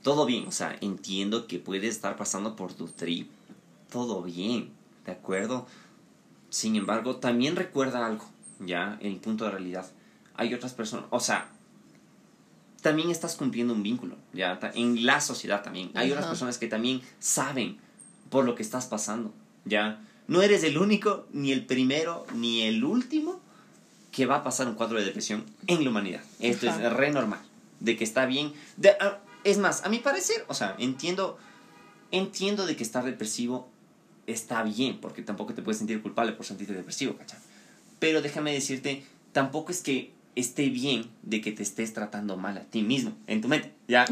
todo 0.03 0.25
bien, 0.25 0.47
o 0.47 0.51
sea, 0.51 0.77
entiendo 0.81 1.47
que 1.47 1.59
puedes 1.59 1.95
estar 1.95 2.15
pasando 2.15 2.55
por 2.55 2.73
tu 2.73 2.87
trip, 2.87 3.29
todo 3.89 4.23
bien, 4.23 4.71
¿de 5.05 5.11
acuerdo? 5.11 5.67
Sin 6.49 6.75
embargo, 6.75 7.17
también 7.17 7.55
recuerda 7.55 8.05
algo, 8.05 8.29
ya, 8.59 8.97
en 9.01 9.13
el 9.13 9.19
punto 9.19 9.45
de 9.45 9.51
realidad. 9.51 9.85
Hay 10.35 10.53
otras 10.53 10.73
personas, 10.73 11.05
o 11.09 11.19
sea, 11.19 11.49
también 12.81 13.11
estás 13.11 13.35
cumpliendo 13.35 13.73
un 13.73 13.83
vínculo, 13.83 14.17
ya, 14.33 14.59
en 14.73 15.05
la 15.05 15.21
sociedad 15.21 15.63
también. 15.63 15.91
Hay 15.93 16.11
otras 16.11 16.27
personas 16.27 16.57
que 16.57 16.67
también 16.67 17.01
saben 17.19 17.77
por 18.29 18.45
lo 18.45 18.55
que 18.55 18.63
estás 18.63 18.87
pasando, 18.87 19.33
ya. 19.65 20.01
No 20.27 20.41
eres 20.41 20.63
el 20.63 20.77
único, 20.77 21.27
ni 21.31 21.51
el 21.51 21.65
primero, 21.65 22.25
ni 22.33 22.61
el 22.61 22.83
último 22.83 23.40
que 24.11 24.25
va 24.25 24.37
a 24.37 24.43
pasar 24.43 24.67
un 24.67 24.75
cuadro 24.75 24.99
de 24.99 25.05
depresión 25.05 25.45
en 25.67 25.83
la 25.83 25.89
humanidad. 25.89 26.21
Esto 26.39 26.67
es 26.67 26.93
re 26.93 27.11
normal. 27.11 27.39
De 27.79 27.97
que 27.97 28.03
está 28.03 28.25
bien. 28.25 28.53
De, 28.77 28.91
ah, 28.99 29.19
es 29.43 29.57
más, 29.57 29.83
a 29.83 29.89
mi 29.89 29.99
parecer, 29.99 30.45
o 30.47 30.53
sea, 30.53 30.75
entiendo, 30.77 31.37
entiendo 32.11 32.65
de 32.65 32.75
que 32.75 32.83
estar 32.83 33.03
depresivo 33.03 33.69
está 34.27 34.63
bien, 34.63 34.99
porque 34.99 35.21
tampoco 35.21 35.53
te 35.53 35.61
puedes 35.61 35.79
sentir 35.79 36.01
culpable 36.01 36.33
por 36.33 36.45
sentirte 36.45 36.73
depresivo, 36.73 37.15
¿cachai? 37.15 37.39
Pero 37.99 38.21
déjame 38.21 38.53
decirte, 38.53 39.03
tampoco 39.31 39.71
es 39.71 39.81
que 39.81 40.11
esté 40.35 40.69
bien 40.69 41.09
de 41.23 41.41
que 41.41 41.51
te 41.51 41.63
estés 41.63 41.93
tratando 41.93 42.37
mal 42.37 42.57
a 42.57 42.61
ti 42.61 42.83
mismo, 42.83 43.13
en 43.27 43.41
tu 43.41 43.47
mente, 43.47 43.73
¿ya? 43.87 44.05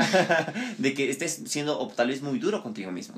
de 0.78 0.94
que 0.94 1.10
estés 1.10 1.44
siendo 1.46 1.80
o 1.80 1.88
tal 1.88 2.08
vez 2.08 2.22
muy 2.22 2.40
duro 2.40 2.64
contigo 2.64 2.92
mismo, 2.92 3.16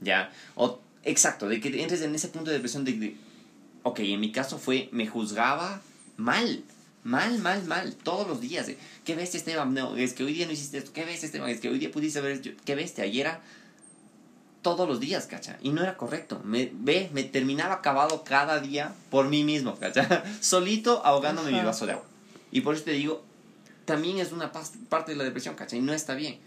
¿ya? 0.00 0.30
O, 0.56 0.80
exacto, 1.04 1.48
de 1.48 1.60
que 1.60 1.82
entres 1.82 2.02
en 2.02 2.14
ese 2.14 2.28
punto 2.28 2.50
de 2.50 2.56
depresión 2.56 2.84
de, 2.84 3.16
ok, 3.84 4.00
en 4.00 4.20
mi 4.20 4.32
caso 4.32 4.58
fue, 4.58 4.88
me 4.92 5.06
juzgaba 5.06 5.80
mal, 6.16 6.62
mal, 7.04 7.38
mal, 7.38 7.64
mal, 7.64 7.94
todos 7.94 8.26
los 8.26 8.40
días, 8.40 8.66
de, 8.66 8.78
¿qué 9.04 9.14
bestia 9.14 9.38
Esteban? 9.38 9.74
No, 9.74 9.96
es 9.96 10.14
que 10.14 10.24
hoy 10.24 10.32
día 10.32 10.46
no 10.46 10.52
hiciste 10.52 10.78
esto, 10.78 10.92
¿qué 10.92 11.04
bestia 11.04 11.26
Esteban? 11.26 11.50
Es 11.50 11.60
que 11.60 11.68
hoy 11.68 11.78
día 11.78 11.90
pudiste 11.90 12.20
ver, 12.20 12.40
¿qué 12.40 12.74
bestia? 12.74 13.04
Ayer 13.04 13.26
era 13.26 13.40
todos 14.62 14.88
los 14.88 15.00
días, 15.00 15.26
¿cacha? 15.26 15.58
Y 15.60 15.70
no 15.70 15.82
era 15.82 15.96
correcto. 15.96 16.40
Me, 16.44 16.70
ve, 16.72 17.10
me 17.12 17.24
terminaba 17.24 17.74
acabado 17.74 18.24
cada 18.24 18.60
día 18.60 18.94
por 19.10 19.28
mí 19.28 19.44
mismo, 19.44 19.76
¿cacha? 19.76 20.24
Solito 20.40 21.04
ahogándome 21.04 21.50
mi 21.50 21.60
vaso 21.60 21.84
de 21.86 21.92
agua. 21.92 22.06
Y 22.52 22.60
por 22.60 22.74
eso 22.74 22.84
te 22.84 22.92
digo, 22.92 23.24
también 23.84 24.18
es 24.18 24.32
una 24.32 24.52
parte 24.52 25.12
de 25.12 25.18
la 25.18 25.24
depresión, 25.24 25.56
¿cacha? 25.56 25.76
Y 25.76 25.80
no 25.80 25.92
está 25.92 26.14
bien. 26.14 26.38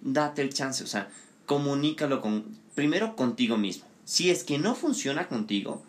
Date 0.00 0.42
el 0.42 0.52
chance, 0.52 0.82
o 0.82 0.86
sea, 0.86 1.08
comunícalo 1.46 2.20
con, 2.20 2.44
primero 2.74 3.16
contigo 3.16 3.56
mismo. 3.56 3.86
Si 4.04 4.30
es 4.30 4.42
que 4.42 4.58
no 4.58 4.74
funciona 4.74 5.28
contigo, 5.28 5.82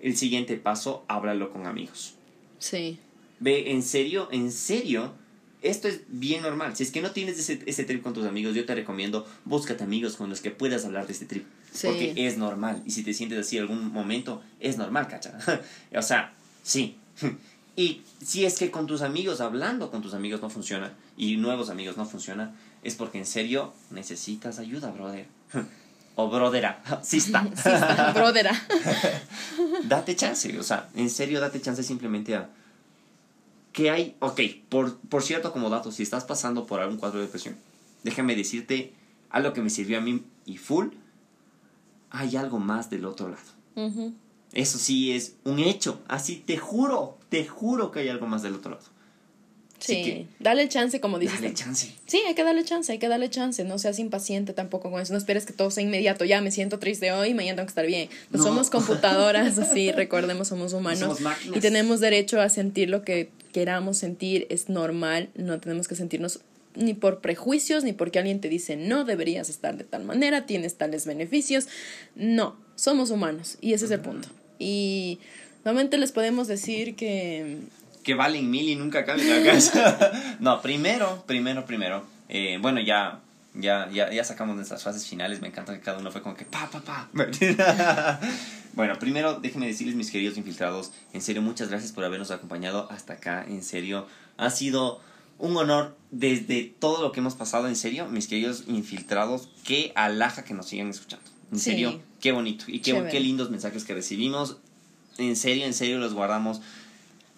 el 0.00 0.16
siguiente 0.16 0.56
paso, 0.56 1.04
háblalo 1.08 1.52
con 1.52 1.66
amigos. 1.66 2.14
Sí. 2.60 3.00
Ve, 3.40 3.72
en 3.72 3.82
serio, 3.82 4.28
en 4.30 4.52
serio, 4.52 5.12
esto 5.62 5.88
es 5.88 6.02
bien 6.08 6.42
normal. 6.42 6.76
Si 6.76 6.84
es 6.84 6.92
que 6.92 7.02
no 7.02 7.10
tienes 7.10 7.38
ese, 7.38 7.60
ese 7.66 7.84
trip 7.84 8.02
con 8.02 8.14
tus 8.14 8.26
amigos, 8.26 8.54
yo 8.54 8.64
te 8.64 8.74
recomiendo, 8.74 9.26
búscate 9.44 9.82
amigos 9.82 10.14
con 10.14 10.30
los 10.30 10.40
que 10.40 10.52
puedas 10.52 10.84
hablar 10.84 11.06
de 11.06 11.14
este 11.14 11.26
trip. 11.26 11.44
Porque 11.82 12.14
es 12.16 12.36
normal. 12.36 12.82
Y 12.84 12.92
si 12.92 13.02
te 13.02 13.14
sientes 13.14 13.38
así 13.38 13.56
en 13.56 13.62
algún 13.62 13.92
momento, 13.92 14.42
es 14.60 14.76
normal, 14.76 15.08
cacha. 15.08 15.38
o 15.96 16.02
sea, 16.02 16.34
sí. 16.62 16.96
y 17.76 18.02
si 18.24 18.44
es 18.44 18.58
que 18.58 18.70
con 18.70 18.86
tus 18.86 19.02
amigos, 19.02 19.40
hablando 19.40 19.90
con 19.90 20.02
tus 20.02 20.14
amigos 20.14 20.40
no 20.40 20.50
funciona, 20.50 20.94
y 21.16 21.36
nuevos 21.36 21.70
amigos 21.70 21.96
no 21.96 22.06
funciona, 22.06 22.54
es 22.82 22.94
porque 22.94 23.18
en 23.18 23.26
serio 23.26 23.72
necesitas 23.90 24.58
ayuda, 24.58 24.90
brother. 24.90 25.26
o 26.20 26.30
brodera. 26.30 26.82
Está, 27.12 28.12
brodera. 28.14 28.52
date 29.84 30.16
chance, 30.16 30.58
o 30.58 30.62
sea, 30.62 30.88
en 30.94 31.10
serio 31.10 31.40
date 31.40 31.60
chance 31.60 31.82
simplemente 31.82 32.36
a 32.36 32.48
que 33.72 33.90
hay, 33.90 34.16
ok, 34.18 34.40
por, 34.68 34.98
por 34.98 35.22
cierto, 35.22 35.52
como 35.52 35.70
dato, 35.70 35.92
si 35.92 36.02
estás 36.02 36.24
pasando 36.24 36.66
por 36.66 36.80
algún 36.80 36.96
cuadro 36.96 37.20
de 37.20 37.26
depresión, 37.26 37.56
déjame 38.02 38.34
decirte 38.34 38.92
algo 39.30 39.52
que 39.52 39.62
me 39.62 39.70
sirvió 39.70 39.98
a 39.98 40.00
mí 40.00 40.24
y 40.44 40.56
full, 40.56 40.88
hay 42.10 42.36
algo 42.36 42.58
más 42.58 42.90
del 42.90 43.04
otro 43.04 43.28
lado. 43.28 44.12
Eso 44.52 44.78
sí 44.78 45.12
es 45.12 45.36
un 45.44 45.60
hecho, 45.60 46.00
así 46.08 46.36
te 46.44 46.58
juro, 46.58 47.16
te 47.28 47.46
juro 47.46 47.92
que 47.92 48.00
hay 48.00 48.08
algo 48.08 48.26
más 48.26 48.42
del 48.42 48.56
otro 48.56 48.72
lado. 48.72 48.82
Sí, 49.80 50.28
dale 50.38 50.68
chance, 50.68 51.00
como 51.00 51.18
dices. 51.18 51.40
Dale 51.40 51.54
chance. 51.54 51.92
Sí, 52.06 52.20
hay 52.26 52.34
que 52.34 52.44
darle 52.44 52.64
chance, 52.64 52.92
hay 52.92 52.98
que 52.98 53.08
darle 53.08 53.30
chance. 53.30 53.64
No 53.64 53.78
seas 53.78 53.98
impaciente 53.98 54.52
tampoco 54.52 54.90
con 54.90 55.00
eso. 55.00 55.12
No 55.12 55.18
esperes 55.18 55.46
que 55.46 55.52
todo 55.52 55.70
sea 55.70 55.82
inmediato. 55.82 56.24
Ya 56.24 56.40
me 56.40 56.50
siento 56.50 56.78
triste 56.78 57.12
hoy, 57.12 57.34
mañana 57.34 57.56
tengo 57.56 57.66
que 57.66 57.70
estar 57.70 57.86
bien. 57.86 58.08
No, 58.30 58.42
somos 58.42 58.70
computadoras, 58.70 59.58
así, 59.58 59.92
recordemos, 59.92 60.48
somos 60.48 60.72
humanos. 60.72 61.18
y 61.54 61.60
tenemos 61.60 62.00
derecho 62.00 62.40
a 62.40 62.48
sentir 62.48 62.90
lo 62.90 63.02
que 63.02 63.30
queramos 63.52 63.98
sentir, 63.98 64.46
es 64.50 64.68
normal. 64.68 65.30
No 65.34 65.58
tenemos 65.60 65.88
que 65.88 65.94
sentirnos 65.94 66.40
ni 66.74 66.94
por 66.94 67.20
prejuicios, 67.20 67.84
ni 67.84 67.92
porque 67.92 68.18
alguien 68.18 68.40
te 68.40 68.48
dice 68.48 68.76
no 68.76 69.04
deberías 69.04 69.48
estar 69.48 69.76
de 69.76 69.84
tal 69.84 70.04
manera, 70.04 70.46
tienes 70.46 70.76
tales 70.76 71.06
beneficios. 71.06 71.66
No, 72.14 72.56
somos 72.76 73.10
humanos 73.10 73.58
y 73.60 73.72
ese 73.72 73.86
es 73.86 73.90
el 73.90 74.00
punto. 74.00 74.28
Y 74.58 75.18
nuevamente 75.64 75.98
les 75.98 76.12
podemos 76.12 76.48
decir 76.48 76.94
que 76.96 77.58
que 78.02 78.14
valen 78.14 78.50
mil 78.50 78.68
y 78.68 78.76
nunca 78.76 79.00
en 79.00 79.28
la 79.28 79.52
casa. 79.52 80.12
no, 80.40 80.60
primero, 80.62 81.24
primero, 81.26 81.64
primero. 81.64 82.04
Eh, 82.28 82.58
bueno, 82.60 82.80
ya, 82.80 83.20
ya, 83.54 83.90
ya, 83.90 84.12
ya 84.12 84.24
sacamos 84.24 84.56
nuestras 84.56 84.82
fases 84.82 85.06
finales. 85.06 85.40
Me 85.40 85.48
encanta 85.48 85.74
que 85.74 85.80
cada 85.80 85.98
uno 85.98 86.10
fue 86.10 86.22
como 86.22 86.36
que 86.36 86.44
pa, 86.44 86.68
pa, 86.70 86.80
pa. 86.80 87.08
bueno, 88.74 88.98
primero, 88.98 89.40
déjenme 89.40 89.66
decirles, 89.66 89.96
mis 89.96 90.10
queridos 90.10 90.38
infiltrados, 90.38 90.92
en 91.12 91.22
serio, 91.22 91.42
muchas 91.42 91.68
gracias 91.68 91.92
por 91.92 92.04
habernos 92.04 92.30
acompañado 92.30 92.88
hasta 92.90 93.14
acá. 93.14 93.44
En 93.46 93.62
serio, 93.62 94.06
ha 94.36 94.50
sido 94.50 95.00
un 95.38 95.56
honor 95.56 95.96
desde 96.10 96.74
todo 96.78 97.02
lo 97.02 97.12
que 97.12 97.20
hemos 97.20 97.34
pasado. 97.34 97.68
En 97.68 97.76
serio, 97.76 98.06
mis 98.06 98.28
queridos 98.28 98.64
infiltrados, 98.68 99.48
qué 99.64 99.92
alhaja 99.94 100.44
que 100.44 100.54
nos 100.54 100.66
sigan 100.66 100.88
escuchando. 100.88 101.28
En 101.52 101.58
serio, 101.58 102.00
qué 102.20 102.30
bonito 102.32 102.66
y 102.68 102.80
qué, 102.80 103.08
qué 103.10 103.18
lindos 103.18 103.50
mensajes 103.50 103.84
que 103.84 103.94
recibimos. 103.94 104.58
En 105.18 105.34
serio, 105.34 105.66
en 105.66 105.74
serio, 105.74 105.98
los 105.98 106.14
guardamos 106.14 106.60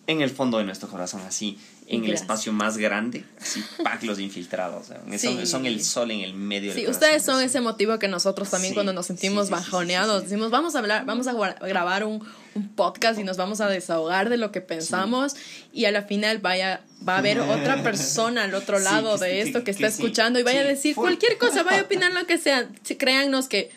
en 0.06 0.20
el 0.20 0.30
fondo 0.30 0.58
de 0.58 0.64
nuestro 0.64 0.88
corazón, 0.88 1.22
así, 1.26 1.58
en 1.86 2.04
el 2.04 2.14
espacio 2.14 2.52
más 2.52 2.76
grande, 2.76 3.24
así, 3.40 3.62
pack 3.84 4.02
los 4.02 4.18
infiltrados. 4.18 4.86
Son, 5.44 5.66
el 5.66 5.84
sol 5.84 6.10
en 6.10 6.20
el 6.20 6.34
medio 6.34 6.72
Sí, 6.72 6.86
ustedes 6.88 7.22
son 7.22 7.42
ese 7.42 7.60
motivo 7.60 7.98
que 7.98 8.08
nosotros 8.08 8.50
también 8.50 8.74
cuando 8.74 8.92
nos 8.92 9.06
sentimos 9.06 9.50
bajoneados, 9.50 10.24
decimos, 10.24 10.50
vamos 10.50 10.74
a 10.74 10.80
hablar, 10.80 11.04
vamos 11.04 11.26
a 11.28 11.32
grabar 11.32 12.04
un, 12.04 12.22
podcast 12.76 13.18
y 13.18 13.24
nos 13.24 13.38
vamos 13.38 13.62
a 13.62 13.68
desahogar 13.68 14.28
de 14.28 14.36
lo 14.36 14.52
que 14.52 14.60
pensamos 14.60 15.36
y 15.72 15.86
a 15.86 15.90
la 15.90 16.02
final 16.02 16.36
vaya, 16.36 16.82
va 17.06 17.14
a 17.14 17.18
haber 17.18 17.40
otra 17.40 17.82
persona 17.82 18.44
al 18.44 18.54
otro 18.54 18.78
lado 18.78 19.16
de 19.16 19.40
esto 19.40 19.64
que, 19.64 19.70
está 19.70 19.86
escuchando 19.86 20.38
y 20.38 20.42
vaya 20.42 20.60
a 20.60 20.64
decir 20.64 20.94
cualquier 20.94 21.38
cosa, 21.38 21.62
vaya 21.62 21.80
a 21.80 21.82
opinar 21.84 22.12
lo 22.12 22.26
que 22.26 22.36
sea. 22.36 22.68
Créannos 22.98 23.48
que 23.48 23.70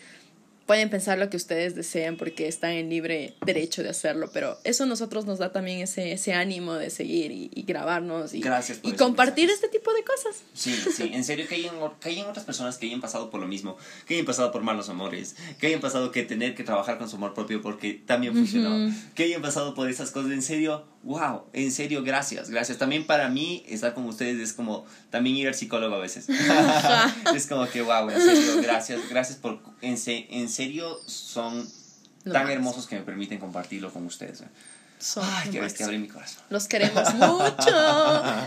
pueden 0.66 0.90
pensar 0.90 1.18
lo 1.18 1.30
que 1.30 1.36
ustedes 1.36 1.74
desean 1.74 2.16
porque 2.16 2.48
están 2.48 2.72
en 2.72 2.90
libre 2.90 3.34
derecho 3.44 3.82
de 3.82 3.90
hacerlo, 3.90 4.30
pero 4.32 4.58
eso 4.64 4.82
a 4.82 4.86
nosotros 4.86 5.24
nos 5.24 5.38
da 5.38 5.52
también 5.52 5.80
ese, 5.80 6.12
ese 6.12 6.34
ánimo 6.34 6.74
de 6.74 6.90
seguir 6.90 7.30
y, 7.30 7.62
grabarnos 7.62 8.34
y, 8.34 8.42
y 8.82 8.92
compartir 8.92 9.48
este 9.50 9.68
tipo 9.68 9.92
de 9.92 10.02
cosas. 10.04 10.42
Sí, 10.54 10.74
sí, 10.74 11.10
en 11.12 11.24
serio 11.24 11.46
que 11.48 11.54
hayan, 11.54 11.74
que 12.00 12.08
hayan 12.10 12.26
otras 12.26 12.44
personas 12.44 12.78
que 12.78 12.86
hayan 12.86 13.00
pasado 13.00 13.30
por 13.30 13.40
lo 13.40 13.46
mismo, 13.46 13.76
que 14.06 14.14
hayan 14.14 14.26
pasado 14.26 14.50
por 14.50 14.62
malos 14.62 14.88
amores, 14.88 15.36
que 15.58 15.68
hayan 15.68 15.80
pasado 15.80 16.10
que 16.10 16.24
tener 16.24 16.54
que 16.54 16.64
trabajar 16.64 16.98
con 16.98 17.08
su 17.08 17.16
amor 17.16 17.34
propio 17.34 17.62
porque 17.62 17.94
también 17.94 18.34
funcionó, 18.34 18.92
que 19.14 19.24
hayan 19.24 19.42
pasado 19.42 19.74
por 19.74 19.88
esas 19.88 20.10
cosas, 20.10 20.32
en 20.32 20.42
serio, 20.42 20.84
wow, 21.06 21.44
en 21.52 21.70
serio, 21.70 22.02
gracias, 22.02 22.50
gracias. 22.50 22.78
También 22.78 23.06
para 23.06 23.28
mí 23.28 23.64
estar 23.68 23.94
con 23.94 24.04
ustedes 24.06 24.40
es 24.40 24.52
como 24.52 24.84
también 25.10 25.36
ir 25.36 25.48
al 25.48 25.54
psicólogo 25.54 25.94
a 25.94 25.98
veces. 25.98 26.26
es 27.34 27.46
como 27.46 27.66
que 27.68 27.80
wow, 27.80 28.10
en 28.10 28.20
serio, 28.20 28.60
gracias, 28.60 29.08
gracias 29.08 29.38
por, 29.38 29.60
en, 29.80 29.96
en 30.04 30.48
serio 30.48 30.98
son 31.06 31.66
tan 32.24 32.50
hermosos 32.50 32.86
que 32.86 32.96
me 32.96 33.02
permiten 33.02 33.38
compartirlo 33.38 33.92
con 33.92 34.04
ustedes. 34.04 34.42
Ay, 35.16 35.50
qué 35.50 35.60
bestia, 35.60 35.86
abrí 35.86 35.98
mi 35.98 36.08
corazón. 36.08 36.42
Los 36.48 36.68
queremos 36.68 37.14
mucho. 37.14 37.76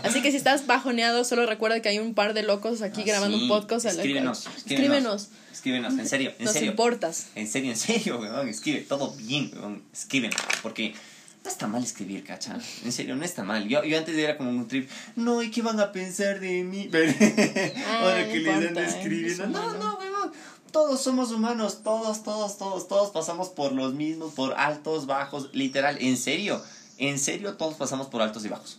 Así 0.02 0.20
que 0.20 0.30
si 0.30 0.36
estás 0.36 0.66
bajoneado, 0.66 1.24
solo 1.24 1.46
recuerda 1.46 1.80
que 1.80 1.88
hay 1.88 1.98
un 1.98 2.14
par 2.14 2.34
de 2.34 2.42
locos 2.42 2.82
aquí 2.82 3.02
ah, 3.02 3.06
grabando 3.06 3.36
un 3.36 3.48
podcast. 3.48 3.86
Escríbenos, 3.86 4.46
escríbenos. 4.56 5.28
Escríbenos, 5.52 5.98
en 5.98 6.08
serio, 6.08 6.32
en 6.38 6.44
Nos 6.44 6.54
serio. 6.54 6.70
importas. 6.70 7.26
En 7.34 7.46
serio, 7.46 7.70
en 7.70 7.76
serio, 7.76 8.18
weón. 8.20 8.48
Escribe 8.48 8.80
todo 8.80 9.12
bien, 9.12 9.50
weón. 9.54 9.82
Escriben. 9.92 10.30
Porque 10.62 10.94
no 11.42 11.50
está 11.50 11.66
mal 11.66 11.82
escribir, 11.82 12.24
cacha. 12.24 12.58
En 12.84 12.92
serio, 12.92 13.16
no 13.16 13.24
está 13.24 13.42
mal. 13.42 13.66
Yo, 13.66 13.82
yo 13.84 13.96
antes 13.96 14.16
era 14.16 14.36
como 14.36 14.50
un 14.50 14.68
trip, 14.68 14.90
no, 15.16 15.42
¿y 15.42 15.50
qué 15.50 15.62
van 15.62 15.80
a 15.80 15.90
pensar 15.90 16.38
de 16.38 16.62
mí? 16.64 16.90
Ahora 17.88 18.28
que 18.28 18.40
le 18.40 18.70
dan 18.70 18.76
escribiendo. 18.78 19.46
No, 19.46 19.72
no, 19.74 19.98
weón. 19.98 20.32
Todos 20.70 21.02
somos 21.02 21.32
humanos, 21.32 21.82
todos, 21.82 22.22
todos, 22.22 22.56
todos, 22.58 22.86
todos 22.86 23.10
pasamos 23.10 23.48
por 23.48 23.72
los 23.72 23.94
mismos, 23.94 24.34
por 24.34 24.54
altos, 24.54 25.06
bajos, 25.06 25.50
literal, 25.52 25.96
en 26.00 26.16
serio, 26.16 26.62
en 26.98 27.18
serio, 27.18 27.56
todos 27.56 27.74
pasamos 27.74 28.06
por 28.06 28.22
altos 28.22 28.44
y 28.44 28.48
bajos. 28.48 28.78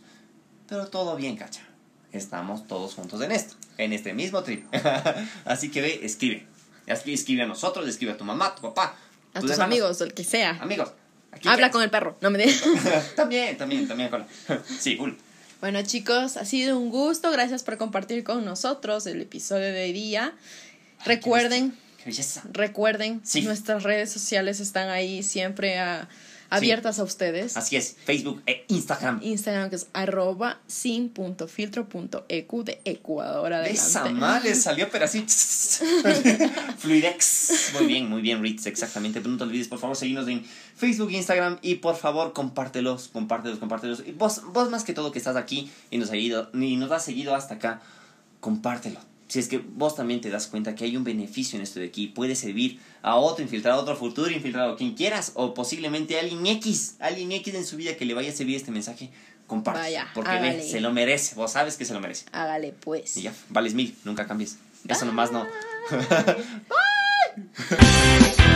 Pero 0.67 0.87
todo 0.87 1.17
bien, 1.17 1.35
cacha. 1.35 1.67
Estamos 2.13 2.67
todos 2.67 2.93
juntos 2.93 3.21
en 3.21 3.31
esto, 3.31 3.55
en 3.77 3.91
este 3.91 4.13
mismo 4.13 4.41
trip. 4.43 4.65
Así 5.45 5.69
que 5.69 5.81
ve, 5.81 5.99
escribe. 6.03 6.47
Escribe 6.85 7.43
a 7.43 7.45
nosotros, 7.45 7.87
escribe 7.87 8.13
a 8.13 8.17
tu 8.17 8.23
mamá, 8.23 8.55
tu 8.55 8.61
papá. 8.61 8.95
A 9.33 9.41
tus 9.41 9.59
amigos, 9.59 9.99
el 10.01 10.13
que 10.13 10.23
sea. 10.23 10.57
Amigos, 10.61 10.93
Habla 11.45 11.71
con 11.71 11.81
el 11.81 11.89
perro, 11.89 12.17
no 12.21 12.29
me 12.29 12.39
digas. 12.39 12.61
también, 13.15 13.57
también, 13.57 13.87
también 13.87 14.09
con. 14.09 14.25
Sí, 14.79 14.97
cool. 14.97 15.17
Bueno, 15.59 15.81
chicos, 15.83 16.37
ha 16.37 16.45
sido 16.45 16.77
un 16.77 16.89
gusto. 16.89 17.31
Gracias 17.31 17.63
por 17.63 17.77
compartir 17.77 18.23
con 18.23 18.43
nosotros 18.45 19.05
el 19.05 19.21
episodio 19.21 19.71
de 19.71 19.83
hoy 19.83 19.93
día. 19.93 20.33
recuerden, 21.05 21.77
recuerden, 22.51 23.21
nuestras 23.43 23.83
redes 23.83 24.11
sociales 24.11 24.59
están 24.59 24.89
ahí 24.89 25.23
siempre 25.23 25.77
a, 25.77 26.09
abiertas 26.51 26.99
a 26.99 27.03
ustedes. 27.03 27.57
Así 27.57 27.75
es, 27.77 27.95
Facebook 28.03 28.43
e 28.45 28.65
Instagram. 28.67 29.19
Instagram 29.23 29.69
que 29.69 29.77
es 29.77 29.87
arroba 29.93 30.59
sin.filtro.eq 30.67 32.63
de 32.63 32.81
Ecuador 32.85 33.53
adelante. 33.53 33.79
Esa 33.79 34.09
madre 34.09 34.53
salió 34.53 34.89
pero 34.91 35.05
así. 35.05 35.25
Fluidex. 36.77 37.71
Muy 37.73 37.87
bien, 37.87 38.09
muy 38.09 38.21
bien, 38.21 38.43
Ritz, 38.43 38.67
exactamente. 38.67 39.21
no 39.21 39.37
te 39.37 39.43
olvides, 39.43 39.67
por 39.67 39.79
favor, 39.79 39.95
seguirnos 39.95 40.27
en 40.27 40.45
Facebook 40.75 41.09
e 41.11 41.17
Instagram 41.17 41.57
y 41.61 41.75
por 41.75 41.95
favor, 41.95 42.33
compártelos, 42.33 43.07
compártelos, 43.07 43.57
compártelos. 43.59 44.03
Y 44.05 44.11
vos, 44.11 44.41
vos 44.51 44.69
más 44.69 44.83
que 44.83 44.93
todo 44.93 45.11
que 45.11 45.19
estás 45.19 45.37
aquí 45.37 45.71
y 45.89 45.97
nos, 45.97 46.11
ha 46.11 46.17
ido, 46.17 46.49
y 46.53 46.75
nos 46.75 46.91
has 46.91 47.05
seguido 47.05 47.33
hasta 47.33 47.55
acá, 47.55 47.81
compártelo 48.41 49.10
si 49.31 49.39
es 49.39 49.47
que 49.47 49.59
vos 49.59 49.95
también 49.95 50.19
te 50.19 50.29
das 50.29 50.47
cuenta 50.47 50.75
que 50.75 50.83
hay 50.83 50.97
un 50.97 51.05
beneficio 51.05 51.55
en 51.55 51.63
esto 51.63 51.79
de 51.79 51.85
aquí, 51.85 52.07
puede 52.07 52.35
servir 52.35 52.81
a 53.01 53.15
otro 53.15 53.41
infiltrado, 53.41 53.79
a 53.79 53.81
otro 53.81 53.95
futuro 53.95 54.29
infiltrado, 54.29 54.75
quien 54.75 54.93
quieras, 54.93 55.31
o 55.35 55.53
posiblemente 55.53 56.17
a 56.17 56.19
alguien 56.19 56.45
X, 56.45 56.97
alguien 56.99 57.31
X 57.31 57.55
en 57.55 57.65
su 57.65 57.77
vida 57.77 57.95
que 57.95 58.03
le 58.03 58.13
vaya 58.13 58.29
a 58.29 58.33
servir 58.33 58.57
este 58.57 58.71
mensaje, 58.71 59.09
comparte. 59.47 59.97
porque 60.13 60.37
ve, 60.37 60.61
se 60.61 60.81
lo 60.81 60.91
merece, 60.91 61.35
vos 61.35 61.53
sabes 61.53 61.77
que 61.77 61.85
se 61.85 61.93
lo 61.93 62.01
merece. 62.01 62.25
Hágale 62.33 62.73
pues. 62.73 63.15
Y 63.15 63.21
ya, 63.21 63.33
vales 63.47 63.73
mil, 63.73 63.95
nunca 64.03 64.27
cambies. 64.27 64.57
Eso 64.85 65.05
nomás 65.05 65.31
no. 65.31 65.47
Bye. 67.39 68.50